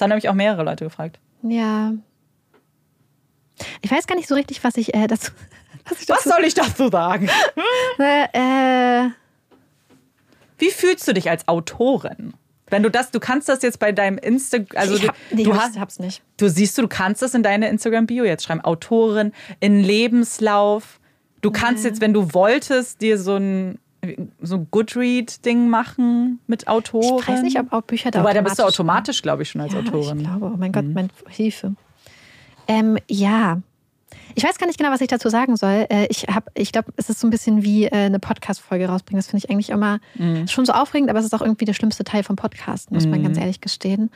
Das 0.00 0.02
haben 0.02 0.10
nämlich 0.10 0.28
auch 0.28 0.34
mehrere 0.34 0.62
Leute 0.62 0.84
gefragt. 0.84 1.18
Ja. 1.42 1.94
Ich 3.82 3.90
weiß 3.90 4.06
gar 4.06 4.16
nicht 4.16 4.28
so 4.28 4.34
richtig, 4.34 4.62
was 4.64 4.76
ich 4.76 4.94
äh, 4.94 5.06
dazu. 5.06 5.32
Was, 5.88 5.98
ich 5.98 6.06
dazu 6.06 6.26
was 6.26 6.34
soll 6.34 6.44
ich 6.44 6.54
dazu 6.54 6.88
sagen? 6.88 7.28
äh, 7.98 9.08
Wie 10.58 10.70
fühlst 10.70 11.08
du 11.08 11.14
dich 11.14 11.30
als 11.30 11.48
Autorin? 11.48 12.34
Wenn 12.68 12.82
du 12.82 12.90
das, 12.90 13.10
du 13.10 13.18
kannst 13.18 13.48
das 13.48 13.62
jetzt 13.62 13.78
bei 13.78 13.90
deinem 13.90 14.18
Instagram, 14.18 14.78
also 14.78 14.94
ich 14.94 15.08
hab, 15.08 15.16
nee, 15.32 15.42
du 15.42 15.56
hast, 15.56 15.80
hab's 15.80 15.98
nicht. 15.98 16.22
Du 16.36 16.48
siehst 16.48 16.76
du, 16.76 16.82
du 16.82 16.88
kannst 16.88 17.22
das 17.22 17.34
in 17.34 17.42
deine 17.42 17.68
Instagram-Bio 17.70 18.24
jetzt 18.24 18.44
schreiben, 18.44 18.60
Autorin, 18.60 19.32
in 19.58 19.82
Lebenslauf. 19.82 21.00
Du 21.40 21.50
kannst 21.50 21.84
ja. 21.84 21.90
jetzt, 21.90 22.00
wenn 22.00 22.12
du 22.12 22.34
wolltest, 22.34 23.00
dir 23.00 23.18
so 23.18 23.36
ein 23.36 23.78
so 24.40 24.56
ein 24.56 24.68
Goodread-Ding 24.70 25.68
machen 25.68 26.40
mit 26.46 26.68
Autoren. 26.68 27.20
Ich 27.20 27.28
weiß 27.28 27.42
nicht, 27.42 27.58
ob 27.58 27.72
auch 27.72 27.82
Bücher 27.82 28.10
da 28.10 28.20
Wobei, 28.20 28.32
da 28.32 28.40
bist 28.40 28.58
du 28.58 28.62
automatisch, 28.62 29.22
glaube 29.22 29.42
ich, 29.42 29.50
schon 29.50 29.60
als 29.60 29.72
ja, 29.72 29.80
Autorin. 29.80 30.20
Ich 30.20 30.26
glaube, 30.26 30.52
oh 30.54 30.56
mein 30.56 30.72
Gott, 30.72 30.84
mhm. 30.84 30.94
mein 30.94 31.10
Hilfe. 31.28 31.74
Ähm, 32.66 32.98
ja. 33.08 33.60
Ich 34.34 34.44
weiß 34.44 34.58
gar 34.58 34.66
nicht 34.66 34.78
genau, 34.78 34.90
was 34.90 35.00
ich 35.00 35.08
dazu 35.08 35.28
sagen 35.28 35.56
soll. 35.56 35.86
Äh, 35.90 36.06
ich 36.08 36.26
ich 36.54 36.72
glaube, 36.72 36.92
es 36.96 37.10
ist 37.10 37.20
so 37.20 37.26
ein 37.26 37.30
bisschen 37.30 37.62
wie 37.62 37.84
äh, 37.84 37.90
eine 37.90 38.18
Podcast-Folge 38.18 38.88
rausbringen. 38.88 39.18
Das 39.18 39.28
finde 39.28 39.44
ich 39.44 39.50
eigentlich 39.50 39.70
immer 39.70 40.00
mhm. 40.14 40.48
schon 40.48 40.64
so 40.64 40.72
aufregend, 40.72 41.10
aber 41.10 41.18
es 41.18 41.26
ist 41.26 41.34
auch 41.34 41.42
irgendwie 41.42 41.64
der 41.64 41.74
schlimmste 41.74 42.04
Teil 42.04 42.22
vom 42.22 42.36
Podcast, 42.36 42.90
muss 42.90 43.04
mhm. 43.04 43.10
man 43.10 43.22
ganz 43.24 43.38
ehrlich 43.38 43.60
gestehen 43.60 44.10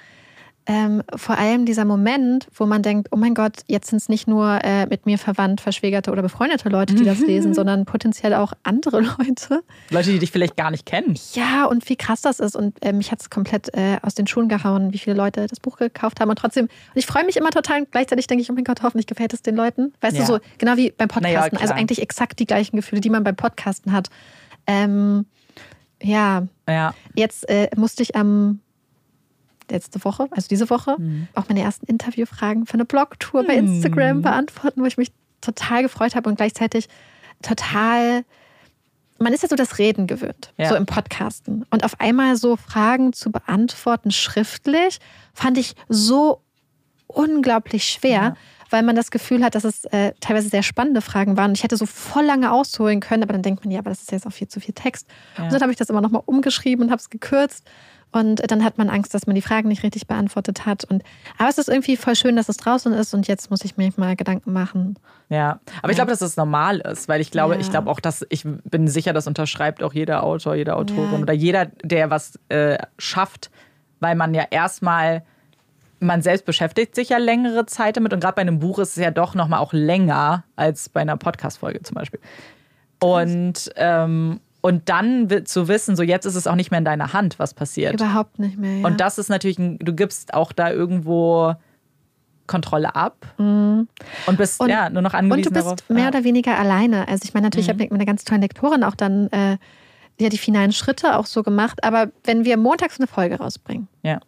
ähm, 0.66 1.03
vor 1.14 1.37
allem 1.37 1.66
dieser 1.66 1.85
Moment, 1.85 2.46
wo 2.55 2.64
man 2.64 2.83
denkt, 2.83 3.09
oh 3.11 3.16
mein 3.16 3.35
Gott, 3.35 3.59
jetzt 3.66 3.88
sind 3.88 3.98
es 3.98 4.09
nicht 4.09 4.27
nur 4.27 4.61
äh, 4.64 4.87
mit 4.87 5.05
mir 5.05 5.18
verwandt, 5.18 5.61
verschwägerte 5.61 6.11
oder 6.11 6.22
befreundete 6.22 6.70
Leute, 6.70 6.94
die 6.94 7.05
das 7.05 7.20
lesen, 7.20 7.53
sondern 7.55 7.85
potenziell 7.85 8.33
auch 8.33 8.55
andere 8.62 9.03
Leute. 9.03 9.62
Leute, 9.90 10.11
die 10.11 10.18
dich 10.18 10.31
vielleicht 10.31 10.57
gar 10.57 10.70
nicht 10.70 10.87
kennen. 10.87 11.18
Ja, 11.35 11.66
und 11.66 11.87
wie 11.90 11.96
krass 11.96 12.22
das 12.22 12.40
ist. 12.40 12.57
Und 12.57 12.83
äh, 12.83 12.94
mich 12.94 13.12
hat 13.12 13.20
es 13.20 13.29
komplett 13.29 13.74
äh, 13.74 13.98
aus 14.00 14.14
den 14.14 14.27
Schuhen 14.27 14.48
gehauen, 14.48 14.94
wie 14.94 14.98
viele 14.98 15.16
Leute 15.16 15.46
das 15.46 15.61
Buch 15.61 15.77
gekauft 15.77 16.20
haben. 16.20 16.31
Und 16.31 16.38
trotzdem, 16.38 16.64
und 16.64 16.70
ich 16.94 17.05
freue 17.05 17.24
mich 17.24 17.37
immer 17.37 17.50
total. 17.50 17.81
Und 17.81 17.92
gleichzeitig 17.92 18.27
denke 18.27 18.40
ich, 18.40 18.50
oh 18.50 18.55
mein 18.55 18.64
Gott, 18.64 18.83
hoffentlich 18.83 19.07
gefällt 19.07 19.35
es 19.35 19.42
den 19.42 19.57
Leuten. 19.57 19.92
Weißt 20.00 20.16
ja. 20.16 20.22
du, 20.22 20.33
so 20.33 20.38
genau 20.57 20.79
wie 20.79 20.92
beim 20.92 21.09
Podcasten. 21.09 21.57
Ja, 21.57 21.61
also 21.61 21.74
eigentlich 21.74 22.00
exakt 22.00 22.38
die 22.38 22.46
gleichen 22.46 22.77
Gefühle, 22.77 23.03
die 23.03 23.11
man 23.11 23.22
beim 23.22 23.37
Podcasten 23.37 23.92
hat. 23.92 24.09
Ähm, 24.66 25.27
ja. 26.03 26.46
ja. 26.66 26.94
Jetzt 27.14 27.48
äh, 27.50 27.68
musste 27.77 28.03
ich 28.03 28.16
am 28.16 28.61
letzte 29.70 30.05
Woche, 30.05 30.29
also 30.31 30.48
diese 30.48 30.70
Woche, 30.70 30.96
mhm. 30.98 31.29
auch 31.35 31.48
meine 31.48 31.62
ersten 31.62 31.87
Interviewfragen 31.87 32.66
für 32.66 32.74
eine 32.74 32.85
Blogtour 32.85 33.44
bei 33.44 33.55
Instagram 33.55 34.18
mhm. 34.18 34.22
beantworten, 34.22 34.83
wo 34.83 34.87
ich 34.87 34.96
mich 34.96 35.12
total 35.40 35.83
gefreut 35.83 36.14
habe 36.14 36.29
und 36.29 36.37
gleichzeitig 36.37 36.88
total. 37.42 38.24
Man 39.18 39.33
ist 39.33 39.42
ja 39.42 39.48
so 39.48 39.57
das 39.57 39.79
Reden 39.79 40.07
gewöhnt, 40.07 40.53
ja. 40.57 40.68
so 40.68 40.74
im 40.74 40.87
Podcasten. 40.87 41.64
Und 41.70 41.85
auf 41.85 42.00
einmal 42.00 42.37
so 42.37 42.57
Fragen 42.57 43.12
zu 43.12 43.31
beantworten 43.31 44.11
schriftlich, 44.11 44.98
fand 45.33 45.57
ich 45.57 45.77
so 45.88 46.40
unglaublich 47.07 47.85
schwer, 47.85 48.11
ja. 48.11 48.37
weil 48.70 48.83
man 48.83 48.96
das 48.96 49.12
Gefühl 49.12 49.44
hat, 49.44 49.55
dass 49.55 49.64
es 49.64 49.85
äh, 49.87 50.12
teilweise 50.20 50.48
sehr 50.48 50.64
spannende 50.64 51.00
Fragen 51.00 51.37
waren. 51.37 51.50
Und 51.50 51.59
ich 51.59 51.62
hätte 51.62 51.77
so 51.77 51.87
voll 51.87 52.24
lange 52.24 52.53
ausholen 52.53 52.98
können, 53.00 53.22
aber 53.22 53.33
dann 53.33 53.42
denkt 53.42 53.64
man, 53.64 53.70
ja, 53.70 53.79
aber 53.79 53.90
das 53.90 54.00
ist 54.00 54.11
jetzt 54.11 54.27
auch 54.27 54.33
viel 54.33 54.48
zu 54.48 54.61
viel 54.61 54.74
Text. 54.74 55.07
Ja. 55.38 55.44
Und 55.44 55.53
dann 55.53 55.62
habe 55.62 55.70
ich 55.70 55.79
das 55.79 55.90
immer 55.90 56.00
nochmal 56.00 56.22
umgeschrieben 56.27 56.85
und 56.85 56.90
habe 56.90 57.00
es 57.00 57.09
gekürzt. 57.09 57.64
Und 58.14 58.48
dann 58.48 58.64
hat 58.64 58.79
man 58.79 58.90
Angst, 58.90 59.12
dass 59.12 59.27
man 59.27 59.35
die 59.35 59.42
Fragen 59.42 59.66
nicht 59.66 59.83
richtig 59.83 60.07
beantwortet 60.07 60.66
hat. 60.66 60.85
Und, 60.85 61.03
aber 61.37 61.48
es 61.48 61.59
ist 61.59 61.68
irgendwie 61.68 61.96
voll 61.96 62.14
schön, 62.14 62.37
dass 62.37 62.48
es 62.48 62.57
draußen 62.59 62.92
ist 62.92 63.12
und 63.12 63.27
jetzt 63.27 63.50
muss 63.50 63.64
ich 63.64 63.77
mir 63.77 63.90
mal 63.96 64.14
Gedanken 64.14 64.53
machen. 64.53 64.96
Ja, 65.31 65.59
aber 65.79 65.88
ja. 65.88 65.90
ich 65.90 65.96
glaube, 65.96 66.12
dass 66.12 66.20
es 66.20 66.37
normal 66.37 66.79
ist, 66.79 67.09
weil 67.09 67.20
ich 67.20 67.33
glaube, 67.33 67.55
ja. 67.55 67.61
ich 67.61 67.70
glaube 67.70 67.90
auch, 67.90 67.98
dass 67.98 68.24
ich 68.29 68.44
bin 68.44 68.87
sicher, 68.87 69.12
das 69.12 69.27
unterschreibt 69.27 69.83
auch 69.83 69.92
jeder 69.92 70.22
Autor, 70.22 70.55
jede 70.55 70.77
Autorin 70.77 71.12
ja. 71.12 71.18
oder 71.18 71.33
jeder, 71.33 71.66
der 71.83 72.11
was 72.11 72.38
äh, 72.50 72.79
schafft, 72.98 73.50
weil 73.98 74.14
man 74.14 74.33
ja 74.33 74.44
erstmal 74.48 75.24
man 75.98 76.22
selbst 76.22 76.44
beschäftigt 76.44 76.94
sich 76.94 77.09
ja 77.09 77.18
längere 77.18 77.66
Zeit 77.66 77.96
damit 77.96 78.12
und 78.12 78.20
gerade 78.20 78.35
bei 78.35 78.42
einem 78.42 78.61
Buch 78.61 78.79
ist 78.79 78.90
es 78.90 79.03
ja 79.03 79.11
doch 79.11 79.35
nochmal 79.35 79.59
auch 79.59 79.72
länger 79.72 80.44
als 80.55 80.88
bei 80.88 81.00
einer 81.00 81.16
Podcast-Folge 81.16 81.83
zum 81.83 81.94
Beispiel. 81.94 82.20
Und, 83.00 83.70
ähm, 83.77 84.40
und 84.64 84.88
dann 84.88 85.29
zu 85.44 85.68
wissen, 85.68 85.94
so 85.94 86.03
jetzt 86.03 86.24
ist 86.24 86.37
es 86.37 86.46
auch 86.46 86.55
nicht 86.55 86.70
mehr 86.70 86.79
in 86.79 86.87
deiner 86.87 87.12
Hand, 87.12 87.38
was 87.38 87.53
passiert. 87.53 88.00
Überhaupt 88.00 88.38
nicht 88.38 88.57
mehr. 88.57 88.79
Ja. 88.79 88.87
Und 88.87 88.98
das 88.98 89.18
ist 89.18 89.29
natürlich, 89.29 89.59
ein, 89.59 89.79
du 89.79 89.92
gibst 89.92 90.33
auch 90.33 90.53
da 90.53 90.70
irgendwo 90.70 91.55
Kontrolle 92.46 92.94
ab 92.94 93.27
mhm. 93.37 93.88
und 94.24 94.38
bist 94.38 94.62
und, 94.62 94.70
ja 94.70 94.88
nur 94.88 95.03
noch 95.03 95.12
angewiesen 95.12 95.38
Und 95.38 95.44
du 95.44 95.50
bist 95.50 95.66
darauf. 95.66 95.90
mehr 95.90 96.09
oder 96.09 96.24
weniger 96.24 96.59
alleine. 96.59 97.07
Also 97.09 97.24
ich 97.24 97.35
meine 97.35 97.44
natürlich, 97.44 97.66
mhm. 97.66 97.72
ich 97.72 97.81
habe 97.81 97.83
mit 97.83 97.92
einer 97.92 98.07
ganz 98.07 98.24
tollen 98.24 98.40
Lektorin 98.40 98.85
auch 98.85 98.94
dann 98.94 99.29
äh, 99.33 99.59
ja 100.18 100.31
die 100.31 100.38
finalen 100.38 100.72
Schritte 100.72 101.18
auch 101.18 101.27
so 101.27 101.42
gemacht. 101.42 101.85
Aber 101.85 102.11
wenn 102.24 102.46
wir 102.46 102.57
montags 102.57 102.98
eine 102.98 103.07
Folge 103.07 103.37
rausbringen, 103.37 103.88
ja. 104.03 104.18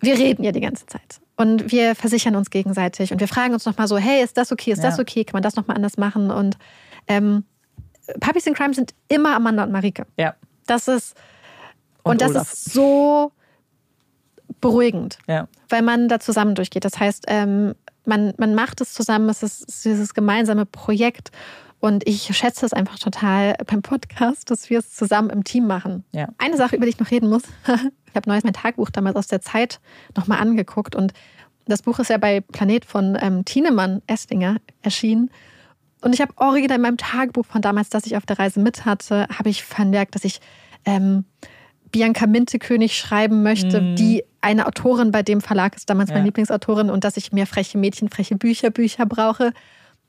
wir 0.00 0.18
reden 0.18 0.42
ja 0.42 0.50
die 0.50 0.60
ganze 0.60 0.86
Zeit. 0.86 1.20
Und 1.36 1.70
wir 1.70 1.94
versichern 1.94 2.34
uns 2.34 2.50
gegenseitig 2.50 3.12
und 3.12 3.20
wir 3.20 3.28
fragen 3.28 3.54
uns 3.54 3.64
nochmal 3.64 3.86
so, 3.86 3.96
hey, 3.96 4.24
ist 4.24 4.36
das 4.36 4.50
okay, 4.50 4.72
ist 4.72 4.82
ja. 4.82 4.90
das 4.90 4.98
okay, 4.98 5.22
kann 5.22 5.34
man 5.34 5.44
das 5.44 5.54
nochmal 5.54 5.76
anders 5.76 5.98
machen? 5.98 6.32
Und 6.32 6.58
ähm, 7.06 7.44
Puppies 8.20 8.46
in 8.46 8.54
Crime 8.54 8.74
sind 8.74 8.94
immer 9.08 9.34
Amanda 9.36 9.64
und 9.64 9.72
Marike. 9.72 10.06
Ja. 10.16 10.34
Das 10.66 10.88
ist. 10.88 11.16
Und, 12.02 12.12
und 12.12 12.20
das 12.20 12.30
Olaf. 12.30 12.52
ist 12.52 12.72
so 12.72 13.32
beruhigend, 14.60 15.18
ja. 15.26 15.48
weil 15.68 15.82
man 15.82 16.08
da 16.08 16.20
zusammen 16.20 16.54
durchgeht. 16.54 16.84
Das 16.84 16.98
heißt, 16.98 17.24
ähm, 17.28 17.74
man, 18.04 18.34
man 18.36 18.54
macht 18.54 18.80
es 18.80 18.92
zusammen, 18.92 19.28
es 19.28 19.42
ist 19.42 19.84
dieses 19.84 20.14
gemeinsame 20.14 20.66
Projekt 20.66 21.30
Und 21.80 22.08
ich 22.08 22.34
schätze 22.34 22.64
es 22.64 22.72
einfach 22.72 22.98
total 22.98 23.56
beim 23.66 23.82
Podcast, 23.82 24.50
dass 24.50 24.70
wir 24.70 24.78
es 24.78 24.94
zusammen 24.94 25.28
im 25.28 25.44
Team 25.44 25.66
machen. 25.66 26.02
Ja. 26.12 26.28
Eine 26.38 26.56
Sache, 26.56 26.76
über 26.76 26.86
die 26.86 26.92
ich 26.92 26.98
noch 26.98 27.10
reden 27.10 27.28
muss. 27.28 27.42
ich 28.06 28.16
habe 28.16 28.26
neues 28.26 28.42
mein 28.42 28.54
Tagebuch 28.54 28.88
damals 28.88 29.16
aus 29.16 29.26
der 29.26 29.42
Zeit 29.42 29.80
nochmal 30.16 30.40
angeguckt. 30.40 30.94
Und 30.94 31.12
das 31.66 31.82
Buch 31.82 31.98
ist 31.98 32.08
ja 32.08 32.16
bei 32.16 32.40
Planet 32.40 32.86
von 32.86 33.18
ähm, 33.20 33.44
Tienemann 33.44 34.00
Esslinger 34.06 34.56
erschienen. 34.80 35.30
Und 36.04 36.12
ich 36.12 36.20
habe 36.20 36.34
original 36.36 36.76
in 36.76 36.82
meinem 36.82 36.96
Tagebuch 36.98 37.46
von 37.46 37.62
damals, 37.62 37.88
das 37.88 38.04
ich 38.04 38.16
auf 38.16 38.26
der 38.26 38.38
Reise 38.38 38.60
mit 38.60 38.84
hatte, 38.84 39.26
habe 39.38 39.48
ich 39.48 39.64
vermerkt, 39.64 40.14
dass 40.14 40.24
ich 40.24 40.40
ähm, 40.84 41.24
Bianca 41.90 42.26
Mintekönig 42.26 42.96
schreiben 42.96 43.42
möchte, 43.42 43.80
mm. 43.80 43.96
die 43.96 44.22
eine 44.42 44.66
Autorin 44.66 45.12
bei 45.12 45.22
dem 45.22 45.40
Verlag 45.40 45.74
ist, 45.76 45.88
damals 45.88 46.10
ja. 46.10 46.16
meine 46.16 46.26
Lieblingsautorin, 46.26 46.90
und 46.90 47.04
dass 47.04 47.16
ich 47.16 47.32
mehr 47.32 47.46
freche 47.46 47.78
Mädchen, 47.78 48.10
freche 48.10 48.36
Bücher, 48.36 48.70
Bücher 48.70 49.06
brauche. 49.06 49.52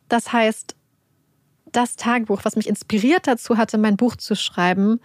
Das 0.10 0.34
heißt, 0.34 0.76
das 1.72 1.96
Tagebuch, 1.96 2.42
was 2.44 2.58
mich 2.58 2.68
inspiriert 2.68 3.26
dazu 3.26 3.58
hatte, 3.58 3.78
mein 3.78 3.96
Buch 3.96 4.18
zu 4.18 4.36
schreiben, 4.36 5.00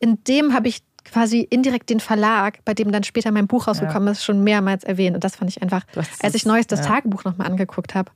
in 0.00 0.24
dem 0.24 0.54
habe 0.54 0.66
ich 0.66 0.82
quasi 1.04 1.40
indirekt 1.40 1.90
den 1.90 2.00
Verlag, 2.00 2.64
bei 2.64 2.74
dem 2.74 2.90
dann 2.90 3.04
später 3.04 3.30
mein 3.30 3.46
Buch 3.46 3.68
rausgekommen 3.68 4.06
ja. 4.06 4.12
ist, 4.12 4.24
schon 4.24 4.42
mehrmals 4.42 4.82
erwähnt. 4.82 5.14
Und 5.14 5.22
das 5.22 5.36
fand 5.36 5.50
ich 5.50 5.62
einfach, 5.62 5.84
als 6.20 6.34
ich 6.34 6.46
neues 6.46 6.66
das 6.66 6.80
ja. 6.80 6.86
Tagebuch 6.86 7.24
nochmal 7.24 7.46
angeguckt 7.46 7.94
habe, 7.94 8.10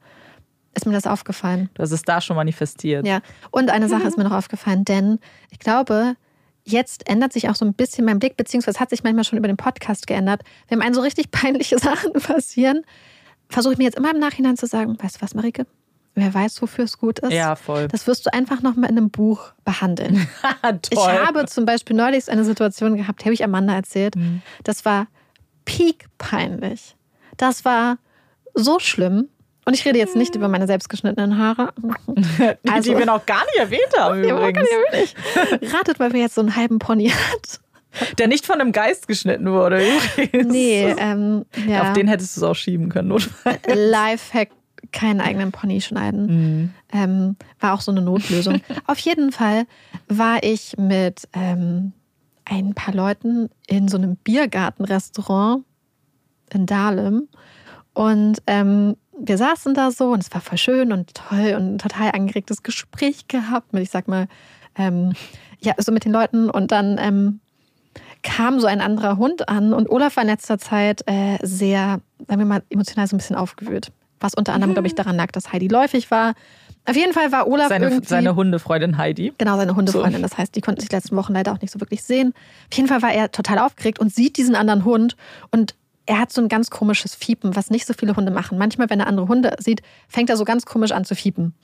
ist 0.76 0.86
mir 0.86 0.92
das 0.92 1.06
aufgefallen. 1.06 1.70
Du 1.74 1.82
hast 1.82 1.90
es 1.90 2.02
da 2.02 2.20
schon 2.20 2.36
manifestiert. 2.36 3.06
Ja. 3.06 3.20
Und 3.50 3.70
eine 3.70 3.88
Sache 3.88 4.06
ist 4.06 4.16
mir 4.16 4.24
noch 4.24 4.32
aufgefallen, 4.36 4.84
denn 4.84 5.18
ich 5.50 5.58
glaube, 5.58 6.14
jetzt 6.64 7.08
ändert 7.08 7.32
sich 7.32 7.48
auch 7.48 7.54
so 7.54 7.64
ein 7.64 7.74
bisschen 7.74 8.04
mein 8.04 8.18
Blick, 8.18 8.36
beziehungsweise 8.36 8.78
hat 8.80 8.90
sich 8.90 9.02
manchmal 9.02 9.24
schon 9.24 9.38
über 9.38 9.48
den 9.48 9.56
Podcast 9.56 10.06
geändert. 10.06 10.42
Wenn 10.68 10.82
einem 10.82 10.94
so 10.94 11.00
richtig 11.00 11.30
peinliche 11.30 11.78
Sachen 11.78 12.12
passieren, 12.12 12.82
versuche 13.48 13.72
ich 13.72 13.78
mir 13.78 13.84
jetzt 13.84 13.96
immer 13.96 14.12
im 14.12 14.20
Nachhinein 14.20 14.56
zu 14.56 14.66
sagen, 14.66 14.96
weißt 15.00 15.16
du 15.16 15.22
was, 15.22 15.34
Marike? 15.34 15.66
wer 16.16 16.32
weiß, 16.32 16.60
wofür 16.62 16.84
es 16.84 16.98
gut 16.98 17.20
ist. 17.20 17.32
Ja, 17.32 17.54
voll. 17.54 17.88
Das 17.88 18.06
wirst 18.06 18.26
du 18.26 18.32
einfach 18.32 18.62
noch 18.62 18.74
mal 18.74 18.88
in 18.88 18.96
einem 18.96 19.10
Buch 19.10 19.52
behandeln. 19.64 20.26
ich 20.90 20.98
habe 20.98 21.44
zum 21.44 21.66
Beispiel 21.66 21.94
neulich 21.94 22.28
eine 22.30 22.44
Situation 22.44 22.96
gehabt, 22.96 23.24
habe 23.24 23.34
ich 23.34 23.44
Amanda 23.44 23.74
erzählt. 23.74 24.16
Mhm. 24.16 24.42
Das 24.64 24.84
war 24.84 25.06
peak 25.66 26.06
peinlich. 26.18 26.96
Das 27.36 27.64
war 27.64 27.98
so 28.54 28.78
schlimm. 28.78 29.28
Und 29.66 29.74
ich 29.74 29.84
rede 29.84 29.98
jetzt 29.98 30.14
nicht 30.14 30.34
über 30.36 30.48
meine 30.48 30.66
selbstgeschnittenen 30.66 31.38
Haare. 31.38 31.72
Also, 32.68 32.92
die 32.92 32.98
wir 32.98 33.06
noch 33.06 33.26
gar 33.26 33.44
nicht 33.46 33.56
erwähnt 33.58 33.92
haben. 33.96 34.22
Die 34.22 34.28
übrigens. 34.28 34.68
Nicht. 34.92 35.16
Ratet 35.74 35.98
mal, 35.98 36.12
wer 36.12 36.20
jetzt 36.20 36.36
so 36.36 36.40
einen 36.40 36.54
halben 36.54 36.78
Pony 36.78 37.10
hat. 37.10 37.60
Der 38.18 38.28
nicht 38.28 38.46
von 38.46 38.60
einem 38.60 38.72
Geist 38.72 39.08
geschnitten 39.08 39.50
wurde, 39.50 39.82
übrigens. 39.84 40.52
Nee, 40.52 40.94
ähm, 40.98 41.46
ja. 41.66 41.82
Auf 41.82 41.92
den 41.94 42.08
hättest 42.08 42.36
du 42.36 42.40
es 42.40 42.44
auch 42.44 42.54
schieben 42.54 42.90
können, 42.90 43.08
notfalls. 43.08 43.60
Lifehack 43.66 44.50
keinen 44.92 45.20
eigenen 45.20 45.52
Pony 45.52 45.80
schneiden. 45.80 46.26
Mhm. 46.26 46.70
Ähm, 46.92 47.36
war 47.60 47.74
auch 47.74 47.80
so 47.80 47.90
eine 47.90 48.02
Notlösung. 48.02 48.60
Auf 48.86 48.98
jeden 48.98 49.32
Fall 49.32 49.66
war 50.08 50.42
ich 50.42 50.76
mit 50.78 51.28
ähm, 51.32 51.92
ein 52.44 52.74
paar 52.74 52.94
Leuten 52.94 53.50
in 53.66 53.88
so 53.88 53.96
einem 53.96 54.16
Biergartenrestaurant 54.16 55.64
in 56.52 56.66
Dahlem. 56.66 57.28
Und 57.94 58.42
ähm, 58.46 58.96
wir 59.18 59.38
saßen 59.38 59.74
da 59.74 59.90
so 59.90 60.10
und 60.10 60.22
es 60.22 60.32
war 60.32 60.40
voll 60.40 60.58
schön 60.58 60.92
und 60.92 61.14
toll 61.14 61.54
und 61.56 61.74
ein 61.74 61.78
total 61.78 62.10
angeregtes 62.12 62.62
Gespräch 62.62 63.28
gehabt 63.28 63.72
mit, 63.72 63.82
ich 63.82 63.90
sag 63.90 64.08
mal, 64.08 64.28
ähm, 64.76 65.14
ja, 65.60 65.74
so 65.78 65.92
mit 65.92 66.04
den 66.04 66.12
Leuten. 66.12 66.50
Und 66.50 66.72
dann 66.72 66.98
ähm, 67.00 67.40
kam 68.22 68.60
so 68.60 68.66
ein 68.66 68.80
anderer 68.80 69.16
Hund 69.16 69.48
an 69.48 69.72
und 69.72 69.90
Olaf 69.90 70.16
war 70.16 70.22
in 70.22 70.28
letzter 70.28 70.58
Zeit 70.58 71.02
äh, 71.06 71.38
sehr, 71.42 72.00
sagen 72.26 72.40
wir 72.40 72.46
mal, 72.46 72.62
emotional 72.70 73.06
so 73.06 73.16
ein 73.16 73.18
bisschen 73.18 73.36
aufgewühlt 73.36 73.92
was 74.20 74.34
unter 74.34 74.52
anderem, 74.52 74.70
mhm. 74.70 74.74
glaube 74.74 74.88
ich, 74.88 74.94
daran 74.94 75.16
lag, 75.16 75.30
dass 75.32 75.52
Heidi 75.52 75.68
läufig 75.68 76.10
war. 76.10 76.34
Auf 76.84 76.96
jeden 76.96 77.12
Fall 77.12 77.32
war 77.32 77.48
Olaf 77.48 77.68
seine, 77.68 77.86
irgendwie... 77.86 78.06
Seine 78.06 78.36
Hundefreundin 78.36 78.96
Heidi. 78.96 79.32
Genau, 79.38 79.56
seine 79.56 79.74
Hundefreundin. 79.74 80.20
So. 80.20 80.28
Das 80.28 80.38
heißt, 80.38 80.54
die 80.54 80.60
konnten 80.60 80.80
sich 80.80 80.88
die 80.88 80.94
letzten 80.94 81.16
Wochen 81.16 81.32
leider 81.32 81.52
auch 81.52 81.60
nicht 81.60 81.72
so 81.72 81.80
wirklich 81.80 82.02
sehen. 82.02 82.32
Auf 82.70 82.76
jeden 82.76 82.88
Fall 82.88 83.02
war 83.02 83.12
er 83.12 83.32
total 83.32 83.58
aufgeregt 83.58 83.98
und 83.98 84.14
sieht 84.14 84.36
diesen 84.36 84.54
anderen 84.54 84.84
Hund 84.84 85.16
und 85.50 85.74
er 86.06 86.20
hat 86.20 86.32
so 86.32 86.40
ein 86.40 86.48
ganz 86.48 86.70
komisches 86.70 87.14
Fiepen, 87.14 87.56
was 87.56 87.70
nicht 87.70 87.86
so 87.86 87.92
viele 87.92 88.16
Hunde 88.16 88.30
machen. 88.30 88.58
Manchmal, 88.58 88.88
wenn 88.90 89.00
er 89.00 89.06
andere 89.06 89.28
Hunde 89.28 89.54
sieht, 89.58 89.82
fängt 90.08 90.30
er 90.30 90.36
so 90.36 90.44
ganz 90.44 90.64
komisch 90.64 90.92
an 90.92 91.04
zu 91.04 91.14
fiepen. 91.14 91.54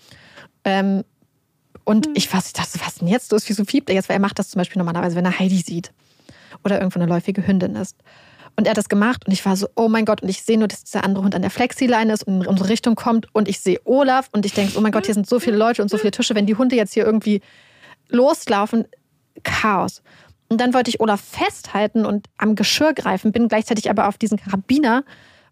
Ähm, 0.65 1.05
und 1.85 2.09
mhm. 2.09 2.15
ich, 2.17 2.33
was, 2.33 2.49
ich 2.49 2.53
dachte, 2.53 2.79
was 2.85 2.97
denn 2.97 3.09
jetzt 3.09 3.33
los? 3.33 3.49
Wieso 3.49 3.65
fiebt 3.65 3.89
er 3.89 3.95
jetzt? 3.95 4.09
Weil 4.09 4.17
er 4.17 4.21
macht 4.21 4.39
das 4.39 4.51
zum 4.51 4.59
Beispiel 4.59 4.79
normalerweise, 4.79 5.17
wenn 5.17 5.25
er 5.25 5.39
Heidi 5.39 5.59
sieht. 5.59 5.93
Oder 6.65 6.79
irgendwo 6.79 6.99
eine 6.99 7.09
läufige 7.09 7.47
Hündin 7.47 7.77
ist. 7.77 7.97
Und 8.57 8.67
er 8.67 8.71
hat 8.71 8.77
das 8.77 8.89
gemacht 8.89 9.27
und 9.27 9.33
ich 9.33 9.45
war 9.47 9.57
so, 9.57 9.67
oh 9.77 9.89
mein 9.89 10.05
Gott, 10.05 10.23
und 10.23 10.29
ich 10.29 10.43
sehe 10.43 10.59
nur, 10.59 10.69
dass 10.69 10.85
dieser 10.85 11.05
andere 11.05 11.25
Hund 11.25 11.35
an 11.35 11.41
der 11.41 11.51
Flexileine 11.51 12.13
ist 12.13 12.25
und 12.25 12.43
in 12.43 12.47
unsere 12.47 12.69
Richtung 12.69 12.97
kommt 12.97 13.35
und 13.35 13.49
ich 13.49 13.61
sehe 13.61 13.81
Olaf 13.85 14.29
und 14.33 14.45
ich 14.45 14.53
denke, 14.53 14.77
oh 14.77 14.83
mein 14.83 14.93
Gott, 14.93 15.07
hier 15.07 15.15
sind 15.15 15.27
so 15.27 15.41
viele 15.41 15.57
Leute 15.57 15.81
und 15.81 15.89
so 15.89 15.97
viele 15.97 16.11
Tische, 16.11 16.35
wenn 16.35 16.45
die 16.45 16.55
Hunde 16.55 16.77
jetzt 16.77 16.93
hier 16.93 17.07
irgendwie 17.07 17.41
loslaufen, 18.09 18.85
Chaos. 19.43 20.03
Und 20.53 20.59
dann 20.59 20.75
wollte 20.75 20.91
ich 20.91 21.01
Olaf 21.01 21.23
festhalten 21.23 22.05
und 22.05 22.27
am 22.37 22.57
Geschirr 22.57 22.93
greifen, 22.93 23.33
bin 23.33 23.49
gleichzeitig 23.49 23.89
aber 23.89 24.07
auf 24.07 24.19
diesen 24.19 24.37
Karabiner 24.37 25.03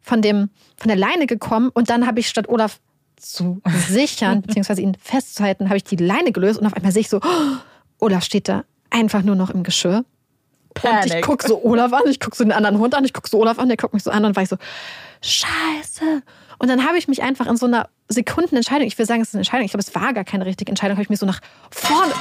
von, 0.03 0.21
dem, 0.21 0.51
von 0.77 0.89
der 0.89 0.97
Leine 0.99 1.27
gekommen 1.27 1.71
und 1.73 1.89
dann 1.89 2.07
habe 2.07 2.21
ich 2.21 2.29
statt 2.29 2.51
Olaf 2.51 2.81
zu 3.17 3.63
sichern, 3.89 4.43
beziehungsweise 4.47 4.83
ihn 4.83 4.95
festzuhalten, 5.01 5.71
habe 5.71 5.79
ich 5.79 5.85
die 5.85 5.97
Leine 5.97 6.33
gelöst 6.33 6.61
und 6.61 6.67
auf 6.67 6.75
einmal 6.75 6.93
sehe 6.93 7.01
ich 7.01 7.09
so, 7.09 7.17
oh, 7.17 7.57
Olaf 7.99 8.25
steht 8.25 8.47
da 8.47 8.65
einfach 8.91 9.23
nur 9.23 9.37
noch 9.37 9.49
im 9.49 9.63
Geschirr. 9.63 10.05
Panic. 10.75 11.05
Und 11.05 11.15
ich 11.15 11.23
gucke 11.23 11.49
so 11.49 11.65
Olaf 11.65 11.95
an, 11.95 12.03
ich 12.05 12.21
gucke 12.21 12.37
so 12.37 12.45
den 12.45 12.53
anderen 12.53 12.79
Hund 12.79 12.95
an, 12.95 13.03
ich 13.07 13.15
gucke 13.15 13.31
so 13.31 13.41
Olaf 13.41 13.59
an, 13.59 13.69
der 13.69 13.79
guckt 13.79 13.95
mich 13.95 14.03
so 14.03 14.11
an 14.11 14.27
und 14.27 14.37
war 14.37 14.43
ich 14.43 14.51
so, 14.51 14.57
scheiße. 15.23 16.23
Und 16.59 16.69
dann 16.69 16.87
habe 16.87 16.99
ich 16.99 17.09
mich 17.09 17.23
einfach 17.23 17.47
in 17.47 17.57
so 17.57 17.65
einer 17.65 17.89
Sekundenentscheidung, 18.09 18.87
ich 18.87 18.99
will 18.99 19.07
sagen, 19.07 19.23
es 19.23 19.29
ist 19.29 19.35
eine 19.35 19.41
Entscheidung, 19.41 19.65
ich 19.65 19.73
glaube, 19.73 19.83
es 19.83 19.95
war 19.95 20.13
gar 20.13 20.25
keine 20.25 20.45
richtige 20.45 20.69
Entscheidung, 20.69 20.99
habe 20.99 21.05
ich 21.05 21.09
mich 21.09 21.21
so 21.21 21.25
nach 21.25 21.41
vorne... 21.71 22.13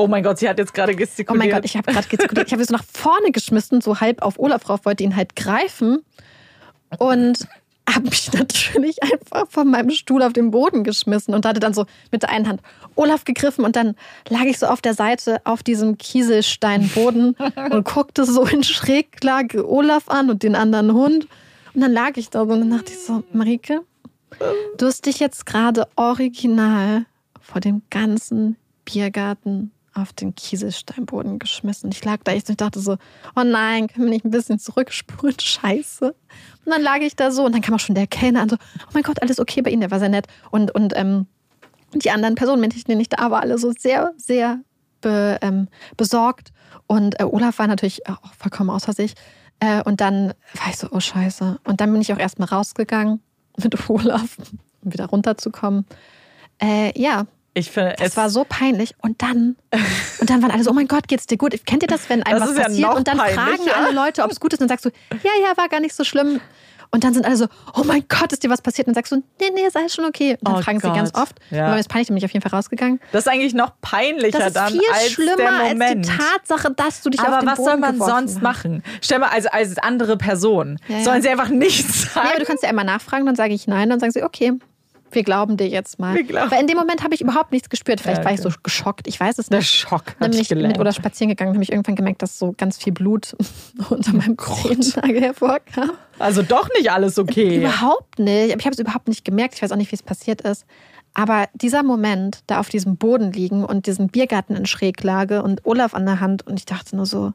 Oh 0.00 0.06
mein 0.06 0.22
Gott, 0.22 0.38
sie 0.38 0.48
hat 0.48 0.58
jetzt 0.58 0.72
gerade 0.72 0.96
gestikuliert. 0.96 1.44
Oh 1.44 1.46
mein 1.46 1.54
Gott, 1.54 1.64
ich 1.66 1.76
habe 1.76 1.92
gerade 1.92 2.08
gestikuliert. 2.08 2.46
Ich 2.46 2.52
habe 2.54 2.64
so 2.64 2.72
nach 2.72 2.84
vorne 2.90 3.32
geschmissen, 3.32 3.82
so 3.82 4.00
halb 4.00 4.22
auf 4.22 4.38
Olaf 4.38 4.64
drauf, 4.64 4.86
wollte 4.86 5.04
ihn 5.04 5.14
halt 5.14 5.36
greifen. 5.36 5.98
Und 6.96 7.46
habe 7.86 8.08
mich 8.08 8.32
natürlich 8.32 9.02
einfach 9.02 9.46
von 9.50 9.70
meinem 9.70 9.90
Stuhl 9.90 10.22
auf 10.22 10.32
den 10.32 10.52
Boden 10.52 10.84
geschmissen 10.84 11.34
und 11.34 11.44
hatte 11.44 11.60
dann 11.60 11.74
so 11.74 11.84
mit 12.10 12.22
der 12.22 12.30
einen 12.30 12.48
Hand 12.48 12.62
Olaf 12.94 13.26
gegriffen 13.26 13.62
und 13.62 13.76
dann 13.76 13.94
lag 14.30 14.44
ich 14.44 14.58
so 14.58 14.66
auf 14.66 14.80
der 14.80 14.94
Seite 14.94 15.42
auf 15.44 15.62
diesem 15.62 15.98
Kieselsteinboden 15.98 17.36
und 17.70 17.84
guckte 17.84 18.24
so 18.24 18.46
in 18.46 18.62
Schräglage 18.62 19.68
Olaf 19.68 20.08
an 20.08 20.30
und 20.30 20.42
den 20.42 20.56
anderen 20.56 20.94
Hund. 20.94 21.26
Und 21.74 21.82
dann 21.82 21.92
lag 21.92 22.16
ich 22.16 22.30
da 22.30 22.46
so 22.46 22.52
und 22.52 22.60
dann 22.60 22.70
dachte 22.70 22.92
ich 22.92 23.00
so, 23.00 23.22
Marike, 23.34 23.82
du 24.78 24.86
hast 24.86 25.04
dich 25.04 25.20
jetzt 25.20 25.44
gerade 25.44 25.86
original 25.96 27.04
vor 27.38 27.60
dem 27.60 27.82
ganzen 27.90 28.56
Biergarten 28.86 29.72
auf 29.94 30.12
den 30.12 30.34
Kieselsteinboden 30.34 31.38
geschmissen. 31.38 31.90
Ich 31.90 32.04
lag 32.04 32.18
da 32.24 32.32
echt 32.32 32.48
und 32.48 32.60
dachte 32.60 32.80
so, 32.80 32.96
oh 33.36 33.42
nein, 33.44 33.88
können 33.88 34.06
wir 34.06 34.10
nicht 34.10 34.24
ein 34.24 34.30
bisschen 34.30 34.58
zurückspulen? 34.58 35.36
Scheiße. 35.40 36.06
Und 36.64 36.72
dann 36.72 36.82
lag 36.82 36.98
ich 36.98 37.16
da 37.16 37.30
so 37.30 37.44
und 37.44 37.52
dann 37.52 37.60
kam 37.60 37.74
auch 37.74 37.80
schon 37.80 37.94
der 37.94 38.06
Kellner 38.06 38.42
an 38.42 38.48
so, 38.48 38.56
oh 38.56 38.90
mein 38.92 39.02
Gott, 39.02 39.20
alles 39.22 39.40
okay 39.40 39.62
bei 39.62 39.70
Ihnen, 39.70 39.80
der 39.80 39.90
war 39.90 39.98
sehr 39.98 40.08
nett. 40.08 40.26
Und, 40.50 40.74
und 40.74 40.92
ähm, 40.96 41.26
die 41.94 42.10
anderen 42.10 42.34
Personen, 42.36 42.60
mit 42.60 42.88
denen 42.88 43.00
ich 43.00 43.08
da 43.08 43.30
war, 43.30 43.40
alle 43.40 43.58
so 43.58 43.72
sehr, 43.72 44.12
sehr 44.16 44.60
be, 45.00 45.38
ähm, 45.42 45.68
besorgt. 45.96 46.52
Und 46.86 47.18
äh, 47.20 47.24
Olaf 47.24 47.58
war 47.58 47.66
natürlich 47.66 48.06
auch 48.08 48.34
vollkommen 48.38 48.70
außer 48.70 48.92
sich. 48.92 49.14
Äh, 49.58 49.82
und 49.82 50.00
dann 50.00 50.28
war 50.54 50.70
ich 50.70 50.76
so, 50.76 50.88
oh 50.90 51.00
Scheiße. 51.00 51.60
Und 51.64 51.80
dann 51.80 51.92
bin 51.92 52.00
ich 52.00 52.12
auch 52.12 52.18
erstmal 52.18 52.48
rausgegangen 52.48 53.20
mit 53.62 53.76
Olaf, 53.90 54.36
um 54.82 54.92
wieder 54.92 55.06
runterzukommen. 55.06 55.86
Äh, 56.62 56.98
ja, 57.00 57.26
ich 57.54 57.70
finde, 57.70 57.96
es 57.98 58.16
war 58.16 58.30
so 58.30 58.44
peinlich. 58.48 58.94
Und 59.00 59.22
dann, 59.22 59.56
und 60.20 60.30
dann 60.30 60.42
waren 60.42 60.50
alle 60.50 60.62
so, 60.62 60.70
oh 60.70 60.74
mein 60.74 60.88
Gott, 60.88 61.08
geht's 61.08 61.26
dir 61.26 61.36
gut? 61.36 61.54
Kennt 61.66 61.82
ihr 61.82 61.88
das, 61.88 62.08
wenn 62.08 62.22
einem 62.22 62.38
das 62.38 62.50
was 62.50 62.56
passiert? 62.56 62.78
Ja 62.78 62.92
und 62.92 63.08
dann 63.08 63.18
fragen 63.18 63.68
alle 63.76 63.92
Leute, 63.92 64.22
ob 64.22 64.30
es 64.30 64.40
gut 64.40 64.52
ist. 64.52 64.60
Und 64.60 64.70
dann 64.70 64.78
sagst 64.78 64.84
du, 64.84 64.90
ja, 65.22 65.30
ja, 65.42 65.56
war 65.56 65.68
gar 65.68 65.80
nicht 65.80 65.94
so 65.94 66.04
schlimm. 66.04 66.40
Und 66.92 67.04
dann 67.04 67.14
sind 67.14 67.24
alle 67.24 67.36
so, 67.36 67.46
oh 67.74 67.84
mein 67.84 68.04
Gott, 68.08 68.32
ist 68.32 68.42
dir 68.42 68.50
was 68.50 68.62
passiert? 68.62 68.88
Und 68.88 68.96
dann 68.96 69.02
sagst 69.02 69.12
du, 69.12 69.22
nee, 69.40 69.50
nee, 69.54 69.64
ist 69.64 69.76
alles 69.76 69.94
schon 69.94 70.04
okay. 70.04 70.32
Und 70.32 70.48
dann 70.48 70.56
oh 70.56 70.62
fragen 70.62 70.80
Gott. 70.80 70.92
sie 70.92 70.98
ganz 70.98 71.14
oft. 71.14 71.38
Ja. 71.50 71.66
Aber 71.66 71.76
jetzt 71.76 71.88
peinlich, 71.88 72.08
bin 72.08 72.16
ich 72.16 72.24
auf 72.24 72.32
jeden 72.32 72.42
Fall 72.42 72.56
rausgegangen. 72.56 73.00
Das 73.12 73.26
ist 73.26 73.28
eigentlich 73.28 73.54
noch 73.54 73.74
peinlicher 73.80 74.38
das 74.38 74.48
ist 74.48 74.56
dann 74.56 74.72
viel 74.72 74.80
als 74.92 75.10
schlimmer 75.10 75.36
der 75.36 75.52
Moment. 75.74 76.08
als 76.08 76.18
die 76.18 76.24
Tatsache, 76.24 76.74
dass 76.74 77.02
du 77.02 77.10
dich 77.10 77.20
aber 77.20 77.34
auf 77.34 77.38
den 77.40 77.48
was 77.48 77.56
Boden 77.58 77.70
soll 77.70 77.76
man 77.78 77.98
sonst 77.98 78.34
hast. 78.36 78.42
machen? 78.42 78.82
Stell 79.02 79.20
mal, 79.20 79.28
also 79.28 79.48
als 79.50 79.78
andere 79.78 80.16
Person. 80.16 80.80
Ja, 80.88 80.98
ja. 80.98 81.04
Sollen 81.04 81.22
sie 81.22 81.28
einfach 81.28 81.48
nichts 81.48 82.12
sagen? 82.12 82.26
Ja, 82.26 82.32
aber 82.32 82.40
du 82.40 82.46
kannst 82.46 82.64
ja 82.64 82.70
immer 82.70 82.84
nachfragen, 82.84 83.24
dann 83.24 83.36
sage 83.36 83.54
ich 83.54 83.68
nein, 83.68 83.88
dann 83.88 84.00
sagen 84.00 84.10
sie, 84.10 84.24
okay, 84.24 84.54
wir 85.14 85.22
glauben 85.22 85.56
dir 85.56 85.68
jetzt 85.68 85.98
mal. 85.98 86.14
Weil 86.14 86.60
in 86.60 86.66
dem 86.66 86.76
Moment 86.76 87.02
habe 87.02 87.14
ich 87.14 87.20
überhaupt 87.20 87.52
nichts 87.52 87.68
gespürt. 87.68 88.00
Vielleicht 88.00 88.18
ja, 88.18 88.22
okay. 88.22 88.38
war 88.38 88.46
ich 88.46 88.54
so 88.54 88.60
geschockt. 88.62 89.06
Ich 89.06 89.18
weiß 89.18 89.38
es 89.38 89.50
nicht. 89.50 89.58
Der 89.58 89.62
Schock. 89.62 90.16
Dann 90.18 90.30
bin 90.30 90.40
ich 90.40 90.50
mit 90.50 90.78
oder 90.78 90.92
spazieren 90.92 91.28
gegangen, 91.28 91.54
habe 91.54 91.62
ich 91.62 91.72
irgendwann 91.72 91.96
gemerkt, 91.96 92.22
dass 92.22 92.38
so 92.38 92.54
ganz 92.56 92.78
viel 92.78 92.92
Blut 92.92 93.36
unter 93.90 94.12
meinem 94.12 94.36
Zehennagel 94.38 95.22
hervorkam. 95.22 95.90
Also 96.18 96.42
doch 96.42 96.68
nicht 96.76 96.90
alles 96.90 97.18
okay. 97.18 97.58
Überhaupt 97.58 98.18
nicht. 98.18 98.56
Ich 98.56 98.64
habe 98.64 98.70
es 98.70 98.78
überhaupt 98.78 99.08
nicht 99.08 99.24
gemerkt. 99.24 99.54
Ich 99.54 99.62
weiß 99.62 99.72
auch 99.72 99.76
nicht, 99.76 99.90
wie 99.90 99.96
es 99.96 100.02
passiert 100.02 100.42
ist. 100.42 100.64
Aber 101.12 101.48
dieser 101.54 101.82
Moment, 101.82 102.40
da 102.46 102.60
auf 102.60 102.68
diesem 102.68 102.96
Boden 102.96 103.32
liegen 103.32 103.64
und 103.64 103.86
diesen 103.86 104.08
Biergarten 104.08 104.54
in 104.54 104.66
Schräglage 104.66 105.42
und 105.42 105.66
Olaf 105.66 105.94
an 105.94 106.06
der 106.06 106.20
Hand 106.20 106.46
und 106.46 106.58
ich 106.58 106.66
dachte 106.66 106.94
nur 106.94 107.06
so, 107.06 107.32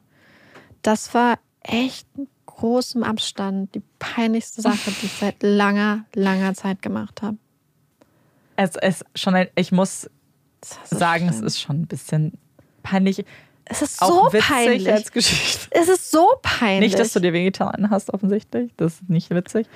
das 0.80 1.12
war 1.12 1.38
echt 1.60 2.06
ein 2.16 2.26
großem 2.46 3.02
Abstand 3.02 3.74
die 3.74 3.82
peinlichste 3.98 4.62
Sache, 4.62 4.90
die 5.02 5.06
ich 5.06 5.12
seit 5.12 5.42
langer, 5.42 6.06
langer 6.14 6.54
Zeit 6.54 6.80
gemacht 6.80 7.20
habe 7.20 7.36
es 8.56 8.76
ist 8.76 9.04
schon 9.14 9.34
ein, 9.34 9.48
ich 9.54 9.72
muss 9.72 10.10
sagen, 10.84 11.28
schlimm. 11.28 11.38
es 11.38 11.40
ist 11.40 11.60
schon 11.60 11.82
ein 11.82 11.86
bisschen 11.86 12.32
peinlich. 12.82 13.24
Es 13.64 13.82
ist 13.82 13.98
so 13.98 14.28
peinlich. 14.30 14.90
als 14.90 15.10
Geschichte. 15.10 15.68
Es 15.72 15.88
ist 15.88 16.10
so 16.10 16.28
peinlich. 16.42 16.92
Nicht, 16.92 16.98
dass 16.98 17.12
du 17.12 17.20
dir 17.20 17.32
wehgetan 17.32 17.90
hast, 17.90 18.12
offensichtlich. 18.14 18.72
Das 18.76 18.94
ist 18.94 19.10
nicht 19.10 19.30
witzig. 19.30 19.66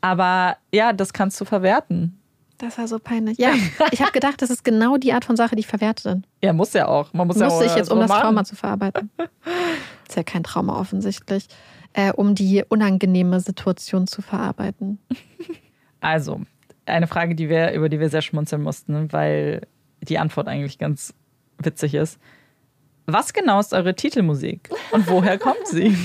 Aber 0.00 0.56
ja, 0.72 0.92
das 0.92 1.12
kannst 1.12 1.40
du 1.40 1.44
verwerten. 1.44 2.20
Das 2.58 2.76
war 2.76 2.88
so 2.88 2.98
peinlich. 2.98 3.38
Ja, 3.38 3.52
ich 3.90 4.02
habe 4.02 4.12
gedacht, 4.12 4.42
das 4.42 4.50
ist 4.50 4.64
genau 4.64 4.96
die 4.96 5.12
Art 5.12 5.24
von 5.24 5.36
Sache, 5.36 5.54
die 5.54 5.60
ich 5.60 5.66
verwerte 5.66 6.02
dann. 6.02 6.26
Ja, 6.42 6.52
muss 6.52 6.72
ja 6.72 6.88
auch. 6.88 7.12
Man 7.14 7.26
muss, 7.26 7.36
muss 7.36 7.42
ja 7.42 7.48
auch, 7.48 7.62
ich 7.62 7.74
jetzt, 7.74 7.90
um 7.90 8.00
das 8.00 8.10
Trauma 8.10 8.44
zu 8.44 8.54
verarbeiten. 8.54 9.10
ist 10.08 10.16
ja 10.16 10.22
kein 10.22 10.42
Trauma 10.42 10.78
offensichtlich. 10.78 11.46
Äh, 11.92 12.12
um 12.12 12.34
die 12.34 12.62
unangenehme 12.68 13.40
Situation 13.40 14.06
zu 14.06 14.22
verarbeiten. 14.22 14.98
Also, 16.00 16.40
eine 16.90 17.06
Frage, 17.06 17.34
die 17.34 17.48
wir, 17.48 17.72
über 17.72 17.88
die 17.88 18.00
wir 18.00 18.08
sehr 18.08 18.22
schmunzeln 18.22 18.62
mussten, 18.62 19.12
weil 19.12 19.66
die 20.00 20.18
Antwort 20.18 20.48
eigentlich 20.48 20.78
ganz 20.78 21.14
witzig 21.58 21.94
ist. 21.94 22.18
Was 23.06 23.32
genau 23.32 23.60
ist 23.60 23.72
eure 23.72 23.94
Titelmusik 23.94 24.70
und 24.92 25.08
woher 25.08 25.38
kommt 25.38 25.66
sie? 25.66 25.96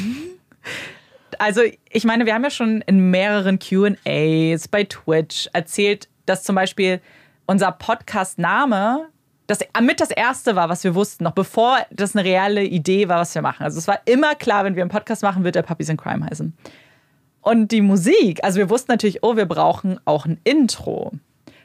Also, 1.38 1.61
ich 1.89 2.03
meine, 2.05 2.25
wir 2.25 2.33
haben 2.33 2.43
ja 2.43 2.49
schon 2.49 2.81
in 2.81 3.11
mehreren 3.11 3.59
QAs 3.59 4.67
bei 4.67 4.83
Twitch 4.86 5.49
erzählt, 5.53 6.07
dass 6.25 6.43
zum 6.43 6.55
Beispiel 6.55 7.01
unser 7.45 7.71
Podcast-Name 7.71 9.09
das 9.47 9.59
mit 9.81 9.99
das 10.01 10.09
erste 10.09 10.55
war, 10.55 10.69
was 10.69 10.83
wir 10.83 10.95
wussten, 10.95 11.23
noch 11.23 11.33
bevor 11.33 11.77
das 11.91 12.15
eine 12.15 12.25
reale 12.25 12.63
Idee 12.63 13.07
war, 13.07 13.19
was 13.19 13.36
wir 13.36 13.43
machen. 13.43 13.63
Also 13.63 13.77
es 13.77 13.88
war 13.88 13.99
immer 14.05 14.33
klar, 14.33 14.63
wenn 14.63 14.75
wir 14.75 14.81
einen 14.81 14.89
Podcast 14.89 15.21
machen, 15.21 15.43
wird 15.43 15.55
der 15.55 15.61
Puppies 15.61 15.89
in 15.89 15.97
Crime 15.97 16.25
heißen. 16.25 16.55
Und 17.47 17.71
die 17.71 17.81
Musik, 17.81 18.39
also 18.43 18.57
wir 18.57 18.71
wussten 18.71 18.91
natürlich, 18.91 19.21
oh, 19.21 19.37
wir 19.37 19.45
brauchen 19.45 19.99
auch 20.03 20.25
ein 20.25 20.39
Intro. 20.43 21.11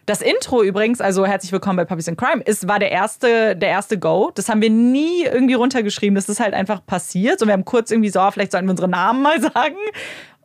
Das 0.05 0.21
Intro 0.21 0.63
übrigens, 0.63 1.01
also 1.01 1.25
herzlich 1.25 1.53
willkommen 1.53 1.79
bei 1.79 1.87
Puppies 1.87 2.07
in 2.07 2.19
Crime, 2.19 2.43
ist, 2.43 2.69
war 2.69 2.79
der 2.79 2.93
erste, 2.93 3.57
der 3.57 3.71
erste 3.71 3.99
Go. 3.99 4.31
Das 4.35 4.51
haben 4.51 4.61
wir 4.61 4.69
nie 4.69 5.25
irgendwie 5.25 5.55
runtergeschrieben. 5.55 6.15
Das 6.17 6.29
ist 6.29 6.39
halt 6.39 6.53
einfach 6.53 6.85
passiert. 6.85 7.41
Und 7.41 7.49
wir 7.49 7.55
haben 7.55 7.65
kurz 7.65 7.91
irgendwie 7.91 8.11
so, 8.11 8.21
vielleicht 8.31 8.53
sollten 8.53 8.67
wir 8.67 8.73
unsere 8.73 8.91
Namen 8.91 9.23
mal 9.23 9.41
sagen. 9.55 9.77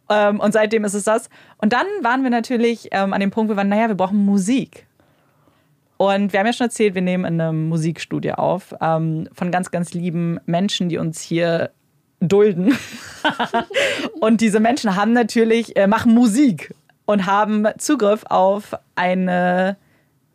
Ähm, 0.09 0.39
und 0.39 0.53
seitdem 0.53 0.86
ist 0.86 0.93
es 0.93 1.03
das. 1.03 1.29
Und 1.57 1.73
dann 1.73 1.86
waren 2.01 2.23
wir 2.23 2.29
natürlich 2.29 2.88
ähm, 2.91 3.11
an 3.11 3.19
dem 3.19 3.31
Punkt, 3.31 3.49
wir 3.49 3.57
waren, 3.57 3.67
naja, 3.67 3.89
wir 3.89 3.95
brauchen 3.95 4.23
Musik. 4.23 4.88
Und 5.97 6.31
wir 6.31 6.39
haben 6.39 6.47
ja 6.47 6.53
schon 6.53 6.67
erzählt, 6.67 6.95
wir 6.95 7.01
nehmen 7.01 7.25
in 7.25 7.41
einem 7.41 7.67
Musikstudio 7.67 8.36
auf 8.36 8.73
ähm, 8.79 9.27
von 9.33 9.51
ganz, 9.51 9.69
ganz 9.69 9.93
lieben 9.93 10.39
Menschen, 10.45 10.88
die 10.88 10.97
uns 10.97 11.19
hier 11.19 11.71
dulden. 12.28 12.78
und 14.19 14.41
diese 14.41 14.59
Menschen 14.59 14.95
haben 14.95 15.13
natürlich, 15.13 15.76
äh, 15.76 15.88
machen 15.88 16.13
Musik 16.13 16.73
und 17.05 17.26
haben 17.26 17.67
Zugriff 17.78 18.23
auf 18.30 18.76
eine 18.95 19.78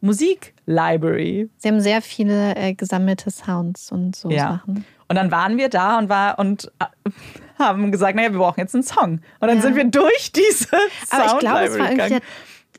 Musiklibrary. 0.00 1.50
Sie 1.58 1.68
haben 1.68 1.80
sehr 1.80 2.02
viele 2.02 2.56
äh, 2.56 2.74
gesammelte 2.74 3.30
Sounds 3.30 3.92
und 3.92 4.16
so 4.16 4.30
ja. 4.30 4.60
Sachen. 4.66 4.84
Und 5.08 5.16
dann 5.16 5.30
waren 5.30 5.56
wir 5.56 5.68
da 5.68 5.98
und 5.98 6.08
war 6.08 6.38
und 6.38 6.70
äh, 6.78 7.10
haben 7.58 7.90
gesagt, 7.90 8.16
naja, 8.16 8.32
wir 8.32 8.38
brauchen 8.38 8.60
jetzt 8.60 8.74
einen 8.74 8.84
Song. 8.84 9.20
Und 9.40 9.48
dann 9.48 9.56
ja. 9.56 9.62
sind 9.62 9.76
wir 9.76 9.84
durch 9.84 10.32
diese 10.32 10.68
Aber 11.10 11.26
ich 11.26 11.38
glaube, 11.38 11.64
es 11.64 11.78
war 11.78 11.90
irgendwie 11.90 12.08
der 12.10 12.20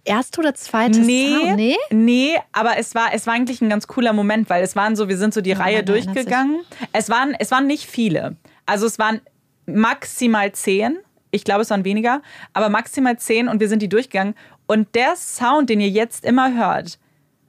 erste 0.06 0.40
oder 0.40 0.56
zweite 0.56 1.00
nee, 1.00 1.36
Sound. 1.36 1.56
Nee, 1.58 1.76
nee, 1.92 2.36
aber 2.52 2.78
es 2.78 2.96
war, 2.96 3.14
es 3.14 3.28
war 3.28 3.34
eigentlich 3.34 3.62
ein 3.62 3.70
ganz 3.70 3.88
cooler 3.88 4.14
Moment, 4.14 4.50
weil 4.50 4.64
es 4.64 4.76
waren 4.76 4.96
so, 4.96 5.10
wir 5.10 5.18
sind 5.18 5.34
so 5.34 5.42
die 5.42 5.52
ja, 5.52 5.58
Reihe 5.58 5.84
durchgegangen. 5.84 6.62
Es 6.94 7.10
waren, 7.10 7.36
es 7.38 7.52
waren 7.52 7.68
nicht 7.68 7.86
viele. 7.86 8.36
Also 8.72 8.86
es 8.86 8.98
waren 9.00 9.20
maximal 9.66 10.50
zehn. 10.54 10.98
Ich 11.30 11.44
glaube, 11.44 11.64
es 11.64 11.70
waren 11.72 11.84
weniger, 11.84 12.22
aber 12.54 12.70
maximal 12.70 13.20
zehn 13.20 13.50
und 13.50 13.60
wir 13.60 13.68
sind 13.68 13.82
die 13.82 13.90
durchgegangen. 13.90 14.34
Und 14.66 14.96
der 14.96 15.18
Sound, 15.18 15.70
den 15.70 15.82
ihr 15.82 15.90
jetzt 15.90 16.24
immer 16.24 16.56
hört, 16.56 16.98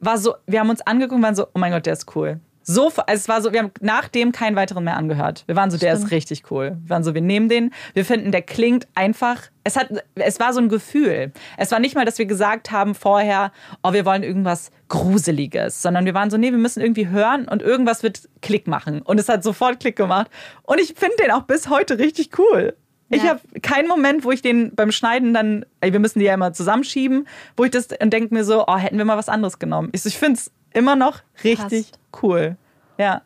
war 0.00 0.18
so, 0.18 0.34
wir 0.48 0.58
haben 0.58 0.68
uns 0.70 0.80
angeguckt 0.80 1.14
und 1.14 1.22
waren 1.22 1.36
so, 1.36 1.46
oh 1.54 1.60
mein 1.60 1.70
Gott, 1.70 1.86
der 1.86 1.92
ist 1.92 2.16
cool. 2.16 2.40
So, 2.62 2.86
also 2.86 3.02
es 3.06 3.28
war 3.28 3.42
so, 3.42 3.52
wir 3.52 3.60
haben 3.60 3.72
nach 3.80 4.08
dem 4.08 4.32
keinen 4.32 4.56
weiteren 4.56 4.84
mehr 4.84 4.96
angehört. 4.96 5.44
Wir 5.46 5.56
waren 5.56 5.70
so, 5.70 5.78
der 5.78 5.94
ist 5.94 6.10
richtig 6.10 6.50
cool. 6.50 6.76
Wir 6.82 6.90
waren 6.90 7.04
so, 7.04 7.14
wir 7.14 7.20
nehmen 7.20 7.48
den. 7.48 7.72
Wir 7.94 8.04
finden, 8.04 8.32
der 8.32 8.42
klingt 8.42 8.86
einfach. 8.94 9.42
Es 9.64 9.76
hat, 9.76 9.88
es 10.14 10.40
war 10.40 10.52
so 10.52 10.60
ein 10.60 10.68
Gefühl. 10.68 11.32
Es 11.56 11.70
war 11.70 11.78
nicht 11.78 11.94
mal, 11.94 12.04
dass 12.04 12.18
wir 12.18 12.26
gesagt 12.26 12.70
haben 12.70 12.94
vorher, 12.94 13.52
oh, 13.82 13.92
wir 13.92 14.04
wollen 14.04 14.22
irgendwas 14.22 14.70
Gruseliges, 14.88 15.82
sondern 15.82 16.04
wir 16.04 16.14
waren 16.14 16.30
so, 16.30 16.36
nee, 16.36 16.50
wir 16.50 16.58
müssen 16.58 16.80
irgendwie 16.80 17.08
hören 17.08 17.48
und 17.48 17.62
irgendwas 17.62 18.02
wird 18.02 18.28
Klick 18.40 18.66
machen. 18.66 19.02
Und 19.02 19.18
es 19.18 19.28
hat 19.28 19.42
sofort 19.42 19.80
Klick 19.80 19.96
gemacht. 19.96 20.28
Und 20.62 20.80
ich 20.80 20.94
finde 20.96 21.16
den 21.22 21.30
auch 21.30 21.42
bis 21.42 21.68
heute 21.68 21.98
richtig 21.98 22.38
cool. 22.38 22.76
Ja. 23.12 23.18
Ich 23.18 23.28
habe 23.28 23.40
keinen 23.60 23.88
Moment, 23.88 24.24
wo 24.24 24.30
ich 24.30 24.40
den 24.40 24.74
beim 24.74 24.90
Schneiden 24.90 25.34
dann, 25.34 25.66
wir 25.82 26.00
müssen 26.00 26.18
die 26.18 26.24
ja 26.24 26.34
immer 26.34 26.54
zusammenschieben, 26.54 27.28
wo 27.56 27.64
ich 27.64 27.70
das 27.70 27.88
und 28.00 28.10
denke 28.10 28.32
mir 28.32 28.44
so, 28.44 28.64
oh, 28.66 28.76
hätten 28.76 28.96
wir 28.96 29.04
mal 29.04 29.18
was 29.18 29.28
anderes 29.28 29.58
genommen. 29.58 29.90
Ich, 29.92 30.06
ich 30.06 30.16
finde 30.16 30.38
es 30.38 30.50
immer 30.72 30.96
noch 30.96 31.20
richtig 31.44 31.90
Passt. 31.90 32.22
cool. 32.22 32.56
Ja. 32.98 33.20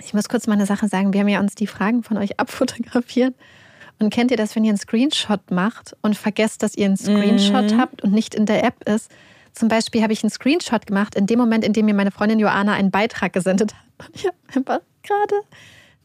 Ich 0.00 0.14
muss 0.14 0.28
kurz 0.28 0.46
mal 0.46 0.54
eine 0.54 0.66
Sache 0.66 0.88
sagen. 0.88 1.12
Wir 1.12 1.20
haben 1.20 1.28
ja 1.28 1.40
uns 1.40 1.56
die 1.56 1.66
Fragen 1.66 2.04
von 2.04 2.16
euch 2.16 2.38
abfotografiert. 2.40 3.34
Und 3.98 4.10
kennt 4.10 4.30
ihr 4.30 4.36
das, 4.36 4.54
wenn 4.54 4.64
ihr 4.64 4.70
einen 4.70 4.78
Screenshot 4.78 5.50
macht 5.50 5.96
und 6.02 6.16
vergesst, 6.16 6.62
dass 6.62 6.76
ihr 6.76 6.84
einen 6.84 6.98
Screenshot 6.98 7.72
mhm. 7.72 7.80
habt 7.80 8.02
und 8.02 8.12
nicht 8.12 8.34
in 8.34 8.46
der 8.46 8.62
App 8.62 8.86
ist? 8.86 9.10
Zum 9.52 9.68
Beispiel 9.68 10.02
habe 10.02 10.12
ich 10.12 10.22
einen 10.22 10.30
Screenshot 10.30 10.86
gemacht 10.86 11.14
in 11.14 11.26
dem 11.26 11.38
Moment, 11.38 11.64
in 11.64 11.72
dem 11.72 11.86
mir 11.86 11.94
meine 11.94 12.10
Freundin 12.10 12.38
Joana 12.38 12.74
einen 12.74 12.90
Beitrag 12.90 13.32
gesendet 13.32 13.72
hat. 13.74 14.06
Und 14.06 14.14
ich 14.14 14.26
habe 14.26 14.36
einfach 14.54 14.80
gerade 15.02 15.34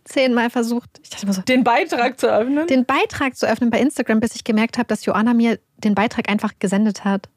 zehnmal 0.04 0.50
versucht, 0.50 0.90
ich 1.04 1.10
dachte 1.10 1.26
immer 1.26 1.34
so, 1.34 1.42
den 1.42 1.64
Beitrag 1.64 2.20
zu 2.20 2.28
öffnen? 2.28 2.68
Den 2.68 2.86
Beitrag 2.86 3.36
zu 3.36 3.48
öffnen 3.48 3.70
bei 3.70 3.80
Instagram, 3.80 4.20
bis 4.20 4.36
ich 4.36 4.44
gemerkt 4.44 4.78
habe, 4.78 4.88
dass 4.88 5.06
Joana 5.06 5.34
mir 5.34 5.60
den 5.78 5.96
Beitrag 5.96 6.30
einfach 6.30 6.54
gesendet 6.60 7.04
hat. 7.04 7.30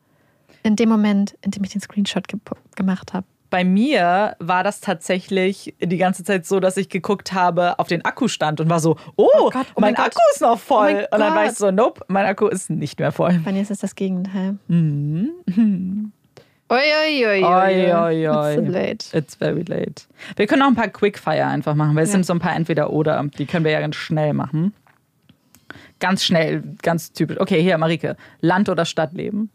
In 0.62 0.76
dem 0.76 0.88
Moment, 0.88 1.36
in 1.42 1.50
dem 1.50 1.62
ich 1.64 1.70
den 1.70 1.80
Screenshot 1.80 2.26
ge 2.28 2.38
gemacht 2.74 3.12
habe 3.12 3.26
bei 3.54 3.62
mir 3.62 4.34
war 4.40 4.64
das 4.64 4.80
tatsächlich 4.80 5.76
die 5.80 5.96
ganze 5.96 6.24
Zeit 6.24 6.44
so, 6.44 6.58
dass 6.58 6.76
ich 6.76 6.88
geguckt 6.88 7.32
habe 7.32 7.78
auf 7.78 7.86
den 7.86 8.04
Akkustand 8.04 8.60
und 8.60 8.68
war 8.68 8.80
so, 8.80 8.96
oh, 9.14 9.28
oh, 9.38 9.50
Gott, 9.50 9.66
oh 9.76 9.80
mein, 9.80 9.92
mein 9.92 10.06
Akku 10.06 10.18
ist 10.32 10.40
noch 10.40 10.58
voll. 10.58 11.06
Oh 11.08 11.14
und 11.14 11.20
dann 11.20 11.36
war 11.36 11.46
ich 11.46 11.52
so, 11.52 11.70
nope, 11.70 12.00
mein 12.08 12.26
Akku 12.26 12.48
ist 12.48 12.68
nicht 12.68 12.98
mehr 12.98 13.12
voll. 13.12 13.40
Bei 13.44 13.52
mir 13.52 13.62
ist 13.62 13.70
es 13.70 13.78
das 13.78 13.94
Gegenteil. 13.94 14.58
Mhm. 14.66 15.30
Oi, 16.70 16.78
oi, 16.78 17.26
oi, 17.26 17.44
oi. 17.44 17.92
oi, 17.92 18.28
oi. 18.28 18.54
It's 18.56 18.68
late. 18.68 19.16
It's 19.16 19.34
very 19.34 19.62
late. 19.62 20.04
Wir 20.36 20.46
können 20.46 20.62
auch 20.62 20.68
ein 20.68 20.74
paar 20.74 20.88
Quickfire 20.88 21.44
einfach 21.44 21.74
machen, 21.74 21.94
weil 21.94 22.04
es 22.04 22.10
ja. 22.10 22.14
sind 22.14 22.26
so 22.26 22.32
ein 22.32 22.38
paar 22.38 22.54
Entweder-Oder. 22.54 23.22
Die 23.38 23.44
können 23.44 23.64
wir 23.64 23.72
ja 23.72 23.80
ganz 23.80 23.96
schnell 23.96 24.32
machen. 24.32 24.72
Ganz 26.00 26.24
schnell, 26.24 26.62
ganz 26.82 27.12
typisch. 27.12 27.38
Okay, 27.38 27.62
hier, 27.62 27.76
Marike. 27.76 28.16
Land 28.40 28.68
oder 28.68 28.86
Stadt 28.86 29.12
leben? 29.12 29.50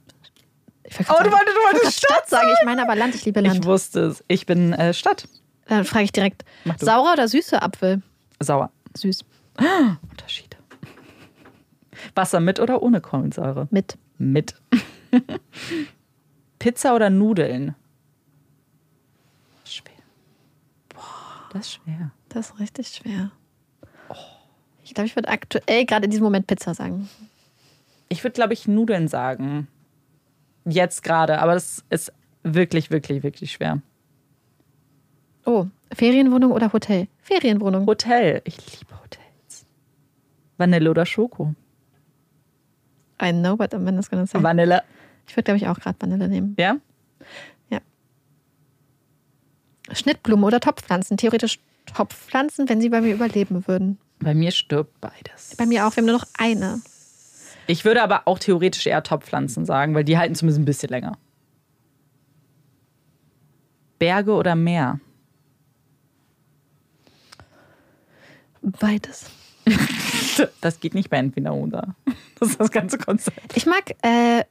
Ich 0.83 0.99
oh, 0.99 1.03
du 1.23 1.31
wolltest, 1.31 1.31
du 1.31 1.73
wolltest 1.73 1.97
Stadt, 1.97 2.11
Stadt 2.17 2.29
sagen. 2.29 2.47
Ich 2.59 2.65
meine 2.65 2.83
aber 2.83 2.95
Land, 2.95 3.15
ich 3.15 3.25
liebe 3.25 3.41
Land. 3.41 3.55
Ich 3.55 3.65
wusste 3.65 4.01
es. 4.01 4.23
Ich 4.27 4.45
bin 4.45 4.73
äh, 4.73 4.93
Stadt. 4.93 5.27
Dann 5.67 5.85
frage 5.85 6.05
ich 6.05 6.11
direkt. 6.11 6.45
Saurer 6.77 7.13
oder 7.13 7.27
süße 7.27 7.61
Apfel? 7.61 8.01
Sauer. 8.39 8.71
Süß. 8.95 9.25
Ah, 9.57 9.97
Unterschiede. 10.09 10.57
Wasser 12.15 12.39
mit 12.39 12.59
oder 12.59 12.81
ohne 12.81 13.01
Kohlensäure? 13.01 13.67
Mit. 13.71 13.97
Mit. 14.17 14.55
Pizza 16.59 16.93
oder 16.95 17.09
Nudeln? 17.09 17.75
Schwer. 19.63 19.93
Boah, 20.89 21.49
das 21.53 21.61
ist 21.67 21.73
schwer. 21.73 22.11
Das 22.29 22.49
ist 22.51 22.59
richtig 22.59 22.87
schwer. 22.89 23.31
Oh. 24.09 24.15
Ich 24.83 24.93
glaube, 24.93 25.07
ich 25.07 25.15
würde 25.15 25.29
aktuell 25.29 25.85
gerade 25.85 26.05
in 26.05 26.11
diesem 26.11 26.23
Moment 26.23 26.47
Pizza 26.47 26.73
sagen. 26.73 27.09
Ich 28.09 28.23
würde, 28.23 28.33
glaube 28.33 28.53
ich, 28.53 28.67
Nudeln 28.67 29.07
sagen 29.07 29.67
jetzt 30.65 31.03
gerade, 31.03 31.39
aber 31.39 31.53
das 31.53 31.83
ist 31.89 32.11
wirklich, 32.43 32.91
wirklich, 32.91 33.23
wirklich 33.23 33.51
schwer. 33.51 33.81
Oh, 35.45 35.67
Ferienwohnung 35.93 36.51
oder 36.51 36.71
Hotel? 36.73 37.07
Ferienwohnung. 37.21 37.85
Hotel. 37.85 38.41
Ich 38.45 38.57
liebe 38.57 38.93
Hotels. 39.01 39.65
Vanille 40.57 40.89
oder 40.91 41.05
Schoko? 41.05 41.55
I 43.21 43.31
know 43.31 43.57
what 43.57 43.73
Amanda's 43.73 44.09
gonna 44.09 44.25
say. 44.25 44.41
Vanille. 44.41 44.83
Ich 45.29 45.37
würde, 45.37 45.43
glaube 45.43 45.57
ich, 45.57 45.67
auch 45.67 45.79
gerade 45.79 45.95
Vanille 45.99 46.27
nehmen. 46.27 46.55
Ja? 46.57 46.77
Ja. 47.69 47.79
Schnittblumen 49.91 50.43
oder 50.43 50.59
Topfpflanzen? 50.59 51.17
Theoretisch 51.17 51.59
Topfpflanzen, 51.85 52.67
wenn 52.67 52.81
sie 52.81 52.89
bei 52.89 52.99
mir 52.99 53.13
überleben 53.13 53.67
würden. 53.67 53.99
Bei 54.19 54.33
mir 54.33 54.51
stirbt 54.51 54.99
beides. 54.99 55.55
Bei 55.55 55.67
mir 55.67 55.85
auch. 55.85 55.95
Wir 55.95 56.01
haben 56.01 56.07
nur 56.07 56.17
noch 56.17 56.27
eine. 56.37 56.81
Ich 57.67 57.85
würde 57.85 58.01
aber 58.01 58.23
auch 58.25 58.39
theoretisch 58.39 58.87
eher 58.87 59.03
Topfpflanzen 59.03 59.65
sagen, 59.65 59.93
weil 59.93 60.03
die 60.03 60.17
halten 60.17 60.33
zumindest 60.33 60.59
ein 60.59 60.65
bisschen 60.65 60.89
länger. 60.89 61.17
Berge 63.99 64.31
oder 64.31 64.55
Meer? 64.55 64.99
Beides. 68.61 69.29
das 70.61 70.79
geht 70.79 70.95
nicht 70.95 71.11
bei 71.11 71.17
entweder 71.17 71.53
oder. 71.53 71.95
Das 72.39 72.49
ist 72.49 72.59
das 72.59 72.71
ganze 72.71 72.97
Konzept. 72.97 73.55
Ich 73.55 73.67
mag, 73.67 73.95
äh, 74.01 74.43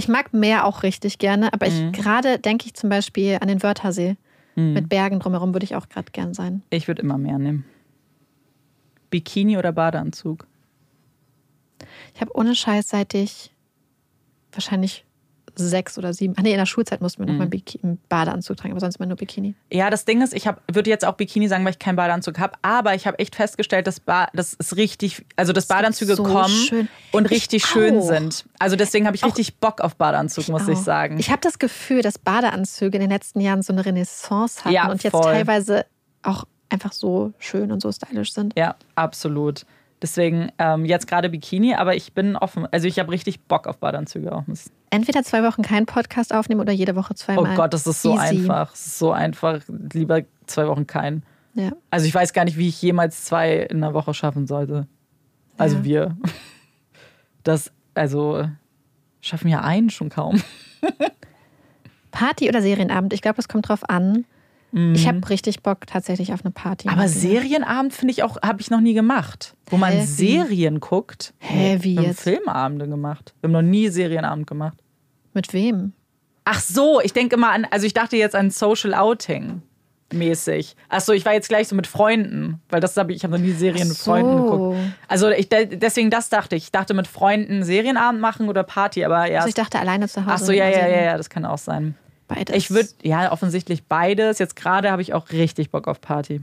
ich 0.00 0.08
mag 0.08 0.32
Meer 0.32 0.64
auch 0.64 0.82
richtig 0.82 1.18
gerne, 1.18 1.52
aber 1.52 1.68
mhm. 1.68 1.90
ich 1.92 2.00
gerade 2.00 2.38
denke 2.38 2.66
ich 2.66 2.74
zum 2.74 2.88
Beispiel 2.88 3.38
an 3.40 3.48
den 3.48 3.62
Wörthersee. 3.62 4.16
Mhm. 4.56 4.72
Mit 4.72 4.88
Bergen 4.88 5.20
drumherum 5.20 5.54
würde 5.54 5.64
ich 5.64 5.76
auch 5.76 5.88
gerade 5.88 6.10
gern 6.10 6.32
sein. 6.32 6.62
Ich 6.70 6.88
würde 6.88 7.02
immer 7.02 7.18
mehr 7.18 7.38
nehmen. 7.38 7.64
Bikini 9.10 9.58
oder 9.58 9.72
Badeanzug? 9.72 10.46
Ich 12.14 12.20
habe 12.20 12.34
ohne 12.34 12.54
Scheiß, 12.54 12.88
seit 12.88 13.12
ich 13.14 13.52
wahrscheinlich 14.52 15.04
sechs 15.56 15.98
oder 15.98 16.12
sieben. 16.12 16.34
Ach 16.36 16.42
nee, 16.42 16.52
in 16.52 16.58
der 16.58 16.66
Schulzeit 16.66 17.00
mussten 17.00 17.24
wir 17.24 17.32
mhm. 17.32 17.38
noch 17.38 17.48
mal 17.48 17.60
einen 17.82 17.98
Badeanzug 18.08 18.56
tragen, 18.56 18.72
aber 18.72 18.80
sonst 18.80 18.96
immer 18.96 19.06
nur 19.06 19.16
Bikini. 19.16 19.54
Ja, 19.72 19.90
das 19.90 20.04
Ding 20.04 20.22
ist, 20.22 20.34
ich 20.34 20.44
würde 20.70 20.90
jetzt 20.90 21.04
auch 21.04 21.14
Bikini 21.14 21.48
sagen, 21.48 21.64
weil 21.64 21.72
ich 21.72 21.78
keinen 21.78 21.96
Badeanzug 21.96 22.38
habe, 22.38 22.54
aber 22.62 22.94
ich 22.94 23.06
habe 23.06 23.18
echt 23.18 23.36
festgestellt, 23.36 23.86
dass 23.86 24.00
ba 24.00 24.28
das 24.32 24.54
ist 24.54 24.76
richtig, 24.76 25.24
also 25.36 25.52
dass 25.52 25.66
Badeanzüge 25.66 26.16
so 26.16 26.22
kommen 26.22 26.48
schön. 26.48 26.88
und 27.12 27.26
ich 27.26 27.32
richtig 27.32 27.64
auch. 27.64 27.68
schön 27.68 28.02
sind. 28.02 28.44
Also 28.58 28.76
deswegen 28.76 29.06
habe 29.06 29.16
ich 29.16 29.22
auch. 29.22 29.28
richtig 29.28 29.56
Bock 29.58 29.80
auf 29.80 29.96
Badeanzug, 29.96 30.48
muss 30.48 30.68
ich 30.68 30.78
sagen. 30.78 31.18
Ich 31.18 31.30
habe 31.30 31.40
das 31.40 31.58
Gefühl, 31.58 32.02
dass 32.02 32.18
Badeanzüge 32.18 32.96
in 32.96 33.02
den 33.02 33.10
letzten 33.10 33.40
Jahren 33.40 33.62
so 33.62 33.72
eine 33.72 33.84
Renaissance 33.84 34.64
hatten 34.64 34.74
ja, 34.74 34.90
und 34.90 35.02
jetzt 35.02 35.12
voll. 35.12 35.22
teilweise 35.22 35.86
auch 36.22 36.44
einfach 36.68 36.92
so 36.92 37.32
schön 37.38 37.72
und 37.72 37.80
so 37.80 37.90
stylisch 37.92 38.32
sind. 38.32 38.54
Ja, 38.56 38.76
absolut. 38.94 39.66
Deswegen 40.02 40.50
ähm, 40.58 40.86
jetzt 40.86 41.06
gerade 41.06 41.28
Bikini, 41.28 41.74
aber 41.74 41.94
ich 41.94 42.14
bin 42.14 42.36
offen. 42.36 42.66
Also 42.70 42.88
ich 42.88 42.98
habe 42.98 43.10
richtig 43.10 43.40
Bock 43.42 43.66
auf 43.66 43.78
Badeanzüge 43.78 44.32
auch. 44.32 44.44
Entweder 44.88 45.22
zwei 45.22 45.42
Wochen 45.42 45.62
keinen 45.62 45.84
Podcast 45.84 46.34
aufnehmen 46.34 46.60
oder 46.60 46.72
jede 46.72 46.96
Woche 46.96 47.14
zweimal. 47.14 47.52
Oh 47.52 47.56
Gott, 47.56 47.74
das 47.74 47.86
ist 47.86 48.00
so 48.00 48.14
Easy. 48.14 48.38
einfach. 48.38 48.70
Das 48.70 48.86
ist 48.86 48.98
so 48.98 49.12
einfach. 49.12 49.60
Lieber 49.92 50.22
zwei 50.46 50.66
Wochen 50.68 50.86
keinen. 50.86 51.22
Ja. 51.54 51.72
Also 51.90 52.06
ich 52.06 52.14
weiß 52.14 52.32
gar 52.32 52.44
nicht, 52.44 52.56
wie 52.56 52.68
ich 52.68 52.80
jemals 52.80 53.24
zwei 53.24 53.56
in 53.56 53.82
einer 53.82 53.92
Woche 53.92 54.14
schaffen 54.14 54.46
sollte. 54.46 54.86
Also 55.58 55.76
ja. 55.76 55.84
wir. 55.84 56.16
Das, 57.42 57.72
also 57.94 58.46
schaffen 59.20 59.48
ja 59.48 59.60
einen 59.60 59.90
schon 59.90 60.08
kaum. 60.08 60.42
Party 62.10 62.48
oder 62.48 62.62
Serienabend? 62.62 63.12
Ich 63.12 63.22
glaube, 63.22 63.36
das 63.36 63.48
kommt 63.48 63.68
drauf 63.68 63.88
an. 63.88 64.24
Mhm. 64.72 64.94
Ich 64.94 65.06
habe 65.08 65.28
richtig 65.28 65.62
Bock 65.62 65.86
tatsächlich 65.86 66.32
auf 66.32 66.44
eine 66.44 66.52
Party. 66.52 66.88
Aber 66.88 67.08
Serienabend 67.08 67.92
finde 67.92 68.12
ich 68.12 68.22
auch, 68.22 68.40
habe 68.42 68.60
ich 68.60 68.70
noch 68.70 68.80
nie 68.80 68.94
gemacht. 68.94 69.54
Wo 69.66 69.76
man 69.76 69.92
Hä, 69.92 70.04
Serien 70.04 70.80
guckt. 70.80 71.34
Hä, 71.38 71.78
wie 71.80 71.96
wir 71.96 72.02
jetzt? 72.04 72.26
Haben 72.26 72.36
Filmabende 72.36 72.88
gemacht. 72.88 73.34
Wir 73.40 73.48
haben 73.48 73.52
noch 73.52 73.68
nie 73.68 73.88
Serienabend 73.88 74.46
gemacht. 74.46 74.78
Mit 75.34 75.52
wem? 75.52 75.92
Ach 76.44 76.60
so, 76.60 77.00
ich 77.00 77.12
denke 77.12 77.36
immer 77.36 77.50
an, 77.50 77.66
also 77.70 77.86
ich 77.86 77.94
dachte 77.94 78.16
jetzt 78.16 78.34
an 78.34 78.50
Social 78.50 78.94
Outing 78.94 79.62
mäßig. 80.12 80.76
Achso, 80.88 81.12
ich 81.12 81.24
war 81.24 81.32
jetzt 81.32 81.48
gleich 81.48 81.68
so 81.68 81.76
mit 81.76 81.86
Freunden, 81.86 82.60
weil 82.68 82.80
das 82.80 82.96
habe 82.96 83.12
ich, 83.12 83.18
ich 83.18 83.24
habe 83.24 83.34
noch 83.38 83.44
nie 83.44 83.52
Serien 83.52 83.88
mit 83.88 83.96
Freunden 83.96 84.36
geguckt. 84.36 84.78
Also 85.08 85.28
ich, 85.30 85.48
deswegen 85.48 86.10
das 86.10 86.28
dachte 86.28 86.56
ich. 86.56 86.64
Ich 86.64 86.72
dachte 86.72 86.94
mit 86.94 87.06
Freunden 87.06 87.62
Serienabend 87.62 88.20
machen 88.20 88.48
oder 88.48 88.62
Party, 88.62 89.04
aber 89.04 89.30
ja. 89.30 89.38
Also 89.38 89.48
ich 89.48 89.54
dachte 89.54 89.78
alleine 89.78 90.08
zu 90.08 90.22
Hause. 90.22 90.34
Achso, 90.34 90.52
ja, 90.52 90.68
ja, 90.68 90.88
ja, 90.88 91.02
ja, 91.02 91.16
das 91.16 91.30
kann 91.30 91.44
auch 91.44 91.58
sein. 91.58 91.94
Beides. 92.30 92.56
Ich 92.56 92.70
würde, 92.70 92.88
ja, 93.02 93.32
offensichtlich 93.32 93.82
beides. 93.86 94.38
Jetzt 94.38 94.54
gerade 94.54 94.92
habe 94.92 95.02
ich 95.02 95.14
auch 95.14 95.30
richtig 95.30 95.70
Bock 95.70 95.88
auf 95.88 96.00
Party. 96.00 96.40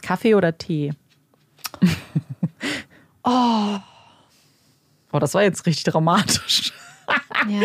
Kaffee 0.00 0.34
oder 0.34 0.56
Tee? 0.56 0.92
oh. 3.22 3.78
Oh, 5.12 5.18
das 5.18 5.34
war 5.34 5.42
jetzt 5.42 5.66
richtig 5.66 5.84
dramatisch. 5.84 6.72
ja. 7.50 7.60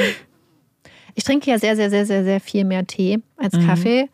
Ich 1.15 1.23
trinke 1.23 1.49
ja 1.49 1.57
sehr, 1.57 1.77
sehr, 1.77 1.89
sehr, 1.89 2.05
sehr, 2.05 2.25
sehr 2.25 2.41
viel 2.41 2.65
mehr 2.65 2.85
Tee 2.85 3.21
als 3.37 3.53
mhm. 3.53 3.67
Kaffee. 3.67 4.09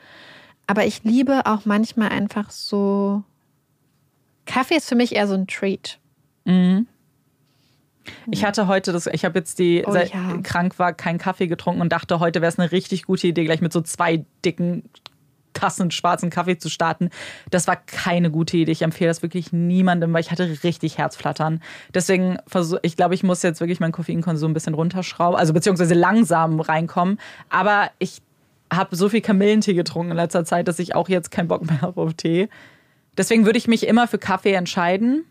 Aber 0.67 0.85
ich 0.85 1.03
liebe 1.03 1.47
auch 1.47 1.65
manchmal 1.65 2.09
einfach 2.09 2.51
so. 2.51 3.23
Kaffee 4.45 4.75
ist 4.75 4.87
für 4.87 4.95
mich 4.95 5.15
eher 5.15 5.27
so 5.27 5.33
ein 5.33 5.47
Treat. 5.47 5.97
Mhm. 6.45 6.85
Ich 8.31 8.45
hatte 8.45 8.67
heute 8.67 8.91
das, 8.91 9.07
ich 9.07 9.25
habe 9.25 9.39
jetzt 9.39 9.59
die, 9.59 9.83
oh, 9.85 9.91
seit 9.91 10.13
ja. 10.13 10.37
krank 10.43 10.79
war, 10.79 10.93
keinen 10.93 11.17
Kaffee 11.17 11.47
getrunken 11.47 11.81
und 11.81 11.91
dachte, 11.91 12.19
heute 12.19 12.41
wäre 12.41 12.51
es 12.51 12.59
eine 12.59 12.71
richtig 12.71 13.03
gute 13.03 13.27
Idee, 13.27 13.45
gleich 13.45 13.61
mit 13.61 13.73
so 13.73 13.81
zwei 13.81 14.25
dicken 14.45 14.83
Tassen 15.53 15.91
schwarzen 15.91 16.29
Kaffee 16.29 16.57
zu 16.57 16.69
starten. 16.69 17.09
Das 17.49 17.67
war 17.67 17.75
keine 17.75 18.31
gute 18.31 18.57
Idee. 18.57 18.71
Ich 18.71 18.81
empfehle 18.81 19.09
das 19.09 19.21
wirklich 19.21 19.51
niemandem, 19.51 20.13
weil 20.13 20.21
ich 20.21 20.31
hatte 20.31 20.63
richtig 20.63 20.97
Herzflattern. 20.97 21.61
Deswegen 21.93 22.37
versuche 22.47 22.79
ich, 22.83 22.95
glaube 22.95 23.15
ich, 23.15 23.23
muss 23.23 23.41
jetzt 23.41 23.59
wirklich 23.59 23.79
meinen 23.79 23.91
Koffeinkonsum 23.91 24.51
ein 24.51 24.53
bisschen 24.53 24.73
runterschrauben, 24.73 25.37
also 25.37 25.53
beziehungsweise 25.53 25.93
langsam 25.93 26.59
reinkommen. 26.59 27.19
Aber 27.49 27.89
ich 27.99 28.21
habe 28.71 28.95
so 28.95 29.09
viel 29.09 29.21
Kamillentee 29.21 29.73
getrunken 29.73 30.11
in 30.11 30.17
letzter 30.17 30.45
Zeit, 30.45 30.67
dass 30.67 30.79
ich 30.79 30.95
auch 30.95 31.09
jetzt 31.09 31.31
keinen 31.31 31.47
Bock 31.47 31.65
mehr 31.65 31.81
habe 31.81 31.99
auf 31.99 32.13
Tee. 32.13 32.49
Deswegen 33.17 33.45
würde 33.45 33.57
ich 33.57 33.67
mich 33.67 33.87
immer 33.87 34.07
für 34.07 34.19
Kaffee 34.19 34.53
entscheiden, 34.53 35.25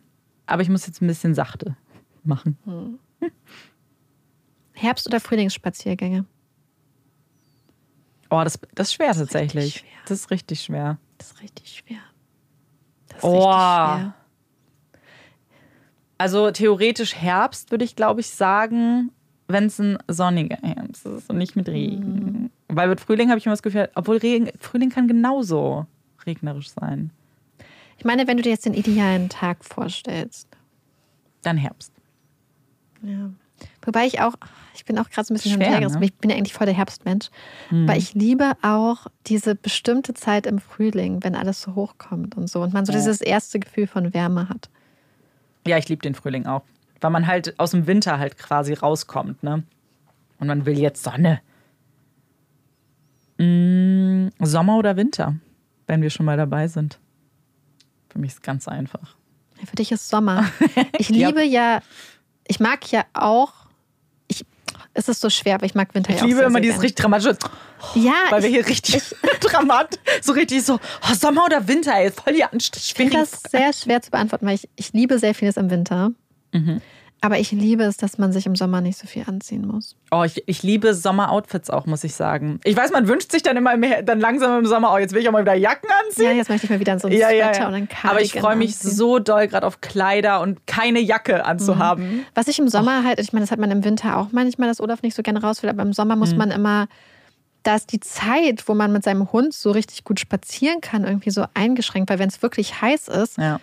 aber 0.47 0.62
ich 0.62 0.68
muss 0.68 0.87
jetzt 0.87 1.01
ein 1.01 1.07
bisschen 1.07 1.35
sachte 1.35 1.76
machen. 2.24 2.58
Hm. 2.64 2.98
Herbst- 4.72 5.06
oder 5.06 5.20
Frühlingsspaziergänge? 5.20 6.24
Oh, 8.30 8.42
das, 8.44 8.58
das 8.74 8.88
ist 8.88 8.94
schwer 8.94 9.14
tatsächlich. 9.14 9.78
Schwer. 9.78 9.90
Das 10.06 10.18
ist 10.20 10.30
richtig 10.30 10.60
schwer. 10.60 10.98
Das 11.16 11.32
ist 11.32 11.42
richtig 11.42 11.72
schwer. 11.72 12.00
Das 13.08 13.18
ist 13.18 13.24
oh. 13.24 13.36
richtig 13.36 13.56
schwer. 13.56 14.14
Also 16.18 16.50
theoretisch 16.50 17.14
Herbst 17.14 17.70
würde 17.70 17.84
ich, 17.84 17.96
glaube 17.96 18.20
ich, 18.20 18.30
sagen, 18.30 19.12
wenn 19.46 19.66
es 19.66 19.78
ein 19.78 19.98
sonniger 20.08 20.58
Herbst 20.62 21.06
ist 21.06 21.30
und 21.30 21.38
nicht 21.38 21.56
mit 21.56 21.68
Regen. 21.68 22.14
Mhm. 22.14 22.50
Weil 22.68 22.88
mit 22.88 23.00
Frühling 23.00 23.30
habe 23.30 23.38
ich 23.38 23.46
immer 23.46 23.54
das 23.54 23.62
Gefühl, 23.62 23.88
obwohl 23.94 24.18
Regen, 24.18 24.50
Frühling 24.58 24.90
kann 24.90 25.08
genauso 25.08 25.86
regnerisch 26.26 26.70
sein. 26.70 27.10
Ich 27.96 28.04
meine, 28.04 28.26
wenn 28.26 28.36
du 28.36 28.42
dir 28.42 28.50
jetzt 28.50 28.66
den 28.66 28.74
idealen 28.74 29.28
Tag 29.28 29.64
vorstellst. 29.64 30.48
Dann 31.42 31.56
Herbst. 31.56 31.92
Ja. 33.03 33.30
Wobei 33.82 34.07
ich 34.07 34.20
auch, 34.20 34.34
ich 34.74 34.84
bin 34.84 34.99
auch 34.99 35.11
gerade 35.11 35.26
so 35.26 35.34
ein 35.34 35.36
bisschen 35.36 35.55
Schwer, 35.55 35.80
ne? 35.80 35.99
ich 36.05 36.14
bin 36.14 36.30
ja 36.30 36.36
eigentlich 36.36 36.53
voll 36.53 36.66
der 36.66 36.76
Herbstmensch. 36.76 37.30
Mhm. 37.70 37.88
Weil 37.88 37.99
ich 37.99 38.14
liebe 38.14 38.53
auch 38.62 39.07
diese 39.26 39.55
bestimmte 39.55 40.14
Zeit 40.14 40.46
im 40.46 40.59
Frühling, 40.59 41.22
wenn 41.22 41.34
alles 41.34 41.62
so 41.62 41.74
hochkommt 41.74 42.36
und 42.36 42.49
so. 42.49 42.62
Und 42.62 42.72
man 42.72 42.86
so 42.86 42.92
ja. 42.92 42.99
dieses 42.99 43.20
erste 43.20 43.59
Gefühl 43.59 43.86
von 43.86 44.14
Wärme 44.14 44.49
hat. 44.49 44.68
Ja, 45.66 45.78
ich 45.78 45.88
liebe 45.88 46.03
den 46.03 46.14
Frühling 46.14 46.46
auch. 46.46 46.62
Weil 47.01 47.11
man 47.11 47.26
halt 47.26 47.59
aus 47.59 47.70
dem 47.72 47.86
Winter 47.86 48.18
halt 48.18 48.38
quasi 48.38 48.74
rauskommt, 48.74 49.42
ne? 49.42 49.62
Und 50.38 50.46
man 50.46 50.66
will 50.66 50.78
jetzt 50.78 51.03
Sonne. 51.03 51.40
Mm, 53.38 54.28
Sommer 54.40 54.76
oder 54.78 54.96
Winter, 54.96 55.36
wenn 55.86 56.03
wir 56.03 56.11
schon 56.11 56.26
mal 56.26 56.36
dabei 56.36 56.68
sind. 56.68 56.99
Für 58.09 58.18
mich 58.18 58.30
ist 58.30 58.36
es 58.36 58.42
ganz 58.42 58.66
einfach. 58.66 59.16
Für 59.64 59.76
dich 59.76 59.92
ist 59.92 60.09
Sommer. 60.09 60.44
Ich 60.99 61.09
liebe 61.09 61.44
ja 61.44 61.80
ich 62.49 62.61
mag 62.61 62.90
ja 62.90 63.05
auch, 63.14 63.53
ich, 64.26 64.44
es 64.94 65.09
ist 65.09 65.20
so 65.20 65.30
schwer, 65.30 65.55
aber 65.55 65.66
ich 65.66 65.74
mag 65.74 65.94
Winter 65.94 66.11
ich 66.11 66.16
ja 66.16 66.22
auch. 66.22 66.26
Ich 66.26 66.30
liebe 66.30 66.38
sehr, 66.38 66.46
immer 66.49 66.55
sehr 66.59 66.62
dieses 66.62 66.82
richtig 66.82 67.03
dramatische. 67.03 67.38
Ja. 67.94 68.14
Weil 68.30 68.42
wir 68.42 68.51
hier 68.51 68.66
richtig 68.66 68.96
ich, 68.96 69.05
dramatisch, 69.40 70.01
so 70.22 70.32
richtig 70.32 70.64
so, 70.64 70.74
oh, 71.09 71.14
Sommer 71.14 71.44
oder 71.44 71.68
Winter, 71.68 71.94
ey, 71.94 72.11
voll 72.11 72.32
die 72.32 72.42
anstrengend. 72.42 72.76
Ich 72.76 72.94
finde 72.94 73.18
das 73.18 73.42
sehr 73.51 73.72
schwer 73.72 74.03
zu 74.03 74.11
beantworten, 74.11 74.46
weil 74.46 74.57
ich, 74.57 74.68
ich 74.74 74.92
liebe 74.92 75.18
sehr 75.18 75.34
vieles 75.34 75.57
im 75.57 75.70
Winter. 75.70 76.11
Mhm. 76.53 76.80
Aber 77.20 77.38
ich 77.38 77.50
liebe 77.50 77.82
es, 77.82 77.96
dass 77.96 78.16
man 78.18 78.32
sich 78.32 78.46
im 78.46 78.54
Sommer 78.54 78.80
nicht 78.80 78.96
so 78.96 79.08
viel 79.08 79.24
anziehen 79.26 79.66
muss. 79.66 79.96
Oh, 80.12 80.22
ich, 80.22 80.44
ich 80.46 80.62
liebe 80.62 80.94
Sommeroutfits 80.94 81.68
auch, 81.68 81.86
muss 81.86 82.04
ich 82.04 82.14
sagen. 82.14 82.60
Ich 82.62 82.76
weiß, 82.76 82.92
man 82.92 83.08
wünscht 83.08 83.32
sich 83.32 83.42
dann 83.42 83.56
immer 83.56 83.76
mehr, 83.76 84.02
dann 84.02 84.20
langsam 84.20 84.56
im 84.58 84.66
Sommer, 84.66 84.92
oh, 84.92 84.98
jetzt 84.98 85.12
will 85.14 85.20
ich 85.20 85.28
auch 85.28 85.32
mal 85.32 85.42
wieder 85.42 85.54
Jacken 85.54 85.90
anziehen. 86.06 86.26
Ja, 86.26 86.32
jetzt 86.32 86.48
möchte 86.48 86.66
ich 86.66 86.70
mal 86.70 86.78
wieder 86.78 86.98
so 86.98 87.08
ein 87.08 87.14
ja, 87.14 87.30
ja, 87.30 87.52
ja. 87.52 87.66
und 87.66 87.74
ein 87.74 87.88
Aber 88.04 88.20
ich 88.20 88.32
freue 88.32 88.54
mich 88.54 88.74
anziehen. 88.74 88.90
so 88.92 89.18
doll 89.18 89.48
gerade 89.48 89.66
auf 89.66 89.80
Kleider 89.80 90.40
und 90.40 90.66
keine 90.66 91.00
Jacke 91.00 91.44
anzuhaben. 91.44 92.04
Mhm. 92.04 92.24
Was 92.34 92.46
ich 92.46 92.58
im 92.60 92.68
Sommer 92.68 93.00
oh. 93.02 93.06
halt, 93.06 93.18
ich 93.18 93.32
meine, 93.32 93.44
das 93.44 93.50
hat 93.50 93.58
man 93.58 93.72
im 93.72 93.82
Winter 93.84 94.16
auch 94.16 94.28
manchmal, 94.30 94.68
dass 94.68 94.80
Olaf 94.80 95.02
nicht 95.02 95.14
so 95.14 95.22
gerne 95.22 95.42
raus 95.42 95.62
will, 95.62 95.70
aber 95.70 95.82
im 95.82 95.92
Sommer 95.92 96.14
muss 96.14 96.32
mhm. 96.32 96.38
man 96.38 96.50
immer 96.52 96.86
da 97.64 97.74
ist 97.74 97.92
die 97.92 98.00
Zeit, 98.00 98.66
wo 98.66 98.74
man 98.74 98.92
mit 98.92 99.02
seinem 99.02 99.30
Hund 99.32 99.52
so 99.52 99.72
richtig 99.72 100.04
gut 100.04 100.20
spazieren 100.20 100.80
kann, 100.80 101.04
irgendwie 101.04 101.30
so 101.30 101.44
eingeschränkt, 101.54 102.08
weil 102.08 102.20
wenn 102.20 102.28
es 102.28 102.40
wirklich 102.40 102.80
heiß 102.80 103.08
ist, 103.08 103.36
ja 103.36 103.58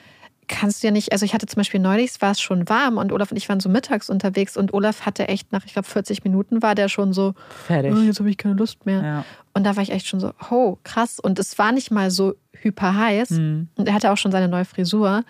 kannst 0.48 0.84
du 0.84 0.88
ja 0.88 0.92
nicht, 0.92 1.12
also 1.12 1.26
ich 1.26 1.34
hatte 1.34 1.46
zum 1.48 1.58
Beispiel 1.58 1.80
neulich, 1.80 2.22
war 2.22 2.32
es 2.32 2.42
schon 2.42 2.68
warm 2.70 2.98
und 2.98 3.12
Olaf 3.12 3.32
und 3.32 3.38
ich 3.38 3.50
waren 3.50 3.60
so 3.60 3.70
mittags 3.70 4.10
unterwegs 4.10 4.58
und 4.58 4.74
Olaf 4.74 5.06
hatte 5.06 5.28
echt 5.28 5.52
nach, 5.52 5.66
ich 5.66 5.74
glaube, 5.74 5.88
40 5.88 6.24
Minuten 6.24 6.62
war 6.62 6.76
der 6.76 6.90
schon 6.90 7.14
so, 7.14 7.34
fertig. 7.66 7.94
Oh, 7.94 8.00
jetzt 8.00 8.20
habe 8.20 8.30
ich 8.30 8.38
keine 8.38 8.56
Lust 8.56 8.86
mehr. 8.86 9.04
Ja. 9.04 9.26
Und 9.54 9.64
da 9.64 9.76
war 9.76 9.84
ich 9.84 9.92
echt 9.92 10.08
schon 10.08 10.20
so, 10.20 10.32
oh, 10.52 10.78
krass. 10.84 11.20
Und 11.20 11.40
es 11.40 11.58
war 11.58 11.72
nicht 11.72 11.92
mal 11.92 12.12
so 12.12 12.36
hyper 12.54 12.96
heiß. 12.96 13.32
Mhm. 13.32 13.70
Und 13.76 13.88
er 13.88 13.94
hatte 13.94 14.12
auch 14.12 14.18
schon 14.18 14.32
seine 14.32 14.48
neue 14.48 14.66
Frisur. 14.66 15.24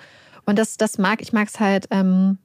Und 0.46 0.58
das, 0.60 0.78
das 0.78 0.98
mag, 0.98 1.22
ich 1.22 1.34
mag 1.34 1.48
es 1.48 1.60
halt, 1.60 1.88
ähm, 1.92 2.38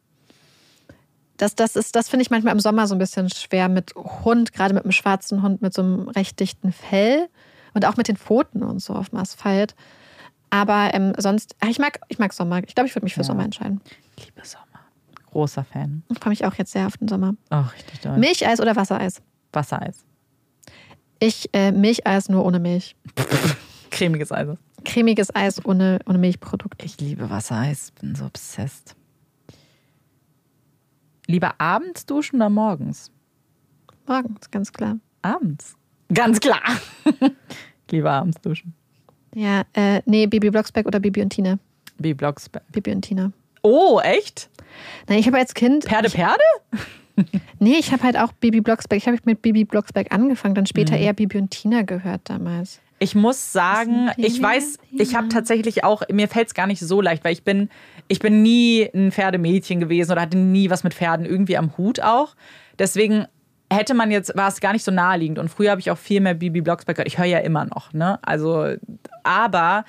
das, 1.37 1.55
das, 1.55 1.77
ist, 1.77 1.97
das 1.97 2.09
finde 2.09 2.23
ich 2.23 2.31
manchmal 2.31 2.53
im 2.53 2.61
Sommer 2.61 2.87
so 2.87 2.95
ein 2.95 2.99
bisschen 2.99 3.31
schwer 3.31 3.69
mit 3.69 3.95
Hund, 3.95 4.53
gerade 4.53 4.75
mit 4.75 4.85
einem 4.85 4.93
schwarzen 4.93 5.43
Hund 5.43 5.63
mit 5.63 5.73
so 5.73 5.83
einem 5.83 6.09
recht 6.09 6.39
dichten 6.39 6.71
Fell 6.73 7.29
und 7.73 7.87
auch 7.87 7.97
mit 7.97 8.09
den 8.09 8.17
Pfoten 8.17 8.63
und 8.63 8.81
so 8.81 8.95
auf 8.95 9.09
dem 9.09 9.19
Asphalt. 9.19 9.75
Aber 10.51 10.91
ähm, 10.93 11.13
sonst, 11.17 11.55
ich 11.69 11.79
mag, 11.79 12.01
ich 12.09 12.19
mag 12.19 12.33
Sommer. 12.33 12.63
Ich 12.67 12.75
glaube, 12.75 12.89
ich 12.89 12.95
würde 12.95 13.05
mich 13.05 13.15
für 13.15 13.21
ja. 13.21 13.25
Sommer 13.25 13.45
entscheiden. 13.45 13.81
Ich 14.17 14.27
liebe 14.27 14.45
Sommer. 14.45 14.67
Großer 15.31 15.65
Fan. 15.65 16.03
Ich 16.11 16.19
freue 16.19 16.31
mich 16.31 16.45
auch 16.45 16.55
jetzt 16.55 16.73
sehr 16.73 16.87
auf 16.87 16.97
den 16.97 17.07
Sommer. 17.07 17.35
Ach, 17.51 17.73
richtig 17.75 18.01
toll. 18.01 18.19
Milcheis 18.19 18.61
oder 18.61 18.75
Wassereis? 18.75 19.23
Wassereis. 19.53 20.05
Ich 21.21 21.49
äh, 21.53 21.71
Milcheis 21.71 22.29
nur 22.29 22.45
ohne 22.45 22.59
Milch. 22.59 22.97
Cremiges 23.91 24.33
Eis. 24.33 24.49
Cremiges 24.85 25.35
Eis 25.35 25.65
ohne, 25.65 26.01
ohne 26.07 26.19
Milchprodukt. 26.19 26.83
Ich 26.83 26.99
liebe 27.01 27.31
Wassereis, 27.31 27.93
bin 28.01 28.15
so 28.15 28.25
obsessed. 28.25 28.97
Lieber 31.27 31.55
abends 31.59 32.07
duschen 32.07 32.37
oder 32.37 32.51
morgens? 32.51 33.13
Morgens, 34.07 34.51
ganz 34.51 34.73
klar. 34.73 34.99
Abends? 35.23 35.77
Ganz 36.13 36.41
klar. 36.41 36.61
Lieber 37.91 38.11
abends 38.11 38.41
duschen. 38.41 38.75
Ja, 39.35 39.63
äh, 39.75 40.03
nee, 40.07 40.27
Bibi 40.27 40.51
Blocksberg 40.51 40.87
oder 40.87 41.01
Bibi 41.01 41.23
und 41.23 41.31
Tina. 41.31 41.59
Bibi 41.99 42.15
Blocksberg. 42.15 42.65
Bibi 42.73 42.93
und 42.93 43.03
Tina. 43.03 43.33
Oh, 43.63 44.01
echt? 44.03 44.49
Nein, 45.09 45.19
ich 45.19 45.27
habe 45.27 45.39
als 45.39 45.55
Kind. 45.55 45.85
Perde, 45.85 46.09
ich, 46.09 46.15
Perde? 46.15 46.43
nee, 47.59 47.77
ich 47.79 47.93
habe 47.93 48.03
halt 48.03 48.17
auch 48.17 48.33
Bibi 48.33 48.61
Blocksberg. 48.61 48.99
Ich 48.99 49.07
habe 49.07 49.19
mit 49.25 49.43
Bibi 49.43 49.65
Blocksberg 49.65 50.13
angefangen, 50.13 50.55
dann 50.55 50.67
später 50.67 50.97
mhm. 50.97 51.03
eher 51.03 51.13
Bibi 51.13 51.39
und 51.39 51.51
Tina 51.51 51.83
gehört 51.83 52.23
damals. 52.25 52.81
Ich 53.03 53.15
muss 53.15 53.53
sagen, 53.53 54.11
ich 54.19 54.43
weiß, 54.43 54.77
ich 54.93 55.15
habe 55.15 55.29
tatsächlich 55.29 55.85
auch, 55.85 56.03
mir 56.13 56.29
fällt 56.29 56.49
es 56.49 56.55
gar 56.55 56.67
nicht 56.67 56.81
so 56.81 57.01
leicht, 57.01 57.25
weil 57.25 57.33
ich 57.33 57.45
bin, 57.45 57.71
ich 58.09 58.19
bin 58.19 58.43
nie 58.43 58.91
ein 58.95 59.11
Pferdemädchen 59.11 59.81
gewesen 59.81 60.13
oder 60.13 60.21
hatte 60.21 60.37
nie 60.37 60.69
was 60.69 60.85
mit 60.85 60.93
Pferden 60.93 61.25
irgendwie 61.25 61.57
am 61.57 61.79
Hut 61.79 62.01
auch. 62.01 62.35
Deswegen 62.79 63.25
hätte 63.73 63.95
man 63.95 64.11
jetzt, 64.11 64.37
war 64.37 64.49
es 64.49 64.61
gar 64.61 64.73
nicht 64.73 64.85
so 64.85 64.91
naheliegend. 64.91 65.39
Und 65.39 65.49
früher 65.49 65.71
habe 65.71 65.81
ich 65.81 65.91
auch 65.91 65.99
viel 65.99 66.21
mehr 66.21 66.35
Bibi 66.35 66.61
Blocksberg 66.61 66.97
gehört. 66.97 67.09
Ich 67.09 67.19
höre 67.19 67.27
ja 67.27 67.39
immer 67.39 67.65
noch, 67.65 67.93
ne? 67.93 68.19
Also, 68.23 68.75
aber 69.23 69.85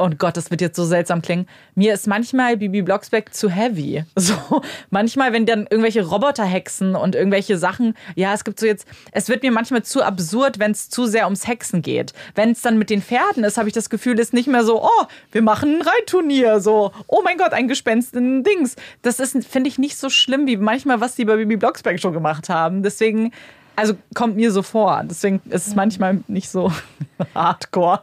oh 0.00 0.10
Gott, 0.16 0.36
das 0.36 0.50
wird 0.50 0.60
jetzt 0.60 0.76
so 0.76 0.84
seltsam 0.84 1.20
klingen. 1.22 1.46
Mir 1.74 1.92
ist 1.92 2.06
manchmal 2.06 2.56
Bibi 2.56 2.82
Blocksberg 2.82 3.34
zu 3.34 3.50
heavy. 3.50 4.04
So, 4.20 4.62
manchmal, 4.90 5.32
wenn 5.32 5.46
dann 5.46 5.66
irgendwelche 5.70 6.04
Roboter 6.04 6.44
hexen 6.44 6.94
und 6.94 7.14
irgendwelche 7.14 7.56
Sachen, 7.56 7.94
ja, 8.14 8.34
es 8.34 8.44
gibt 8.44 8.60
so 8.60 8.66
jetzt, 8.66 8.86
es 9.12 9.28
wird 9.28 9.42
mir 9.42 9.50
manchmal 9.50 9.82
zu 9.82 10.02
absurd, 10.02 10.58
wenn 10.58 10.72
es 10.72 10.88
zu 10.88 11.06
sehr 11.06 11.24
ums 11.24 11.48
Hexen 11.48 11.80
geht. 11.82 12.12
Wenn 12.34 12.50
es 12.50 12.60
dann 12.60 12.78
mit 12.78 12.90
den 12.90 13.02
Pferden 13.02 13.42
ist, 13.42 13.56
habe 13.56 13.68
ich 13.68 13.74
das 13.74 13.88
Gefühl, 13.88 14.18
ist 14.18 14.34
nicht 14.34 14.46
mehr 14.46 14.62
so, 14.62 14.84
oh, 14.84 15.04
wir 15.32 15.42
machen 15.42 15.76
ein 15.76 15.82
Reitturnier, 15.82 16.60
so, 16.60 16.92
oh 17.06 17.22
mein 17.24 17.38
Gott, 17.38 17.52
ein 17.52 17.66
Gespenst 17.66 18.14
in 18.14 18.44
Dings. 18.44 18.76
Das 19.02 19.20
ist, 19.20 19.44
finde 19.46 19.68
ich, 19.68 19.78
nicht 19.78 19.96
so 19.96 20.10
schlimm, 20.10 20.46
wie 20.46 20.56
manchmal, 20.58 21.00
was 21.00 21.16
die 21.16 21.24
bei 21.24 21.36
Bibi 21.36 21.56
Blocksberg 21.56 21.98
schon 21.98 22.12
gemacht 22.12 22.48
haben. 22.48 22.82
Deswegen, 22.82 23.32
also 23.74 23.94
kommt 24.14 24.36
mir 24.36 24.52
so 24.52 24.62
vor. 24.62 25.02
Deswegen 25.04 25.40
ist 25.48 25.66
es 25.66 25.74
manchmal 25.74 26.20
nicht 26.28 26.50
so 26.50 26.70
hardcore. 27.34 28.02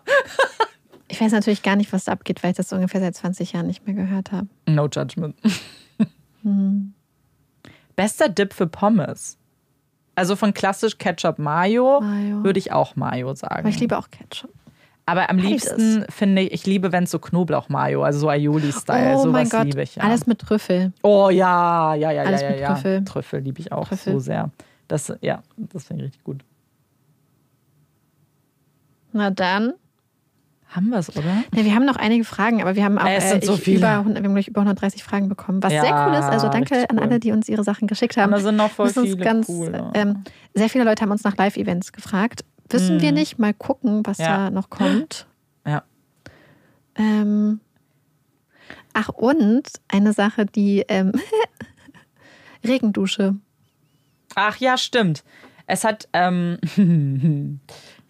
Ich 1.10 1.22
weiß 1.22 1.32
natürlich 1.32 1.64
gar 1.64 1.76
nicht, 1.76 1.94
was 1.94 2.06
da 2.06 2.12
abgeht, 2.12 2.44
weil 2.44 2.52
ich 2.52 2.58
das 2.58 2.72
ungefähr 2.74 3.00
seit 3.00 3.16
20 3.16 3.54
Jahren 3.54 3.68
nicht 3.68 3.86
mehr 3.86 3.96
gehört 3.96 4.32
habe. 4.32 4.48
No 4.68 4.88
judgment. 4.88 5.36
hm. 6.44 6.94
Bester 7.96 8.30
Dip 8.30 8.54
für 8.54 8.68
Pommes. 8.68 9.38
Also 10.16 10.36
von 10.36 10.54
klassisch 10.54 10.98
Ketchup 10.98 11.40
Mayo, 11.40 12.02
Mayo. 12.02 12.44
würde 12.44 12.60
ich 12.60 12.72
auch 12.72 12.96
Mayo 12.96 13.34
sagen. 13.36 13.60
Aber 13.60 13.70
ich 13.70 13.80
liebe 13.80 13.98
auch 13.98 14.10
Ketchup. 14.10 14.52
Aber 15.06 15.30
am 15.30 15.38
liebsten 15.38 16.06
finde 16.10 16.42
ich, 16.42 16.52
ich 16.52 16.66
liebe, 16.66 16.92
wenn 16.92 17.06
es 17.06 17.12
so 17.12 17.20
Knoblauch-Mayo, 17.20 18.04
also 18.04 18.20
so 18.20 18.30
Aioli-Style, 18.30 19.16
oh 19.16 19.24
sowas 19.24 19.54
liebe 19.64 19.82
ich. 19.82 19.96
Ja. 19.96 20.04
Alles 20.04 20.28
mit 20.28 20.40
Trüffel. 20.40 20.92
Oh 21.02 21.30
ja, 21.30 21.96
ja, 21.96 22.12
ja, 22.12 22.24
Alles 22.24 22.42
ja, 22.42 22.50
mit 22.50 22.60
ja. 22.60 22.74
Trüffel. 22.74 23.06
Trüffel 23.06 23.40
liebe 23.40 23.62
ich 23.62 23.72
auch 23.72 23.88
Trüffel. 23.88 24.14
so 24.14 24.20
sehr. 24.20 24.52
Das, 24.90 25.14
ja, 25.22 25.44
das 25.56 25.86
finde 25.86 26.04
ich 26.04 26.08
richtig 26.10 26.24
gut. 26.26 26.44
Na 29.14 29.30
dann 29.30 29.74
haben 30.70 30.90
wir 30.90 30.98
es, 30.98 31.16
oder? 31.16 31.44
Ja, 31.56 31.64
wir 31.64 31.74
haben 31.74 31.86
noch 31.86 31.96
einige 31.96 32.24
Fragen, 32.26 32.62
aber 32.62 32.76
wir 32.76 32.84
haben 32.84 32.98
auch 32.98 33.08
es 33.08 33.30
sind 33.30 33.46
so 33.46 33.54
äh, 33.54 33.58
viele. 33.58 33.78
Über, 33.78 34.06
wir 34.06 34.16
haben 34.16 34.34
gleich 34.34 34.48
über 34.48 34.62
130 34.62 35.04
Fragen 35.04 35.30
bekommen, 35.30 35.64
was 35.64 35.72
ja, 35.72 35.82
sehr 35.82 36.08
cool 36.08 36.14
ist. 36.14 36.26
Also 36.26 36.50
danke 36.50 36.90
an 36.90 37.00
alle, 37.00 37.20
die 37.20 37.32
uns 37.32 37.48
ihre 37.48 37.64
Sachen 37.64 37.88
geschickt 37.88 38.18
haben. 38.18 38.32
Da 38.32 38.40
sind 38.40 38.58
noch 38.58 38.72
voll 38.72 38.90
viele 38.90 39.18
ganz, 39.18 39.48
cool. 39.48 39.92
Ähm, 39.94 40.24
sehr 40.54 40.70
viele 40.70 40.84
Leute 40.84 41.02
haben 41.02 41.12
uns 41.12 41.24
nach 41.24 41.38
Live-Events 41.38 41.94
gefragt. 41.94 42.44
Wissen 42.70 42.96
hm. 42.96 43.02
wir 43.02 43.12
nicht. 43.14 43.40
Mal 43.40 43.54
gucken, 43.54 44.06
was 44.06 44.18
ja. 44.18 44.38
da 44.38 44.50
noch 44.52 44.70
kommt. 44.70 45.26
Ja. 45.66 45.84
Ähm, 46.96 47.62
ach, 48.94 49.10
und 49.10 49.68
eine 49.88 50.12
Sache, 50.14 50.46
die 50.46 50.84
ähm, 50.90 51.14
Regendusche. 52.66 53.36
Ach 54.36 54.58
ja, 54.58 54.78
stimmt. 54.78 55.24
Es 55.66 55.84
hat 55.84 56.08
ähm, 56.14 56.58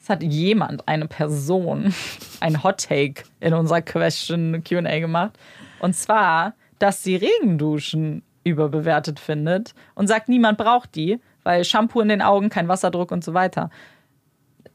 Es 0.07 0.09
hat 0.09 0.23
jemand, 0.23 0.87
eine 0.87 1.05
Person, 1.05 1.93
ein 2.39 2.63
Hot 2.63 2.87
Take 2.87 3.23
in 3.41 3.53
unserer 3.53 3.81
Question 3.81 4.63
QA 4.63 4.99
gemacht. 4.99 5.37
Und 5.81 5.97
zwar, 5.97 6.53
dass 6.79 7.03
sie 7.03 7.17
Regenduschen 7.17 8.23
überbewertet 8.45 9.19
findet 9.19 9.73
und 9.95 10.07
sagt, 10.07 10.29
niemand 10.29 10.57
braucht 10.57 10.95
die, 10.95 11.19
weil 11.43 11.65
Shampoo 11.65 11.99
in 11.99 12.07
den 12.07 12.21
Augen, 12.21 12.47
kein 12.47 12.69
Wasserdruck 12.69 13.11
und 13.11 13.21
so 13.21 13.33
weiter. 13.33 13.69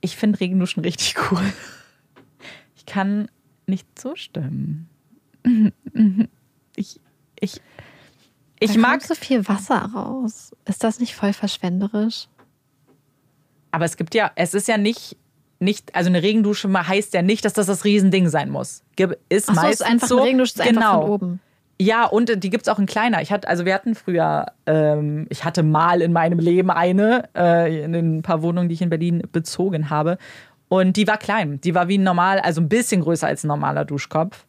Ich 0.02 0.18
finde 0.18 0.38
Regenduschen 0.38 0.82
richtig 0.82 1.14
cool. 1.30 1.40
Ich 2.76 2.84
kann 2.84 3.30
nicht 3.66 3.86
zustimmen. 3.98 4.90
Ich, 6.74 7.00
ich, 7.38 7.60
ich 8.58 8.72
da 8.72 8.78
mag. 8.78 9.02
So 9.02 9.14
viel 9.14 9.46
Wasser 9.46 9.90
raus. 9.94 10.54
Ist 10.64 10.82
das 10.82 11.00
nicht 11.00 11.14
voll 11.14 11.32
verschwenderisch? 11.32 12.28
Aber 13.70 13.86
es 13.86 13.96
gibt 13.96 14.14
ja, 14.14 14.30
es 14.34 14.54
ist 14.54 14.68
ja 14.68 14.78
nicht 14.78 15.16
nicht, 15.62 15.94
also 15.94 16.10
eine 16.10 16.22
Regendusche 16.22 16.70
heißt 16.72 17.14
ja 17.14 17.22
nicht, 17.22 17.44
dass 17.44 17.54
das 17.54 17.66
das 17.66 17.84
Riesending 17.84 18.28
sein 18.28 18.50
muss. 18.50 18.82
Ist 19.28 19.48
Ach 19.48 19.54
so, 19.54 19.60
meistens 19.60 19.80
ist 19.80 19.82
einfach 19.82 20.08
so. 20.08 20.16
Eine 20.16 20.26
Regendusche 20.26 20.54
ist 20.54 20.68
genau. 20.68 21.02
von 21.02 21.10
oben. 21.10 21.40
Ja, 21.80 22.04
und 22.04 22.44
die 22.44 22.50
gibt 22.50 22.66
es 22.66 22.68
auch 22.68 22.78
in 22.78 22.86
kleiner. 22.86 23.22
Ich 23.22 23.32
hatte, 23.32 23.48
also 23.48 23.64
wir 23.64 23.74
hatten 23.74 23.94
früher, 23.94 24.46
ähm, 24.66 25.26
ich 25.30 25.44
hatte 25.44 25.62
mal 25.62 26.00
in 26.00 26.12
meinem 26.12 26.38
Leben 26.38 26.70
eine, 26.70 27.28
äh, 27.34 27.82
in 27.82 27.92
den 27.92 28.22
paar 28.22 28.42
Wohnungen, 28.42 28.68
die 28.68 28.74
ich 28.74 28.82
in 28.82 28.90
Berlin 28.90 29.22
bezogen 29.32 29.90
habe. 29.90 30.18
Und 30.68 30.96
die 30.96 31.06
war 31.06 31.18
klein. 31.18 31.60
Die 31.60 31.74
war 31.74 31.88
wie 31.88 31.98
ein 31.98 32.04
normal, 32.04 32.38
also 32.40 32.60
ein 32.60 32.68
bisschen 32.68 33.00
größer 33.00 33.26
als 33.26 33.42
ein 33.42 33.48
normaler 33.48 33.84
Duschkopf. 33.84 34.46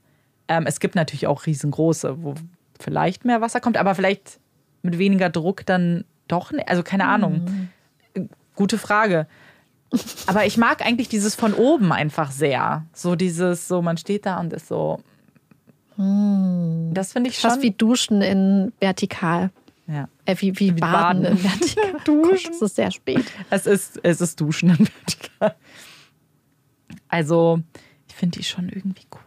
Ähm, 0.48 0.66
es 0.68 0.80
gibt 0.80 0.96
natürlich 0.96 1.26
auch 1.28 1.46
riesengroße, 1.46 2.22
wo 2.22 2.36
vielleicht 2.80 3.26
mehr 3.26 3.42
Wasser 3.42 3.62
kommt, 3.62 3.78
aber 3.78 3.96
vielleicht 3.96 4.40
mit 4.84 5.00
weniger 5.00 5.30
Druck 5.30 5.66
dann 5.66 6.06
doch. 6.28 6.52
nicht. 6.52 6.68
Also 6.70 6.84
keine 6.84 7.06
Ahnung. 7.06 7.70
Mhm. 8.16 8.30
Gute 8.56 8.78
Frage. 8.78 9.28
Aber 10.28 10.46
ich 10.46 10.58
mag 10.58 10.86
eigentlich 10.86 11.10
dieses 11.10 11.36
von 11.36 11.54
oben 11.54 11.92
einfach 11.92 12.32
sehr. 12.32 12.86
So 12.94 13.16
dieses, 13.16 13.68
so 13.68 13.82
man 13.82 13.98
steht 13.98 14.26
da 14.26 14.40
und 14.40 14.54
ist 14.54 14.68
so. 14.68 15.00
Hm. 15.96 16.92
Das 16.94 17.14
finde 17.14 17.30
ich 17.30 17.40
schon. 17.40 17.50
Fast 17.50 17.62
wie 17.62 17.72
Duschen 17.72 18.22
in 18.22 18.74
vertikal. 18.80 19.52
Ja. 19.88 20.08
Äh, 20.26 20.36
wie, 20.40 20.58
wie, 20.60 20.76
wie 20.76 20.80
Baden, 20.80 21.24
Baden, 21.24 21.38
in 21.38 21.44
vertikal. 21.44 21.94
Duschen. 22.06 22.52
Es 22.54 22.62
ist 22.62 22.76
sehr 22.76 22.92
spät. 22.92 23.26
Es 23.50 23.66
ist, 23.66 24.00
es 24.04 24.22
ist 24.22 24.40
Duschen 24.40 24.70
in 24.70 24.80
vertikal. 24.80 25.56
Also, 27.08 27.60
ich 28.08 28.16
finde 28.16 28.40
die 28.40 28.44
schon 28.44 28.70
irgendwie 28.70 29.06
cool. 29.14 29.20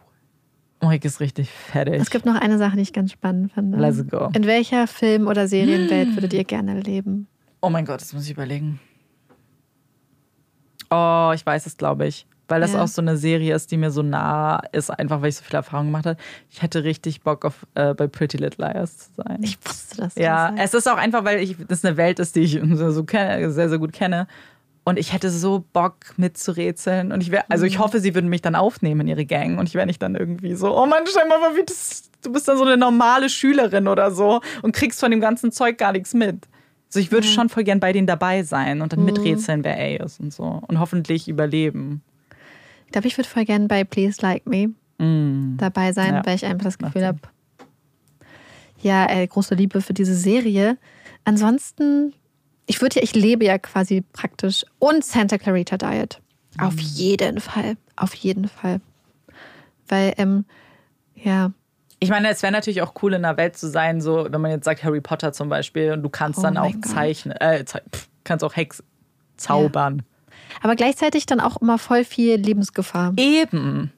Moik 0.81 1.05
ist 1.05 1.19
richtig 1.19 1.49
fertig. 1.49 1.95
Es 1.99 2.09
gibt 2.09 2.25
noch 2.25 2.35
eine 2.35 2.57
Sache, 2.57 2.75
die 2.75 2.83
ich 2.83 2.93
ganz 2.93 3.11
spannend 3.11 3.51
finde. 3.53 3.77
Let's 3.79 4.05
go. 4.07 4.29
In 4.33 4.45
welcher 4.45 4.87
Film- 4.87 5.27
oder 5.27 5.47
Serienwelt 5.47 6.09
würdet 6.15 6.33
ihr 6.33 6.43
gerne 6.43 6.79
leben? 6.81 7.27
Oh 7.61 7.69
mein 7.69 7.85
Gott, 7.85 8.01
das 8.01 8.13
muss 8.13 8.25
ich 8.25 8.31
überlegen. 8.31 8.79
Oh, 10.89 11.31
ich 11.33 11.45
weiß 11.45 11.65
es, 11.65 11.77
glaube 11.77 12.07
ich. 12.07 12.27
Weil 12.47 12.61
das 12.61 12.73
ja. 12.73 12.83
auch 12.83 12.87
so 12.87 13.01
eine 13.01 13.17
Serie 13.17 13.53
ist, 13.53 13.71
die 13.71 13.77
mir 13.77 13.91
so 13.91 14.01
nah 14.01 14.61
ist, 14.71 14.89
einfach 14.89 15.21
weil 15.21 15.29
ich 15.29 15.35
so 15.35 15.43
viel 15.43 15.55
Erfahrung 15.55 15.87
gemacht 15.87 16.05
habe. 16.05 16.17
Ich 16.49 16.61
hätte 16.61 16.83
richtig 16.83 17.21
Bock 17.21 17.43
auf 17.43 17.65
äh, 17.75 17.93
bei 17.93 18.07
Pretty 18.07 18.37
Little 18.37 18.65
Liars 18.65 18.97
zu 18.97 19.09
sein. 19.17 19.39
Ich 19.41 19.57
wusste 19.65 19.97
das. 19.97 20.15
Ja, 20.15 20.53
es 20.57 20.73
ist 20.73 20.87
auch 20.87 20.97
einfach, 20.97 21.25
weil 21.25 21.39
ich, 21.39 21.57
das 21.67 21.83
eine 21.83 21.97
Welt 21.97 22.19
ist, 22.19 22.35
die 22.35 22.41
ich 22.41 22.61
so, 22.75 23.03
kenne, 23.03 23.51
sehr, 23.51 23.67
sehr 23.67 23.79
gut 23.79 23.91
kenne. 23.91 24.27
Und 24.85 24.97
ich 24.97 25.11
hätte 25.11 25.29
so 25.29 25.65
Bock 25.73 25.95
mitzurätseln. 26.15 27.11
Und 27.11 27.19
ich 27.19 27.31
wäre, 27.31 27.43
also 27.49 27.65
ich 27.65 27.77
mhm. 27.77 27.83
hoffe, 27.83 27.99
sie 27.99 28.15
würden 28.15 28.29
mich 28.29 28.41
dann 28.41 28.55
aufnehmen 28.55 29.01
in 29.01 29.07
ihre 29.09 29.25
Gang. 29.25 29.59
Und 29.59 29.67
ich 29.67 29.75
wäre 29.75 29.85
nicht 29.85 30.01
dann 30.01 30.15
irgendwie 30.15 30.55
so, 30.55 30.73
oh 30.73 30.85
Mann, 30.85 31.03
stell 31.05 31.27
mal 31.27 31.39
vor, 31.39 31.57
wie 31.57 31.65
das, 31.65 32.09
du 32.23 32.31
bist 32.31 32.47
dann 32.47 32.57
so 32.57 32.63
eine 32.63 32.77
normale 32.77 33.27
Schülerin 33.27 33.89
oder 33.89 34.11
so 34.11 34.39
und 34.61 34.73
kriegst 34.73 35.01
von 35.01 35.11
dem 35.11 35.19
ganzen 35.19 35.51
Zeug 35.51 35.77
gar 35.77 35.91
nichts 35.91 36.13
mit. 36.13 36.47
Also 36.87 36.99
ich 36.99 37.11
würde 37.11 37.27
mhm. 37.27 37.31
schon 37.31 37.49
voll 37.49 37.63
gern 37.63 37.79
bei 37.79 37.91
denen 37.91 38.07
dabei 38.07 38.43
sein 38.43 38.81
und 38.81 38.93
dann 38.93 39.01
mhm. 39.01 39.07
miträtseln, 39.07 39.63
wer 39.63 39.77
A 39.77 40.05
ist 40.05 40.19
und 40.19 40.33
so. 40.33 40.61
Und 40.67 40.79
hoffentlich 40.79 41.27
überleben. 41.27 42.01
Ich 42.85 42.91
glaube, 42.91 43.07
ich 43.07 43.17
würde 43.17 43.29
voll 43.29 43.45
gern 43.45 43.67
bei 43.67 43.83
Please 43.83 44.21
Like 44.21 44.45
Me 44.45 44.69
mhm. 44.97 45.55
dabei 45.57 45.91
sein, 45.91 46.15
ja. 46.15 46.25
weil 46.25 46.35
ich 46.35 46.45
einfach 46.45 46.65
das 46.65 46.77
Gefühl 46.77 47.05
habe, 47.05 47.19
ja, 48.81 49.09
äh, 49.09 49.27
große 49.27 49.55
Liebe 49.55 49.81
für 49.81 49.93
diese 49.93 50.15
Serie. 50.15 50.77
Ansonsten, 51.25 52.13
ich 52.67 52.81
würde 52.81 52.97
ja, 52.97 53.03
ich 53.03 53.15
lebe 53.15 53.43
ja 53.43 53.57
quasi 53.57 54.03
praktisch 54.13 54.65
und 54.79 55.03
Santa 55.03 55.37
Clarita 55.37 55.77
Diet. 55.77 56.21
Auf 56.57 56.75
mhm. 56.75 56.79
jeden 56.79 57.39
Fall. 57.39 57.75
Auf 57.95 58.13
jeden 58.13 58.47
Fall. 58.47 58.79
Weil, 59.87 60.13
ähm, 60.17 60.45
ja, 61.15 61.51
ich 61.99 62.09
meine, 62.09 62.29
es 62.29 62.43
wäre 62.43 62.53
natürlich 62.53 62.81
auch 62.81 62.93
cool, 63.01 63.13
in 63.13 63.25
einer 63.25 63.37
Welt 63.37 63.57
zu 63.57 63.69
sein, 63.69 64.01
so, 64.01 64.27
wenn 64.29 64.41
man 64.41 64.51
jetzt 64.51 64.65
sagt 64.65 64.83
Harry 64.83 65.01
Potter 65.01 65.33
zum 65.33 65.49
Beispiel, 65.49 65.91
und 65.93 66.03
du 66.03 66.09
kannst 66.09 66.39
oh 66.39 66.43
dann 66.43 66.57
auch 66.57 66.73
zeichnen, 66.83 67.35
äh, 67.37 67.63
pff, 67.63 68.07
kannst 68.23 68.43
auch 68.43 68.55
Hex 68.55 68.83
zaubern. 69.37 69.97
Ja. 69.97 70.57
Aber 70.61 70.75
gleichzeitig 70.75 71.25
dann 71.25 71.39
auch 71.39 71.57
immer 71.57 71.77
voll 71.77 72.03
viel 72.03 72.35
Lebensgefahr. 72.35 73.13
Eben. 73.17 73.91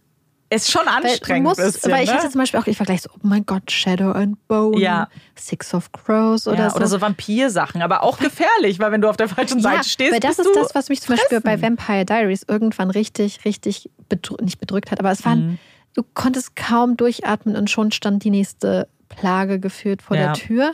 Ist 0.51 0.71
schon 0.71 0.87
anstrengend. 0.87 1.29
Weil, 1.29 1.41
musst, 1.41 1.57
bisschen, 1.57 1.91
weil 1.91 2.03
ich 2.03 2.09
ne? 2.09 2.15
hatte 2.15 2.29
zum 2.29 2.39
Beispiel 2.39 2.59
auch, 2.59 2.65
ich 2.65 2.75
vergleiche 2.75 3.03
so, 3.03 3.09
oh 3.13 3.19
mein 3.21 3.45
Gott, 3.45 3.69
Shadow 3.69 4.11
and 4.11 4.47
Bone, 4.47 4.79
ja. 4.79 5.07
Six 5.35 5.75
of 5.75 5.91
Crows 5.91 6.47
oder 6.47 6.57
ja, 6.57 6.69
so. 6.71 6.77
Oder 6.77 6.87
so 6.87 7.01
Vampirsachen, 7.01 7.83
aber 7.83 8.01
auch 8.01 8.17
gefährlich, 8.17 8.79
weil 8.79 8.91
wenn 8.91 9.01
du 9.01 9.09
auf 9.09 9.17
der 9.17 9.29
falschen 9.29 9.59
ja, 9.59 9.63
Seite 9.63 9.87
stehst. 9.87 10.13
Weil 10.13 10.19
das 10.19 10.39
ist 10.39 10.49
das, 10.55 10.73
was 10.73 10.89
mich 10.89 11.01
zum 11.01 11.15
Beispiel 11.15 11.39
bei 11.41 11.61
Vampire 11.61 12.03
Diaries 12.03 12.43
irgendwann 12.47 12.89
richtig, 12.89 13.45
richtig 13.45 13.91
bedrückt, 14.07 14.41
nicht 14.41 14.59
bedrückt 14.59 14.89
hat, 14.89 14.99
aber 14.99 15.11
es 15.11 15.23
waren. 15.23 15.51
Mhm 15.51 15.59
du 15.93 16.03
konntest 16.13 16.55
kaum 16.55 16.97
durchatmen 16.97 17.55
und 17.55 17.69
schon 17.69 17.91
stand 17.91 18.23
die 18.23 18.29
nächste 18.29 18.87
Plage 19.09 19.59
geführt 19.59 20.01
vor 20.01 20.15
ja. 20.15 20.27
der 20.27 20.33
Tür. 20.33 20.71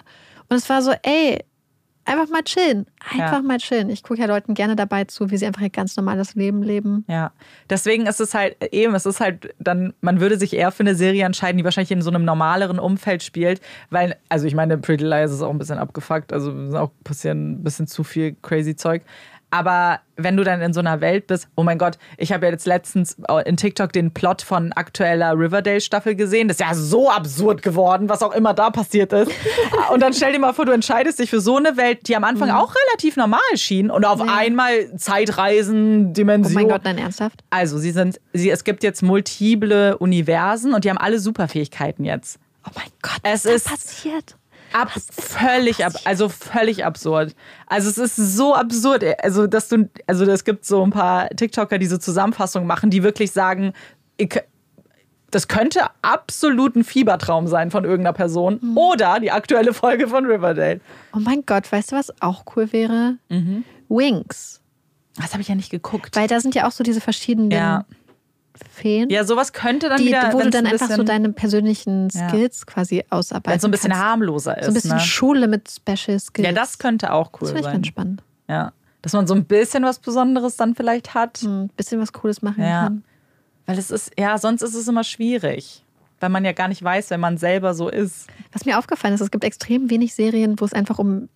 Und 0.49 0.57
es 0.57 0.70
war 0.70 0.82
so, 0.82 0.93
ey, 1.03 1.43
einfach 2.05 2.30
mal 2.30 2.43
chillen. 2.43 2.86
Einfach 3.11 3.38
ja. 3.38 3.41
mal 3.41 3.57
chillen. 3.57 3.89
Ich 3.89 4.03
gucke 4.03 4.20
ja 4.20 4.28
Leuten 4.28 4.53
gerne 4.53 4.76
dabei 4.76 5.05
zu, 5.05 5.32
wie 5.32 5.38
sie 5.38 5.45
einfach 5.45 5.61
ihr 5.61 5.70
ganz 5.70 5.97
normales 5.97 6.36
Leben 6.36 6.61
leben. 6.61 7.03
Ja. 7.07 7.32
Deswegen 7.70 8.05
ist 8.05 8.20
es 8.20 8.34
halt 8.34 8.55
eben, 8.72 8.93
es 8.95 9.05
ist 9.05 9.20
halt 9.20 9.53
dann, 9.59 9.93
man 10.01 10.20
würde 10.20 10.38
sich 10.38 10.53
eher 10.53 10.72
für 10.72 10.84
eine 10.84 10.95
Serie 10.95 11.26
entscheiden, 11.26 11.57
die 11.57 11.63
wahrscheinlich 11.63 11.91
in 11.91 12.01
so 12.01 12.11
einem 12.11 12.24
normaleren 12.24 12.80
Umfeld 12.80 13.24
spielt, 13.24 13.59
weil, 13.89 14.16
also 14.30 14.45
ich 14.45 14.55
meine, 14.55 14.78
Pretty 14.78 15.03
Liars 15.03 15.32
ist 15.32 15.41
auch 15.41 15.49
ein 15.49 15.57
bisschen 15.57 15.80
abgefuckt, 15.80 16.32
also 16.32 16.51
auch 16.74 16.91
passieren 17.03 17.53
ein 17.53 17.63
bisschen 17.63 17.88
zu 17.88 18.03
viel 18.03 18.36
crazy 18.41 18.76
Zeug. 18.76 19.01
Aber 19.55 20.01
wenn 20.17 20.35
du 20.35 20.43
dann 20.43 20.61
in 20.61 20.73
so 20.73 20.81
einer 20.81 20.99
Welt 20.99 21.27
bist, 21.27 21.47
oh 21.55 21.63
mein 21.63 21.77
Gott, 21.77 21.97
ich 22.17 22.33
habe 22.33 22.45
ja 22.45 22.51
jetzt 22.51 22.65
letztens 22.67 23.15
in 23.45 23.55
TikTok 23.55 23.93
den 23.93 24.11
Plot 24.11 24.41
von 24.41 24.73
aktueller 24.73 25.31
Riverdale-Staffel 25.31 26.15
gesehen. 26.15 26.49
Das 26.49 26.59
ist 26.59 26.67
ja 26.67 26.73
so 26.73 27.09
absurd 27.09 27.61
geworden, 27.61 28.09
was 28.09 28.21
auch 28.21 28.33
immer 28.33 28.53
da 28.53 28.69
passiert 28.69 29.13
ist. 29.13 29.31
und 29.93 30.01
dann 30.01 30.13
stell 30.13 30.33
dir 30.33 30.39
mal 30.39 30.51
vor, 30.51 30.65
du 30.65 30.73
entscheidest 30.73 31.19
dich 31.19 31.29
für 31.29 31.39
so 31.39 31.55
eine 31.55 31.77
Welt, 31.77 32.09
die 32.09 32.17
am 32.17 32.25
Anfang 32.25 32.49
mhm. 32.49 32.55
auch 32.55 32.75
relativ 32.87 33.15
normal 33.15 33.39
schien 33.55 33.89
und 33.89 34.03
auf 34.03 34.19
ja. 34.19 34.25
einmal 34.35 34.93
Zeitreisen, 34.97 36.11
Dimensionen. 36.11 36.57
Oh 36.57 36.59
mein 36.59 36.69
Gott, 36.69 36.83
nein, 36.83 36.97
ernsthaft? 36.97 37.41
Also, 37.49 37.77
sie 37.77 37.91
sind, 37.91 38.19
sie, 38.33 38.49
es 38.49 38.65
gibt 38.65 38.83
jetzt 38.83 39.03
multiple 39.03 39.97
Universen 39.99 40.73
und 40.73 40.83
die 40.83 40.89
haben 40.89 40.97
alle 40.97 41.19
Superfähigkeiten 41.19 42.03
jetzt. 42.03 42.39
Oh 42.67 42.71
mein 42.75 42.89
Gott, 43.01 43.19
was 43.23 43.45
ist 43.45 43.69
passiert? 43.69 44.35
Ab, 44.76 44.91
völlig 45.11 45.86
ab, 45.86 45.93
also 46.03 46.28
völlig 46.30 46.86
absurd. 46.86 47.34
Also 47.67 47.89
es 47.89 47.97
ist 47.97 48.15
so 48.15 48.53
absurd, 48.53 49.05
also 49.23 49.47
dass 49.47 49.69
du, 49.69 49.89
also 50.05 50.26
es 50.26 50.43
gibt 50.43 50.65
so 50.65 50.86
ein 50.86 50.91
paar 50.91 51.30
TikToker, 51.30 51.78
die 51.78 51.86
so 51.86 51.97
Zusammenfassungen 51.97 52.67
machen, 52.67 52.89
die 52.89 53.01
wirklich 53.01 53.32
sagen, 53.32 53.73
ich, 54.17 54.38
das 55.32 55.47
könnte 55.47 55.82
absolut 56.01 56.76
ein 56.76 56.84
Fiebertraum 56.84 57.47
sein 57.47 57.71
von 57.71 57.86
irgendeiner 57.86 58.13
Person 58.13 58.59
mhm. 58.61 58.78
oder 58.78 59.19
die 59.19 59.32
aktuelle 59.32 59.73
Folge 59.73 60.07
von 60.07 60.26
Riverdale. 60.26 60.82
Oh 61.13 61.19
mein 61.19 61.45
Gott, 61.45 61.71
weißt 61.71 61.93
du, 61.93 61.95
was 61.95 62.21
auch 62.21 62.43
cool 62.55 62.71
wäre? 62.73 63.17
Mhm. 63.30 63.63
Wings. 63.88 64.61
Das 65.15 65.32
habe 65.32 65.41
ich 65.41 65.47
ja 65.47 65.55
nicht 65.55 65.71
geguckt. 65.71 66.15
Weil 66.17 66.28
da 66.28 66.41
sind 66.41 66.55
ja 66.55 66.67
auch 66.67 66.71
so 66.71 66.84
diese 66.84 66.99
verschiedenen 66.99 67.49
ja. 67.51 67.86
Feen. 68.71 69.09
Ja, 69.09 69.23
sowas 69.23 69.53
könnte 69.53 69.89
dann 69.89 69.97
die, 69.97 70.07
wieder. 70.07 70.33
Wo 70.33 70.39
du 70.39 70.49
dann 70.49 70.65
einfach 70.65 70.89
so 70.89 71.03
deine 71.03 71.31
persönlichen 71.31 72.09
Skills 72.09 72.59
ja. 72.59 72.73
quasi 72.73 73.03
ausarbeiten. 73.09 73.51
Weil 73.51 73.59
so 73.59 73.67
ein 73.67 73.71
bisschen 73.71 73.91
kannst. 73.91 74.05
harmloser 74.05 74.57
ist. 74.57 74.65
So 74.65 74.71
ein 74.71 74.73
bisschen 74.73 74.91
ne? 74.91 74.99
Schule 74.99 75.47
mit 75.47 75.69
Special 75.69 76.19
Skills. 76.19 76.47
Ja, 76.47 76.51
das 76.51 76.77
könnte 76.77 77.13
auch 77.13 77.31
cool 77.41 77.51
das 77.51 77.63
sein. 77.63 77.73
ganz 77.73 77.87
spannend. 77.87 78.23
Ja. 78.47 78.73
Dass 79.01 79.13
man 79.13 79.27
so 79.27 79.35
ein 79.35 79.45
bisschen 79.45 79.83
was 79.83 79.99
Besonderes 79.99 80.55
dann 80.55 80.75
vielleicht 80.75 81.13
hat. 81.13 81.41
Ein 81.43 81.63
hm, 81.63 81.69
bisschen 81.75 81.99
was 81.99 82.13
Cooles 82.13 82.41
machen 82.41 82.63
ja. 82.63 82.83
kann. 82.83 83.03
Weil 83.65 83.77
es 83.77 83.91
ist, 83.91 84.11
ja, 84.17 84.37
sonst 84.37 84.61
ist 84.61 84.75
es 84.75 84.87
immer 84.87 85.03
schwierig. 85.03 85.83
Weil 86.19 86.29
man 86.29 86.45
ja 86.45 86.53
gar 86.53 86.67
nicht 86.67 86.83
weiß, 86.83 87.09
wenn 87.09 87.19
man 87.19 87.37
selber 87.37 87.73
so 87.73 87.89
ist. 87.89 88.27
Was 88.51 88.65
mir 88.65 88.79
aufgefallen 88.79 89.13
ist, 89.13 89.21
es 89.21 89.31
gibt 89.31 89.43
extrem 89.43 89.89
wenig 89.89 90.15
Serien, 90.15 90.59
wo 90.59 90.65
es 90.65 90.73
einfach 90.73 90.97
um 90.97 91.29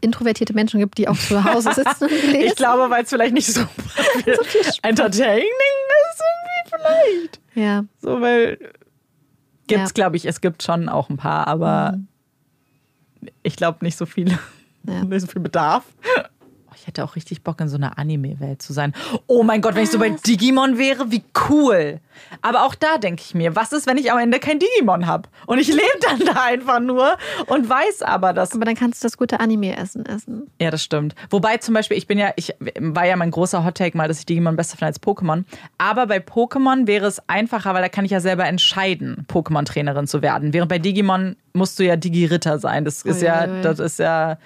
introvertierte 0.00 0.54
Menschen 0.54 0.80
gibt, 0.80 0.98
die 0.98 1.08
auch 1.08 1.18
zu 1.18 1.44
Hause 1.44 1.72
sitzen 1.74 2.04
und 2.04 2.10
lesen. 2.10 2.46
Ich 2.46 2.56
glaube, 2.56 2.90
weil 2.90 3.04
es 3.04 3.10
vielleicht 3.10 3.34
nicht 3.34 3.52
so, 3.52 3.60
so 4.26 4.44
viel 4.44 4.62
entertaining 4.82 5.44
ist 5.44 6.22
irgendwie 6.22 6.76
vielleicht. 6.76 7.40
Ja. 7.54 7.84
So, 8.00 8.20
weil 8.20 8.58
gibt 9.66 9.82
es, 9.82 9.90
ja. 9.90 9.94
glaube 9.94 10.16
ich, 10.16 10.26
es 10.26 10.40
gibt 10.40 10.62
schon 10.62 10.88
auch 10.88 11.10
ein 11.10 11.16
paar, 11.16 11.46
aber 11.46 11.96
mhm. 11.96 13.28
ich 13.42 13.56
glaube 13.56 13.84
nicht 13.84 13.96
so 13.96 14.06
viele. 14.06 14.38
Ja. 14.86 15.04
nicht 15.04 15.20
so 15.20 15.26
viel 15.26 15.42
Bedarf. 15.42 15.84
Ich 16.80 16.86
hätte 16.86 17.04
auch 17.04 17.14
richtig 17.14 17.42
Bock, 17.42 17.60
in 17.60 17.68
so 17.68 17.76
einer 17.76 17.98
Anime-Welt 17.98 18.62
zu 18.62 18.72
sein. 18.72 18.94
Oh 19.26 19.42
mein 19.42 19.60
Gott, 19.60 19.74
wenn 19.74 19.82
ich 19.82 19.90
so 19.90 19.98
bei 19.98 20.08
Digimon 20.08 20.78
wäre, 20.78 21.10
wie 21.10 21.22
cool. 21.50 22.00
Aber 22.40 22.64
auch 22.64 22.74
da 22.74 22.96
denke 22.96 23.22
ich 23.22 23.34
mir, 23.34 23.54
was 23.54 23.72
ist, 23.72 23.86
wenn 23.86 23.98
ich 23.98 24.10
am 24.10 24.18
Ende 24.18 24.38
kein 24.38 24.58
Digimon 24.58 25.06
habe? 25.06 25.28
Und 25.46 25.58
ich 25.58 25.68
lebe 25.68 25.82
dann 26.00 26.20
da 26.20 26.42
einfach 26.42 26.80
nur 26.80 27.18
und 27.48 27.68
weiß 27.68 28.00
aber, 28.00 28.32
dass. 28.32 28.54
Aber 28.54 28.64
dann 28.64 28.76
kannst 28.76 29.02
du 29.02 29.06
das 29.06 29.18
gute 29.18 29.40
Anime-Essen 29.40 30.06
essen. 30.06 30.50
Ja, 30.58 30.70
das 30.70 30.82
stimmt. 30.82 31.14
Wobei 31.28 31.58
zum 31.58 31.74
Beispiel, 31.74 31.98
ich 31.98 32.06
bin 32.06 32.18
ja, 32.18 32.32
ich 32.36 32.54
war 32.78 33.04
ja 33.04 33.16
mein 33.16 33.30
großer 33.30 33.62
Hot-Take 33.62 33.94
mal, 33.94 34.08
dass 34.08 34.20
ich 34.20 34.24
Digimon 34.24 34.56
besser 34.56 34.78
finde 34.78 34.86
als 34.86 35.02
Pokémon. 35.02 35.44
Aber 35.76 36.06
bei 36.06 36.16
Pokémon 36.16 36.86
wäre 36.86 37.06
es 37.06 37.20
einfacher, 37.28 37.74
weil 37.74 37.82
da 37.82 37.90
kann 37.90 38.06
ich 38.06 38.10
ja 38.10 38.20
selber 38.20 38.46
entscheiden, 38.46 39.26
Pokémon-Trainerin 39.28 40.06
zu 40.06 40.22
werden. 40.22 40.54
Während 40.54 40.70
bei 40.70 40.78
Digimon 40.78 41.36
musst 41.52 41.78
du 41.78 41.84
ja 41.84 41.96
Digi-Ritter 41.96 42.58
sein. 42.58 42.86
Das 42.86 43.02
ist 43.02 43.20
ui, 43.20 43.26
ja, 43.26 43.46
ui. 43.46 43.60
das 43.60 43.80
ist 43.80 43.98
ja 43.98 44.38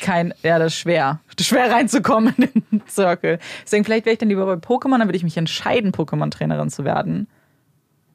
kein, 0.00 0.34
ja, 0.42 0.58
das 0.58 0.74
ist 0.74 0.78
schwer. 0.78 1.20
Schwer 1.40 1.70
reinzukommen 1.70 2.34
in 2.36 2.62
den 2.70 2.82
Circle. 2.88 3.38
Deswegen, 3.64 3.84
vielleicht 3.84 4.06
wäre 4.06 4.12
ich 4.12 4.18
dann 4.18 4.28
lieber 4.28 4.46
bei 4.46 4.54
Pokémon, 4.54 4.98
dann 4.98 5.08
würde 5.08 5.16
ich 5.16 5.24
mich 5.24 5.36
entscheiden, 5.36 5.92
Pokémon-Trainerin 5.92 6.70
zu 6.70 6.84
werden. 6.84 7.26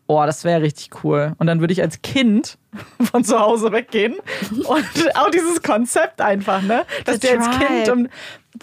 Oh, 0.07 0.23
das 0.25 0.45
wäre 0.45 0.61
richtig 0.61 1.03
cool. 1.03 1.33
Und 1.37 1.47
dann 1.47 1.59
würde 1.59 1.73
ich 1.73 1.81
als 1.81 2.01
Kind 2.01 2.57
von 3.11 3.23
zu 3.23 3.37
Hause 3.39 3.71
weggehen. 3.71 4.15
Und 4.51 5.15
auch 5.15 5.29
dieses 5.29 5.61
Konzept 5.61 6.21
einfach, 6.21 6.61
ne? 6.61 6.85
Dass 7.05 7.19
der 7.19 7.39
als 7.39 7.59
Kind 7.59 7.89
um. 7.89 8.07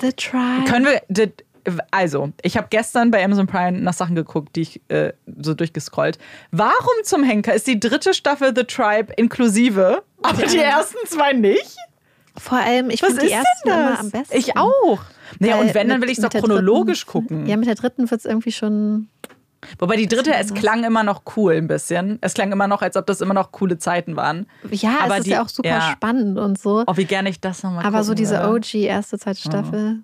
The 0.00 0.12
Tribe. 0.12 0.64
Können 0.66 0.86
wir. 0.86 1.32
Also, 1.90 2.32
ich 2.42 2.56
habe 2.56 2.66
gestern 2.68 3.10
bei 3.10 3.24
Amazon 3.24 3.46
Prime 3.46 3.80
nach 3.80 3.94
Sachen 3.94 4.14
geguckt, 4.14 4.56
die 4.56 4.62
ich 4.62 4.80
äh, 4.88 5.12
so 5.40 5.54
durchgescrollt. 5.54 6.18
Warum 6.50 6.92
zum 7.04 7.22
Henker 7.22 7.54
ist 7.54 7.66
die 7.66 7.80
dritte 7.80 8.12
Staffel 8.12 8.52
The 8.54 8.64
Tribe 8.64 9.12
inklusive, 9.16 10.02
aber 10.22 10.42
die 10.42 10.58
ersten 10.58 11.06
zwei 11.06 11.32
nicht? 11.32 11.76
Vor 12.36 12.58
allem, 12.58 12.90
ich 12.90 13.00
finde 13.00 13.22
die 13.22 13.30
ersten 13.30 13.68
immer 13.68 14.00
am 14.00 14.10
besten. 14.10 14.36
Ich 14.36 14.56
auch. 14.56 15.00
Naja, 15.38 15.56
und 15.56 15.74
wenn, 15.74 15.88
dann 15.88 16.02
will 16.02 16.10
ich 16.10 16.18
es 16.18 16.24
doch 16.24 16.30
chronologisch 16.30 17.04
dritten, 17.04 17.28
gucken. 17.28 17.46
Ja, 17.46 17.56
mit 17.56 17.68
der 17.68 17.76
dritten 17.76 18.10
wird 18.10 18.20
es 18.20 18.24
irgendwie 18.24 18.52
schon. 18.52 19.08
Wobei 19.78 19.96
die 19.96 20.08
dritte, 20.08 20.34
es 20.34 20.52
klang 20.52 20.84
immer 20.84 21.04
noch 21.04 21.22
cool 21.36 21.54
ein 21.54 21.68
bisschen. 21.68 22.18
Es 22.20 22.34
klang 22.34 22.52
immer 22.52 22.66
noch, 22.66 22.82
als 22.82 22.96
ob 22.96 23.06
das 23.06 23.20
immer 23.20 23.34
noch 23.34 23.52
coole 23.52 23.78
Zeiten 23.78 24.16
waren. 24.16 24.46
Ja, 24.70 24.98
aber 25.00 25.14
es 25.14 25.20
ist 25.20 25.26
die, 25.26 25.30
ja 25.30 25.42
auch 25.42 25.48
super 25.48 25.68
ja. 25.68 25.92
spannend 25.92 26.38
und 26.38 26.58
so. 26.58 26.84
Oh, 26.86 26.96
wie 26.96 27.04
gerne 27.04 27.30
ich 27.30 27.40
das 27.40 27.62
nochmal 27.62 27.84
Aber 27.84 28.04
so 28.04 28.14
diese 28.14 28.38
würde. 28.40 28.56
OG 28.56 28.74
erste 28.74 29.18
zweite 29.18 29.40
Staffel. 29.40 30.00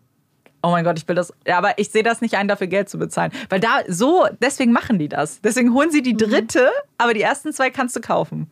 Oh. 0.63 0.69
oh 0.69 0.71
mein 0.71 0.85
Gott, 0.85 0.99
ich 0.99 1.07
will 1.07 1.17
das. 1.17 1.33
Ja, 1.47 1.59
aber 1.59 1.79
ich 1.79 1.91
sehe 1.91 2.03
das 2.03 2.23
nicht 2.23 2.37
ein, 2.37 2.49
dafür 2.49 2.69
Geld 2.69 2.89
zu 2.89 2.97
bezahlen. 2.97 3.33
Weil 3.51 3.61
da 3.61 3.81
so, 3.87 4.27
deswegen 4.41 4.73
machen 4.73 4.99
die 4.99 5.09
das. 5.09 5.43
Deswegen 5.43 5.75
holen 5.75 5.91
sie 5.91 6.01
die 6.01 6.15
mhm. 6.15 6.19
dritte, 6.19 6.63
mhm. 6.63 6.89
aber 6.97 7.13
die 7.13 7.23
ersten 7.23 7.53
zwei 7.53 7.71
kannst 7.71 7.97
du 7.97 8.01
kaufen. 8.01 8.51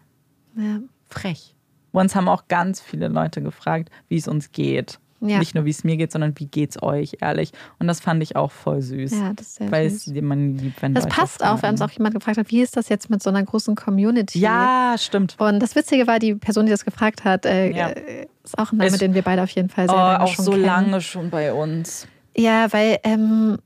Ja. 0.57 0.81
Frech. 1.09 1.55
Uns 1.99 2.15
haben 2.15 2.29
auch 2.29 2.49
ganz 2.49 2.81
viele 2.81 3.09
Leute 3.09 3.43
gefragt, 3.43 3.91
wie 4.09 4.17
es 4.17 4.29
uns 4.29 4.53
geht. 4.53 4.99
Ja. 5.21 5.39
Nicht 5.39 5.55
nur, 5.55 5.65
wie 5.65 5.71
es 5.71 5.83
mir 5.83 5.97
geht, 5.97 6.13
sondern 6.13 6.33
wie 6.39 6.47
geht 6.47 6.71
es 6.71 6.83
euch, 6.83 7.17
ehrlich. 7.21 7.51
Und 7.81 7.89
das 7.89 7.99
fand 7.99 8.23
ich 8.23 8.37
auch 8.37 8.53
voll 8.53 8.81
süß. 8.81 9.11
Ja, 9.13 9.33
das 9.35 9.49
ist 9.49 9.55
sehr 9.57 9.73
Weil 9.73 9.91
süß. 9.91 10.07
es 10.07 10.15
jemand 10.15 10.61
liebt, 10.61 10.81
wenn 10.81 10.95
Das 10.95 11.05
Leute 11.05 11.17
passt 11.17 11.39
fragen. 11.39 11.59
auch, 11.59 11.63
wenn 11.63 11.71
uns 11.71 11.83
auch 11.83 11.91
jemand 11.91 12.15
gefragt 12.15 12.39
hat, 12.39 12.51
wie 12.51 12.61
ist 12.61 12.77
das 12.77 12.89
jetzt 12.89 13.11
mit 13.11 13.21
so 13.21 13.31
einer 13.31 13.43
großen 13.43 13.75
Community? 13.75 14.39
Ja, 14.39 14.95
stimmt. 14.97 15.35
Und 15.39 15.59
das 15.59 15.75
Witzige 15.75 16.07
war, 16.07 16.21
die 16.21 16.37
Person, 16.37 16.67
die 16.67 16.71
das 16.71 16.85
gefragt 16.85 17.25
hat, 17.25 17.47
äh, 17.47 17.71
ja. 17.73 17.89
ist 18.45 18.57
auch 18.59 18.71
ein 18.71 18.79
Name, 18.79 18.91
ist, 18.91 19.01
den 19.01 19.15
wir 19.15 19.23
beide 19.23 19.43
auf 19.43 19.51
jeden 19.51 19.71
Fall 19.71 19.89
sehr 19.89 19.95
oh, 19.95 19.99
lange 19.99 20.21
auch 20.23 20.29
schon 20.29 20.45
so 20.45 20.51
kennen. 20.53 20.65
lange 20.65 21.01
schon 21.01 21.31
bei 21.31 21.53
uns. 21.53 22.07
Ja, 22.37 22.73
weil 22.73 23.01
ähm, 23.03 23.59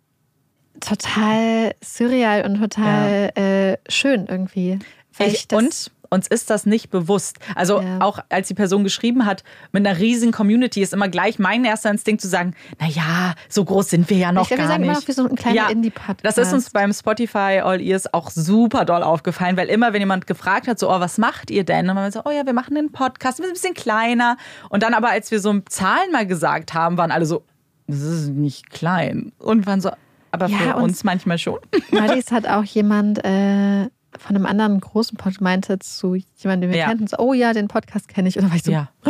total 0.80 1.74
surreal 1.84 2.46
und 2.46 2.60
total 2.60 3.30
ja. 3.36 3.42
äh, 3.42 3.78
schön 3.88 4.26
irgendwie. 4.26 4.78
Ich, 5.18 5.46
und 5.52 5.90
uns 6.12 6.28
ist 6.28 6.50
das 6.50 6.66
nicht 6.66 6.90
bewusst. 6.90 7.38
Also 7.54 7.80
ja. 7.80 8.00
auch 8.00 8.18
als 8.28 8.48
die 8.48 8.54
Person 8.54 8.84
geschrieben 8.84 9.24
hat, 9.24 9.42
mit 9.72 9.86
einer 9.86 9.98
riesigen 9.98 10.32
Community 10.32 10.82
ist 10.82 10.92
immer 10.92 11.08
gleich 11.08 11.38
mein 11.38 11.64
erster 11.64 11.90
Instinkt 11.90 12.20
zu 12.20 12.28
sagen, 12.28 12.54
naja, 12.78 13.34
so 13.48 13.64
groß 13.64 13.90
sind 13.90 14.10
wir 14.10 14.18
ja 14.18 14.32
noch 14.32 14.42
ich 14.42 14.48
glaub, 14.48 14.58
gar 14.58 14.66
wir 14.66 14.72
sagen 14.72 14.82
nicht. 14.82 14.90
Immer 14.90 15.00
noch 15.00 15.08
wie 15.08 15.12
so 15.12 15.26
ein 15.26 15.36
kleiner 15.36 15.56
ja, 15.56 15.68
Indie-Podcast. 15.70 16.24
Das 16.24 16.38
ist 16.38 16.52
uns 16.52 16.70
beim 16.70 16.92
Spotify 16.92 17.60
All 17.62 17.80
Ears 17.80 18.12
auch 18.12 18.30
super 18.30 18.84
doll 18.84 19.02
aufgefallen, 19.02 19.56
weil 19.56 19.68
immer, 19.68 19.92
wenn 19.92 20.00
jemand 20.00 20.26
gefragt 20.26 20.68
hat, 20.68 20.78
so, 20.78 20.90
oh, 20.90 21.00
was 21.00 21.18
macht 21.18 21.50
ihr 21.50 21.64
denn? 21.64 21.88
Und 21.88 21.94
man 21.94 22.12
so, 22.12 22.20
oh 22.24 22.30
ja, 22.30 22.44
wir 22.44 22.52
machen 22.52 22.76
einen 22.76 22.92
Podcast, 22.92 23.38
wir 23.38 23.46
sind 23.46 23.52
ein 23.52 23.60
bisschen 23.60 23.74
kleiner. 23.74 24.36
Und 24.68 24.82
dann 24.82 24.94
aber, 24.94 25.10
als 25.10 25.30
wir 25.30 25.40
so 25.40 25.58
Zahlen 25.60 26.12
mal 26.12 26.26
gesagt 26.26 26.74
haben, 26.74 26.98
waren 26.98 27.10
alle 27.10 27.26
so, 27.26 27.44
das 27.86 28.00
ist 28.00 28.28
nicht 28.30 28.70
klein. 28.70 29.32
Und 29.38 29.66
waren 29.66 29.80
so, 29.80 29.90
aber 30.30 30.46
ja, 30.48 30.58
für 30.58 30.76
uns 30.76 31.04
manchmal 31.04 31.38
schon. 31.38 31.58
Neulich 31.90 32.30
hat 32.30 32.46
auch 32.46 32.64
jemand 32.64 33.24
äh, 33.24 33.88
von 34.18 34.36
einem 34.36 34.46
anderen 34.46 34.80
großen 34.80 35.16
Podcast 35.16 35.40
meinte 35.40 35.78
zu 35.78 36.14
jemandem, 36.36 36.68
den 36.68 36.70
wir 36.70 36.78
ja. 36.78 36.86
kannten, 36.86 37.06
so, 37.06 37.18
oh 37.18 37.32
ja, 37.32 37.52
den 37.52 37.68
Podcast 37.68 38.08
kenne 38.08 38.28
ich. 38.28 38.36
Und 38.36 38.42
dann 38.42 38.50
war 38.50 38.56
ich 38.56 38.62
so, 38.62 38.72
ja. 38.72 38.88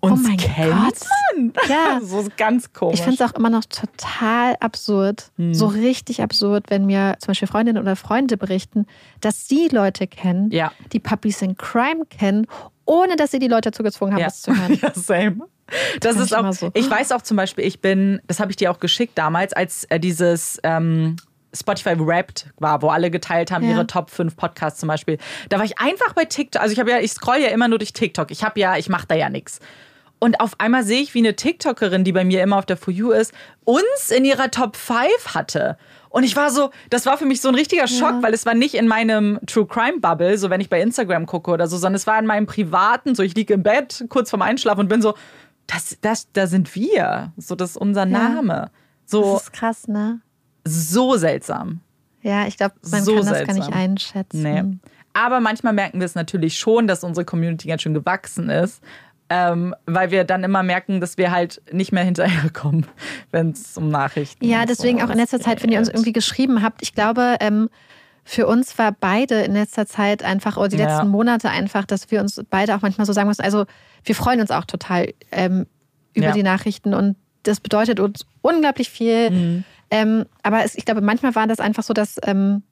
oh 0.00 0.06
Uns 0.08 0.22
mein 0.22 0.36
kennt 0.36 0.72
Gott. 0.72 1.06
man. 1.36 1.52
Ja. 1.68 2.00
so 2.02 2.26
ganz 2.36 2.72
komisch. 2.72 2.94
Ich 2.94 3.02
finde 3.02 3.22
es 3.22 3.30
auch 3.30 3.36
immer 3.36 3.50
noch 3.50 3.64
total 3.64 4.56
absurd, 4.60 5.30
hm. 5.36 5.54
so 5.54 5.66
richtig 5.66 6.22
absurd, 6.22 6.64
wenn 6.68 6.86
mir 6.86 7.16
zum 7.20 7.28
Beispiel 7.28 7.48
Freundinnen 7.48 7.82
oder 7.82 7.96
Freunde 7.96 8.36
berichten, 8.36 8.86
dass 9.20 9.48
sie 9.48 9.68
Leute 9.68 10.06
kennen, 10.06 10.50
ja. 10.50 10.72
die 10.92 11.00
Puppies 11.00 11.42
in 11.42 11.56
Crime 11.56 12.04
kennen, 12.08 12.46
ohne 12.84 13.16
dass 13.16 13.30
sie 13.30 13.38
die 13.38 13.48
Leute 13.48 13.70
dazu 13.70 13.82
gezwungen 13.82 14.12
haben, 14.12 14.20
ja. 14.20 14.26
das 14.26 14.42
zu 14.42 14.56
hören. 14.56 14.78
ja, 14.82 14.92
same. 14.94 15.36
Das, 16.00 16.16
das 16.16 16.24
ist 16.26 16.34
auch, 16.34 16.52
so. 16.52 16.70
ich 16.74 16.90
weiß 16.90 17.12
auch 17.12 17.22
zum 17.22 17.36
Beispiel, 17.36 17.64
ich 17.64 17.80
bin, 17.80 18.20
das 18.26 18.40
habe 18.40 18.50
ich 18.50 18.56
dir 18.56 18.72
auch 18.72 18.80
geschickt 18.80 19.16
damals, 19.16 19.52
als 19.52 19.84
äh, 19.84 20.00
dieses 20.00 20.58
ähm, 20.64 21.16
Spotify 21.54 21.98
Wrapped 21.98 22.46
war, 22.58 22.82
wo 22.82 22.88
alle 22.88 23.10
geteilt 23.10 23.50
haben, 23.50 23.64
ja. 23.64 23.72
ihre 23.72 23.86
Top 23.86 24.10
5 24.10 24.36
Podcasts 24.36 24.80
zum 24.80 24.88
Beispiel. 24.88 25.18
Da 25.48 25.58
war 25.58 25.64
ich 25.64 25.78
einfach 25.78 26.12
bei 26.12 26.24
TikTok. 26.24 26.62
Also 26.62 26.72
ich 26.72 26.78
habe 26.78 26.90
ja, 26.90 26.98
ich 26.98 27.12
scroll 27.12 27.38
ja 27.38 27.48
immer 27.48 27.68
nur 27.68 27.78
durch 27.78 27.92
TikTok. 27.92 28.30
Ich 28.30 28.44
habe 28.44 28.58
ja, 28.60 28.76
ich 28.76 28.88
mache 28.88 29.06
da 29.08 29.14
ja 29.14 29.28
nichts. 29.28 29.58
Und 30.20 30.38
auf 30.40 30.52
einmal 30.58 30.84
sehe 30.84 31.00
ich, 31.00 31.14
wie 31.14 31.20
eine 31.20 31.34
TikTokerin, 31.34 32.04
die 32.04 32.12
bei 32.12 32.24
mir 32.24 32.42
immer 32.42 32.58
auf 32.58 32.66
der 32.66 32.76
For 32.76 32.92
You 32.92 33.10
ist, 33.10 33.32
uns 33.64 34.10
in 34.10 34.24
ihrer 34.26 34.50
Top 34.50 34.76
5 34.76 35.34
hatte. 35.34 35.78
Und 36.10 36.24
ich 36.24 36.36
war 36.36 36.50
so, 36.50 36.70
das 36.90 37.06
war 37.06 37.16
für 37.16 37.24
mich 37.24 37.40
so 37.40 37.48
ein 37.48 37.54
richtiger 37.54 37.86
Schock, 37.88 38.14
ja. 38.14 38.22
weil 38.22 38.34
es 38.34 38.44
war 38.44 38.54
nicht 38.54 38.74
in 38.74 38.86
meinem 38.86 39.38
True 39.46 39.66
Crime 39.66 40.00
Bubble, 40.00 40.36
so 40.36 40.50
wenn 40.50 40.60
ich 40.60 40.68
bei 40.68 40.80
Instagram 40.80 41.24
gucke 41.24 41.50
oder 41.50 41.68
so, 41.68 41.78
sondern 41.78 41.94
es 41.94 42.06
war 42.06 42.18
in 42.18 42.26
meinem 42.26 42.46
privaten, 42.46 43.14
so 43.14 43.22
ich 43.22 43.34
liege 43.34 43.54
im 43.54 43.62
Bett 43.62 44.04
kurz 44.08 44.28
vorm 44.28 44.42
Einschlafen 44.42 44.80
und 44.80 44.88
bin 44.88 45.00
so, 45.00 45.14
das, 45.66 45.96
das, 46.00 46.30
da 46.32 46.46
sind 46.46 46.74
wir. 46.74 47.32
So, 47.36 47.54
das 47.54 47.70
ist 47.70 47.76
unser 47.76 48.04
Name. 48.04 48.70
So, 49.06 49.34
das 49.34 49.42
ist 49.44 49.52
krass, 49.52 49.88
ne? 49.88 50.20
So 50.70 51.16
seltsam. 51.16 51.80
Ja, 52.22 52.46
ich 52.46 52.56
glaube, 52.56 52.74
man 52.90 53.02
so 53.02 53.14
kann 53.14 53.26
das 53.26 53.28
seltsam. 53.28 53.56
gar 53.56 53.66
nicht 53.66 53.76
einschätzen. 53.76 54.42
Nee. 54.42 54.64
Aber 55.12 55.40
manchmal 55.40 55.72
merken 55.72 56.00
wir 56.00 56.04
es 56.04 56.14
natürlich 56.14 56.58
schon, 56.58 56.86
dass 56.86 57.02
unsere 57.02 57.24
Community 57.24 57.68
ganz 57.68 57.82
schön 57.82 57.94
gewachsen 57.94 58.50
ist. 58.50 58.82
Ähm, 59.32 59.76
weil 59.86 60.10
wir 60.10 60.24
dann 60.24 60.42
immer 60.42 60.64
merken, 60.64 61.00
dass 61.00 61.16
wir 61.16 61.30
halt 61.30 61.62
nicht 61.70 61.92
mehr 61.92 62.02
hinterherkommen, 62.02 62.86
wenn 63.30 63.50
es 63.50 63.76
um 63.76 63.88
Nachrichten 63.88 64.40
geht. 64.40 64.50
Ja, 64.50 64.66
deswegen 64.66 64.98
so 64.98 65.04
auch 65.04 65.10
in 65.10 65.18
letzter 65.18 65.38
Zeit, 65.38 65.62
wenn 65.62 65.70
ihr 65.70 65.78
uns 65.78 65.88
irgendwie 65.88 66.12
geschrieben 66.12 66.62
habt, 66.62 66.82
ich 66.82 66.94
glaube, 66.94 67.36
ähm, 67.38 67.70
für 68.24 68.48
uns 68.48 68.76
war 68.76 68.90
beide 68.90 69.42
in 69.42 69.52
letzter 69.52 69.86
Zeit 69.86 70.24
einfach, 70.24 70.56
oder 70.56 70.68
die 70.68 70.76
letzten 70.78 70.98
ja. 70.98 71.04
Monate 71.04 71.48
einfach, 71.48 71.84
dass 71.84 72.10
wir 72.10 72.20
uns 72.20 72.42
beide 72.50 72.74
auch 72.74 72.82
manchmal 72.82 73.06
so 73.06 73.12
sagen 73.12 73.28
müssen, 73.28 73.42
also 73.42 73.66
wir 74.04 74.16
freuen 74.16 74.40
uns 74.40 74.50
auch 74.50 74.64
total 74.64 75.14
ähm, 75.30 75.66
über 76.12 76.26
ja. 76.28 76.32
die 76.32 76.42
Nachrichten 76.42 76.92
und 76.92 77.16
das 77.44 77.60
bedeutet 77.60 78.00
uns 78.00 78.26
unglaublich 78.42 78.90
viel. 78.90 79.30
Mhm. 79.30 79.64
Ähm, 79.90 80.26
aber 80.42 80.64
es, 80.64 80.74
ich 80.76 80.84
glaube, 80.84 81.00
manchmal 81.00 81.34
war 81.34 81.46
das 81.46 81.60
einfach 81.60 81.82
so, 81.82 81.92
dass 81.92 82.16
ähm, 82.24 82.62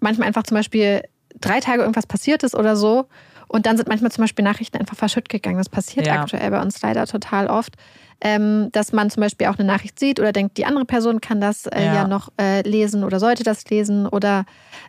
manchmal 0.00 0.28
einfach 0.28 0.42
zum 0.42 0.56
Beispiel 0.56 1.02
drei 1.40 1.60
Tage 1.60 1.82
irgendwas 1.82 2.06
passiert 2.06 2.42
ist 2.42 2.54
oder 2.54 2.76
so. 2.76 3.06
Und 3.48 3.66
dann 3.66 3.76
sind 3.76 3.88
manchmal 3.88 4.10
zum 4.10 4.22
Beispiel 4.22 4.44
Nachrichten 4.44 4.78
einfach 4.78 4.96
verschütt 4.96 5.28
gegangen. 5.28 5.58
Das 5.58 5.68
passiert 5.68 6.06
ja. 6.06 6.20
aktuell 6.20 6.50
bei 6.50 6.60
uns 6.60 6.80
leider 6.82 7.06
total 7.06 7.46
oft. 7.46 7.74
Ähm, 8.20 8.70
dass 8.72 8.92
man 8.92 9.10
zum 9.10 9.20
Beispiel 9.20 9.48
auch 9.48 9.58
eine 9.58 9.66
Nachricht 9.66 9.98
sieht 9.98 10.18
oder 10.18 10.32
denkt, 10.32 10.56
die 10.56 10.64
andere 10.64 10.84
Person 10.84 11.20
kann 11.20 11.40
das 11.40 11.66
äh, 11.66 11.84
ja. 11.84 11.94
ja. 11.94 12.08
noch 12.08 12.30
äh, 12.40 12.62
lesen 12.62 13.04
oder 13.04 13.20
sollte 13.20 13.42
das 13.42 13.68
lesen. 13.68 14.06
Oder 14.06 14.46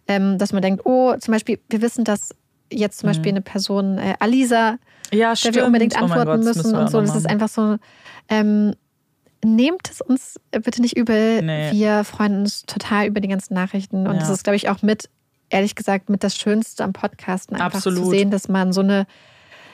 ähm, 0.07 0.37
dass 0.37 0.53
man 0.53 0.61
denkt, 0.61 0.85
oh, 0.85 1.15
zum 1.17 1.33
Beispiel, 1.33 1.59
wir 1.69 1.81
wissen, 1.81 2.05
dass 2.05 2.29
jetzt 2.71 2.99
zum 2.99 3.07
mhm. 3.07 3.11
Beispiel 3.11 3.31
eine 3.31 3.41
Person, 3.41 3.97
äh, 3.97 4.15
Alisa, 4.19 4.77
ja, 5.11 5.33
der 5.33 5.53
wir 5.53 5.65
unbedingt 5.65 5.95
oh 5.95 6.03
antworten 6.03 6.29
oh 6.29 6.35
Gott, 6.35 6.43
müssen 6.43 6.75
und 6.75 6.89
so. 6.89 7.01
Das 7.01 7.15
ist 7.15 7.29
einfach 7.29 7.49
so, 7.49 7.77
ähm, 8.29 8.73
nehmt 9.45 9.89
es 9.89 10.01
uns 10.01 10.39
bitte 10.51 10.81
nicht 10.81 10.97
übel. 10.97 11.41
Nee. 11.41 11.71
Wir 11.71 12.03
freuen 12.03 12.39
uns 12.39 12.63
total 12.63 13.07
über 13.07 13.19
die 13.19 13.27
ganzen 13.27 13.53
Nachrichten. 13.53 14.07
Und 14.07 14.15
ja. 14.15 14.19
das 14.19 14.29
ist, 14.29 14.43
glaube 14.43 14.57
ich, 14.57 14.69
auch 14.69 14.81
mit, 14.81 15.09
ehrlich 15.49 15.75
gesagt, 15.75 16.09
mit 16.09 16.23
das 16.23 16.35
Schönste 16.35 16.83
am 16.83 16.93
Podcasten, 16.93 17.55
einfach 17.55 17.77
Absolut. 17.77 18.03
zu 18.03 18.09
sehen, 18.09 18.31
dass 18.31 18.49
man 18.49 18.73
so 18.73 18.81
eine, 18.81 19.07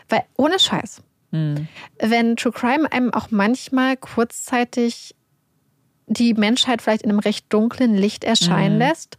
weil 0.10 0.24
ohne 0.38 0.60
Scheiß, 0.60 1.02
hm. 1.32 1.68
wenn 2.00 2.36
True 2.36 2.52
Crime 2.52 2.92
einem 2.92 3.14
auch 3.14 3.32
manchmal 3.32 3.98
kurzzeitig 3.98 5.16
die 6.08 6.34
Menschheit 6.34 6.82
vielleicht 6.82 7.04
in 7.04 7.10
einem 7.10 7.20
recht 7.20 7.46
dunklen 7.50 7.96
Licht 7.96 8.24
erscheinen 8.24 8.74
mhm. 8.74 8.80
lässt, 8.80 9.18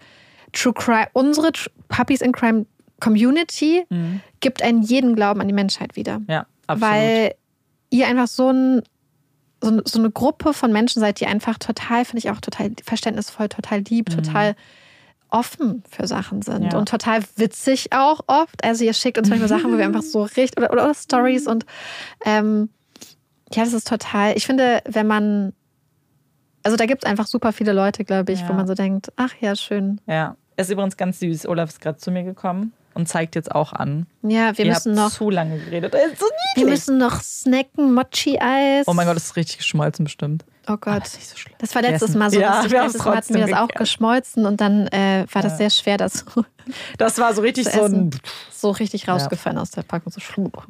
True 0.53 0.75
Crime, 0.75 1.09
unsere 1.15 1.53
Puppies 1.89 2.21
in 2.21 2.33
Crime 2.33 2.67
Community 3.01 3.85
mhm. 3.89 4.21
gibt 4.41 4.63
einen 4.63 4.83
jeden 4.83 5.17
Glauben 5.17 5.41
an 5.41 5.49
die 5.49 5.55
Menschheit 5.55 5.97
wieder. 5.97 6.21
Ja, 6.29 6.47
absolut. 6.67 6.95
Weil 6.95 7.35
ihr 7.89 8.07
einfach 8.07 8.29
so 8.29 8.51
ein 8.51 8.83
so, 9.63 9.81
so 9.85 9.99
eine 9.99 10.11
Gruppe 10.11 10.53
von 10.53 10.73
Menschen 10.73 11.01
seid, 11.01 11.21
die 11.21 11.27
einfach 11.27 11.59
total, 11.59 12.05
finde 12.05 12.19
ich 12.19 12.31
auch 12.31 12.41
total 12.41 12.73
verständnisvoll, 12.85 13.49
total 13.49 13.81
lieb, 13.81 14.11
mhm. 14.11 14.23
total 14.23 14.57
offen 15.31 15.83
für 15.89 16.07
Sachen 16.07 16.43
sind 16.43 16.73
ja. 16.73 16.79
und 16.79 16.89
total 16.89 17.23
witzig 17.37 17.93
auch 17.93 18.21
oft. 18.27 18.63
Also 18.63 18.85
ihr 18.85 18.93
schickt 18.93 19.17
uns 19.17 19.31
manchmal 19.31 19.49
Sachen, 19.49 19.73
wo 19.73 19.79
wir 19.79 19.85
einfach 19.85 20.03
so 20.03 20.23
richtig 20.37 20.59
oder, 20.59 20.71
oder, 20.73 20.85
oder 20.85 20.95
Stories 20.95 21.47
und 21.47 21.65
ähm, 22.27 22.69
ja, 23.53 23.65
das 23.65 23.73
ist 23.73 23.89
total. 23.89 24.37
Ich 24.37 24.45
finde, 24.45 24.83
wenn 24.85 25.07
man 25.07 25.55
also 26.65 26.77
da 26.77 26.87
gibt 26.87 27.05
es 27.05 27.11
einfach 27.11 27.27
super 27.27 27.53
viele 27.53 27.73
Leute, 27.73 28.05
glaube 28.05 28.33
ich, 28.33 28.41
ja. 28.43 28.49
wo 28.49 28.53
man 28.53 28.67
so 28.67 28.75
denkt, 28.75 29.13
ach 29.17 29.33
ja, 29.41 29.57
schön. 29.57 30.01
Ja, 30.07 30.37
ist 30.57 30.71
übrigens 30.71 30.97
ganz 30.97 31.19
süß. 31.19 31.47
Olaf 31.49 31.71
ist 31.71 31.81
gerade 31.81 31.99
zu 31.99 32.11
mir 32.11 32.23
gekommen 32.23 32.73
und 32.95 33.09
zeigt 33.09 33.34
jetzt 33.34 33.51
auch 33.51 33.72
an. 33.72 34.07
Ja, 34.22 34.57
wir 34.57 34.64
Ihr 34.64 34.72
müssen 34.72 34.95
noch. 34.95 35.11
zu 35.11 35.30
lange 35.30 35.59
geredet. 35.59 35.95
Das 35.95 36.07
ist 36.07 36.20
so 36.20 36.26
niedlich. 36.26 36.64
Wir 36.64 36.66
müssen 36.66 36.99
noch 36.99 37.20
snacken, 37.20 37.95
Mochi-Eis. 37.95 38.86
Oh 38.86 38.95
mein 38.95 39.07
Gott, 39.07 39.16
das 39.16 39.24
ist 39.24 39.36
richtig 39.36 39.59
geschmolzen 39.59 40.05
bestimmt. 40.05 40.45
Oh 40.68 40.76
Gott. 40.76 41.03
das, 41.03 41.14
ist 41.14 41.18
nicht 41.18 41.28
so 41.28 41.36
das 41.59 41.74
war 41.74 41.82
letztes 41.82 42.14
Mal 42.14 42.30
so. 42.30 42.40
Ja, 42.40 42.62
lustig. 42.62 42.72
Letztes 42.72 43.05
Mal 43.05 43.16
hatten 43.16 43.34
wir 43.34 43.47
das 43.47 43.59
auch 43.59 43.68
geschmolzen 43.68 44.47
und 44.47 44.61
dann 44.61 44.86
äh, 44.88 45.26
war 45.32 45.43
das 45.43 45.53
ja. 45.53 45.59
sehr 45.59 45.70
schwer, 45.70 45.97
das. 45.97 46.24
Das 46.97 47.18
war 47.18 47.34
so 47.34 47.43
richtig 47.43 47.68
so 47.68 47.82
ein. 47.82 48.11
So 48.53 48.70
richtig 48.70 49.09
rausgefallen 49.09 49.57
ja. 49.57 49.62
aus 49.62 49.72
der 49.72 49.82
Packung. 49.82 50.12
So 50.12 50.20
schluck. 50.20 50.68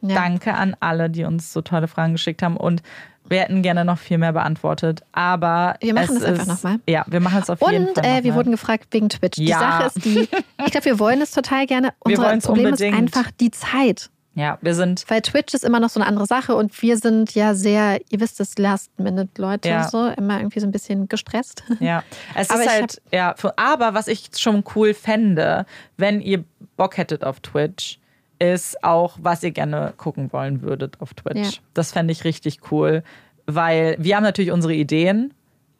Ja. 0.00 0.14
Danke 0.14 0.54
an 0.54 0.76
alle, 0.78 1.10
die 1.10 1.24
uns 1.24 1.52
so 1.52 1.62
tolle 1.62 1.88
Fragen 1.88 2.12
geschickt 2.12 2.42
haben. 2.42 2.56
Und 2.56 2.82
wir 3.28 3.40
hätten 3.40 3.62
gerne 3.62 3.84
noch 3.84 3.98
viel 3.98 4.18
mehr 4.18 4.32
beantwortet, 4.32 5.02
aber. 5.12 5.76
Wir 5.80 5.94
machen 5.94 6.16
es, 6.16 6.22
es 6.22 6.24
einfach 6.24 6.46
nochmal. 6.46 6.80
Ja, 6.88 7.04
wir 7.08 7.20
machen 7.20 7.40
es 7.42 7.50
auf 7.50 7.60
jeden 7.60 7.88
Und, 7.88 7.94
Fall. 7.94 8.04
Und 8.04 8.18
äh, 8.20 8.24
wir 8.24 8.34
wurden 8.34 8.50
gefragt 8.52 8.88
wegen 8.90 9.08
Twitch. 9.08 9.38
Ja. 9.38 9.44
Die 9.44 9.52
Sache 9.52 9.86
ist 9.86 10.04
die, 10.04 10.28
ich 10.66 10.70
glaube, 10.72 10.84
wir 10.84 10.98
wollen 10.98 11.20
es 11.20 11.30
total 11.30 11.66
gerne. 11.66 11.92
Unser 12.00 12.36
Problem 12.38 12.66
unbedingt. 12.66 12.94
ist 13.10 13.16
einfach 13.16 13.30
die 13.32 13.50
Zeit. 13.50 14.10
Ja, 14.38 14.56
wir 14.60 14.74
sind. 14.76 15.04
Weil 15.08 15.20
Twitch 15.20 15.52
ist 15.52 15.64
immer 15.64 15.80
noch 15.80 15.90
so 15.90 15.98
eine 15.98 16.08
andere 16.08 16.26
Sache 16.26 16.54
und 16.54 16.80
wir 16.80 16.96
sind 16.96 17.34
ja 17.34 17.54
sehr, 17.54 17.98
ihr 18.08 18.20
wisst 18.20 18.38
es, 18.38 18.56
Last-Minute-Leute 18.56 19.68
ja. 19.68 19.88
so, 19.88 20.06
immer 20.06 20.38
irgendwie 20.38 20.60
so 20.60 20.66
ein 20.66 20.70
bisschen 20.70 21.08
gestresst. 21.08 21.64
Ja, 21.80 22.04
es 22.34 22.50
aber 22.50 22.62
ist 22.62 22.70
halt, 22.70 23.02
ja, 23.12 23.34
aber 23.56 23.94
was 23.94 24.06
ich 24.08 24.30
schon 24.36 24.62
cool 24.74 24.94
fände, 24.94 25.66
wenn 25.96 26.20
ihr 26.20 26.44
Bock 26.76 26.96
hättet 26.98 27.24
auf 27.24 27.40
Twitch, 27.40 27.98
ist 28.38 28.82
auch, 28.84 29.18
was 29.20 29.42
ihr 29.42 29.50
gerne 29.50 29.92
gucken 29.96 30.32
wollen 30.32 30.62
würdet 30.62 31.00
auf 31.00 31.14
Twitch. 31.14 31.56
Ja. 31.56 31.62
Das 31.74 31.92
fände 31.92 32.12
ich 32.12 32.24
richtig 32.24 32.70
cool, 32.70 33.02
weil 33.46 33.96
wir 33.98 34.16
haben 34.16 34.22
natürlich 34.22 34.52
unsere 34.52 34.74
Ideen, 34.74 35.34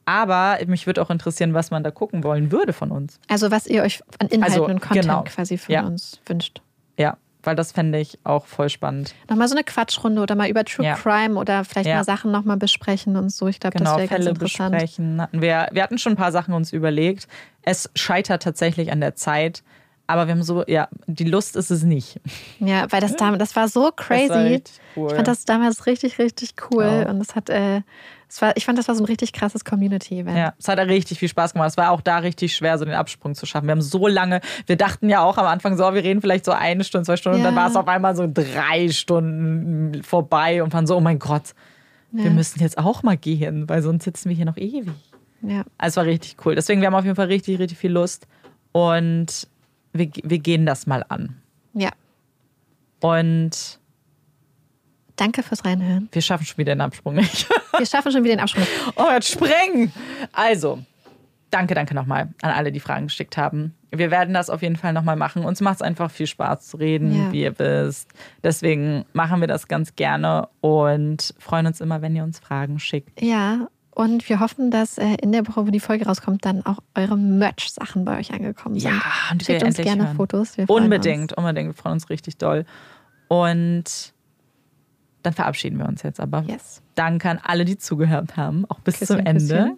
aber 0.04 0.58
mich 0.66 0.86
würde 0.86 1.02
auch 1.02 1.10
interessieren, 1.10 1.54
was 1.54 1.70
man 1.70 1.84
da 1.84 1.90
gucken 1.90 2.24
wollen 2.24 2.50
würde 2.50 2.72
von 2.72 2.90
uns. 2.90 3.20
Also 3.28 3.50
was 3.50 3.66
ihr 3.66 3.82
euch 3.82 4.02
an 4.18 4.28
Inhalten 4.28 4.60
also, 4.60 4.66
und 4.66 4.80
Content 4.80 5.02
genau. 5.02 5.24
quasi 5.24 5.58
von 5.58 5.72
ja. 5.72 5.82
uns 5.86 6.20
wünscht. 6.26 6.62
Ja, 6.98 7.18
weil 7.42 7.54
das 7.54 7.72
fände 7.72 7.98
ich 7.98 8.18
auch 8.24 8.46
voll 8.46 8.70
spannend. 8.70 9.14
Nochmal 9.28 9.48
so 9.48 9.54
eine 9.54 9.64
Quatschrunde 9.64 10.20
oder 10.22 10.34
mal 10.34 10.48
über 10.48 10.64
True 10.64 10.86
ja. 10.86 10.94
Crime 10.94 11.38
oder 11.38 11.64
vielleicht 11.64 11.88
ja. 11.88 11.96
mal 11.96 12.04
Sachen 12.04 12.32
nochmal 12.32 12.56
besprechen 12.56 13.16
und 13.16 13.30
so. 13.30 13.46
Ich 13.46 13.60
glaube, 13.60 13.78
genau, 13.78 13.92
das 13.92 13.98
wäre 14.00 14.08
ganz 14.08 14.26
interessant. 14.26 14.72
besprechen. 14.72 15.20
Hatten 15.20 15.42
wir, 15.42 15.68
wir 15.70 15.82
hatten 15.82 15.98
schon 15.98 16.14
ein 16.14 16.16
paar 16.16 16.32
Sachen 16.32 16.54
uns 16.54 16.72
überlegt. 16.72 17.28
Es 17.62 17.90
scheitert 17.94 18.42
tatsächlich 18.42 18.90
an 18.90 19.00
der 19.00 19.14
Zeit. 19.14 19.62
Aber 20.10 20.26
wir 20.26 20.32
haben 20.32 20.42
so, 20.42 20.64
ja, 20.66 20.88
die 21.06 21.24
Lust 21.24 21.54
ist 21.54 21.70
es 21.70 21.82
nicht. 21.82 22.18
Ja, 22.60 22.90
weil 22.90 23.02
das 23.02 23.14
damals, 23.14 23.40
das 23.40 23.56
war 23.56 23.68
so 23.68 23.92
crazy. 23.94 24.30
War 24.30 24.60
cool. 24.96 25.08
Ich 25.10 25.14
fand 25.14 25.28
das 25.28 25.44
damals 25.44 25.84
richtig, 25.84 26.18
richtig 26.18 26.54
cool. 26.70 27.04
Oh. 27.06 27.10
Und 27.10 27.20
es 27.20 27.34
hat, 27.34 27.50
äh, 27.50 27.82
es 28.26 28.40
war, 28.40 28.56
ich 28.56 28.64
fand, 28.64 28.78
das 28.78 28.88
war 28.88 28.94
so 28.94 29.02
ein 29.02 29.06
richtig 29.06 29.34
krasses 29.34 29.66
Community-Event. 29.66 30.36
Ja, 30.36 30.54
es 30.58 30.66
hat 30.66 30.78
richtig 30.78 31.18
viel 31.18 31.28
Spaß 31.28 31.52
gemacht. 31.52 31.68
Es 31.68 31.76
war 31.76 31.90
auch 31.90 32.00
da 32.00 32.18
richtig 32.18 32.56
schwer, 32.56 32.78
so 32.78 32.86
den 32.86 32.94
Absprung 32.94 33.34
zu 33.34 33.44
schaffen. 33.44 33.66
Wir 33.66 33.72
haben 33.72 33.82
so 33.82 34.06
lange, 34.06 34.40
wir 34.64 34.76
dachten 34.76 35.10
ja 35.10 35.22
auch 35.22 35.36
am 35.36 35.44
Anfang 35.44 35.76
so, 35.76 35.84
wir 35.92 36.02
reden 36.02 36.22
vielleicht 36.22 36.46
so 36.46 36.52
eine 36.52 36.84
Stunde, 36.84 37.04
zwei 37.04 37.18
Stunden. 37.18 37.40
Ja. 37.40 37.44
Und 37.48 37.54
dann 37.54 37.62
war 37.62 37.68
es 37.68 37.76
auf 37.76 37.86
einmal 37.86 38.16
so 38.16 38.26
drei 38.32 38.88
Stunden 38.88 40.02
vorbei 40.02 40.62
und 40.62 40.72
waren 40.72 40.86
so, 40.86 40.96
oh 40.96 41.00
mein 41.00 41.18
Gott, 41.18 41.54
ja. 42.12 42.24
wir 42.24 42.30
müssen 42.30 42.60
jetzt 42.60 42.78
auch 42.78 43.02
mal 43.02 43.18
gehen, 43.18 43.68
weil 43.68 43.82
sonst 43.82 44.04
sitzen 44.04 44.30
wir 44.30 44.36
hier 44.36 44.46
noch 44.46 44.56
ewig. 44.56 44.88
Ja. 45.42 45.64
Also 45.76 45.92
es 45.92 45.96
war 45.98 46.04
richtig 46.06 46.36
cool. 46.46 46.54
Deswegen, 46.54 46.80
wir 46.80 46.86
haben 46.86 46.94
auf 46.94 47.04
jeden 47.04 47.16
Fall 47.16 47.26
richtig, 47.26 47.58
richtig 47.58 47.76
viel 47.76 47.92
Lust. 47.92 48.26
Und 48.72 49.46
wir, 49.92 50.10
wir 50.22 50.38
gehen 50.38 50.66
das 50.66 50.86
mal 50.86 51.04
an. 51.08 51.40
Ja. 51.74 51.90
Und 53.00 53.78
Danke 55.18 55.42
fürs 55.42 55.64
Reinhören. 55.64 56.08
Wir 56.12 56.22
schaffen 56.22 56.46
schon 56.46 56.58
wieder 56.58 56.74
den 56.74 56.80
Absprung 56.80 57.14
nicht. 57.14 57.48
Wir 57.76 57.86
schaffen 57.86 58.12
schon 58.12 58.24
wieder 58.24 58.36
den 58.36 58.40
Absprung. 58.40 58.64
Oh, 58.96 59.10
jetzt 59.12 59.30
sprengen! 59.30 59.92
Also, 60.32 60.78
danke, 61.50 61.74
danke 61.74 61.94
nochmal 61.94 62.28
an 62.40 62.50
alle, 62.50 62.72
die 62.72 62.80
Fragen 62.80 63.06
geschickt 63.06 63.36
haben. 63.36 63.74
Wir 63.90 64.10
werden 64.10 64.32
das 64.32 64.50
auf 64.50 64.62
jeden 64.62 64.76
Fall 64.76 64.92
nochmal 64.92 65.16
machen. 65.16 65.44
Uns 65.44 65.60
macht 65.60 65.76
es 65.76 65.82
einfach 65.82 66.10
viel 66.10 66.26
Spaß 66.26 66.68
zu 66.68 66.76
reden, 66.76 67.14
ja. 67.14 67.32
wie 67.32 67.42
ihr 67.42 67.58
wisst. 67.58 68.10
Deswegen 68.42 69.04
machen 69.12 69.40
wir 69.40 69.48
das 69.48 69.68
ganz 69.68 69.96
gerne 69.96 70.48
und 70.60 71.34
freuen 71.38 71.66
uns 71.66 71.80
immer, 71.80 72.00
wenn 72.00 72.14
ihr 72.14 72.24
uns 72.24 72.38
Fragen 72.38 72.78
schickt. 72.78 73.20
Ja, 73.20 73.68
und 73.98 74.28
wir 74.28 74.38
hoffen, 74.38 74.70
dass 74.70 74.96
äh, 74.96 75.16
in 75.20 75.32
der 75.32 75.48
Woche, 75.48 75.66
wo 75.66 75.72
die 75.72 75.80
Folge 75.80 76.06
rauskommt, 76.06 76.44
dann 76.44 76.64
auch 76.64 76.78
eure 76.94 77.16
Merch-Sachen 77.16 78.04
bei 78.04 78.20
euch 78.20 78.32
angekommen 78.32 78.78
sind. 78.78 78.92
Ja, 78.92 79.02
und 79.32 79.42
Schickt 79.42 79.64
uns 79.64 79.76
gerne 79.76 80.06
hören. 80.06 80.16
Fotos. 80.16 80.52
unbedingt, 80.68 81.32
uns. 81.32 81.36
unbedingt. 81.36 81.70
Wir 81.70 81.74
freuen 81.74 81.94
uns 81.94 82.08
richtig 82.08 82.36
doll. 82.36 82.64
Und 83.26 84.14
dann 85.24 85.32
verabschieden 85.32 85.80
wir 85.80 85.86
uns 85.86 86.04
jetzt 86.04 86.20
aber. 86.20 86.44
Yes. 86.46 86.80
Danke 86.94 87.28
an 87.28 87.40
alle, 87.42 87.64
die 87.64 87.76
zugehört 87.76 88.36
haben, 88.36 88.66
auch 88.68 88.78
bis 88.78 89.00
Küsschen, 89.00 89.16
zum 89.16 89.26
Ende. 89.26 89.74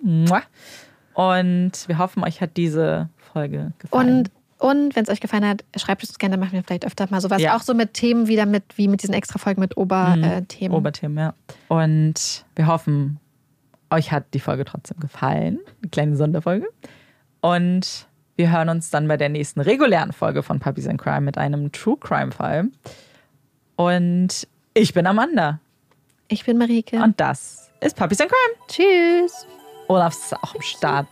Und 1.15 1.89
wir 1.89 1.97
hoffen, 1.97 2.23
euch 2.23 2.43
hat 2.43 2.59
diese 2.59 3.09
Folge 3.33 3.73
gefallen. 3.79 4.19
Und 4.19 4.31
und 4.59 4.95
wenn 4.95 5.05
es 5.05 5.09
euch 5.09 5.23
gefallen 5.23 5.47
hat, 5.47 5.65
schreibt 5.77 6.03
es 6.03 6.11
uns 6.11 6.19
gerne, 6.19 6.35
dann 6.35 6.41
machen 6.41 6.53
wir 6.53 6.63
vielleicht 6.63 6.85
öfter 6.85 7.07
mal 7.09 7.23
sowas. 7.23 7.41
Ja. 7.41 7.57
Auch 7.57 7.63
so 7.63 7.73
mit 7.73 7.95
Themen 7.95 8.29
wieder 8.29 8.45
mit, 8.45 8.65
wie 8.77 8.89
mit 8.89 9.03
diesen 9.03 9.15
extra 9.15 9.39
Folgen 9.39 9.63
mit 9.63 9.79
Oberthemen. 9.79 10.73
Mhm. 10.73 10.75
Oberthemen, 10.75 11.17
ja. 11.17 11.35
Und 11.69 12.45
wir 12.55 12.67
hoffen, 12.67 13.19
euch 13.91 14.13
hat 14.13 14.33
die 14.35 14.41
Folge 14.41 14.65
trotzdem 14.65 14.99
gefallen. 15.01 15.59
Eine 15.83 15.91
kleine 15.91 16.17
Sonderfolge. 16.17 16.69
Und 17.41 18.07
wir 18.37 18.51
hören 18.51 18.69
uns 18.69 18.91
dann 18.91 19.09
bei 19.09 19.17
der 19.17 19.29
nächsten 19.29 19.61
regulären 19.61 20.13
Folge 20.13 20.43
von 20.43 20.61
Puppies 20.61 20.87
and 20.87 21.01
Crime 21.01 21.23
mit 21.23 21.37
einem 21.39 21.73
True 21.73 21.97
Crime 21.99 22.33
Fall. 22.33 22.69
Und 23.77 24.47
ich 24.75 24.95
bin 24.95 25.07
Amanda. 25.07 25.61
Ich 26.29 26.45
bin 26.45 26.59
Marike. 26.59 27.03
Und 27.03 27.21
das 27.21 27.71
ist 27.81 27.97
Puppies 27.97 28.21
and 28.21 28.31
Crime. 28.31 28.67
Tschüss. 28.69 29.47
Olaf 29.89 30.15
ist 30.15 30.35
auch 30.35 30.55
am 30.55 30.63
Start. 30.63 31.09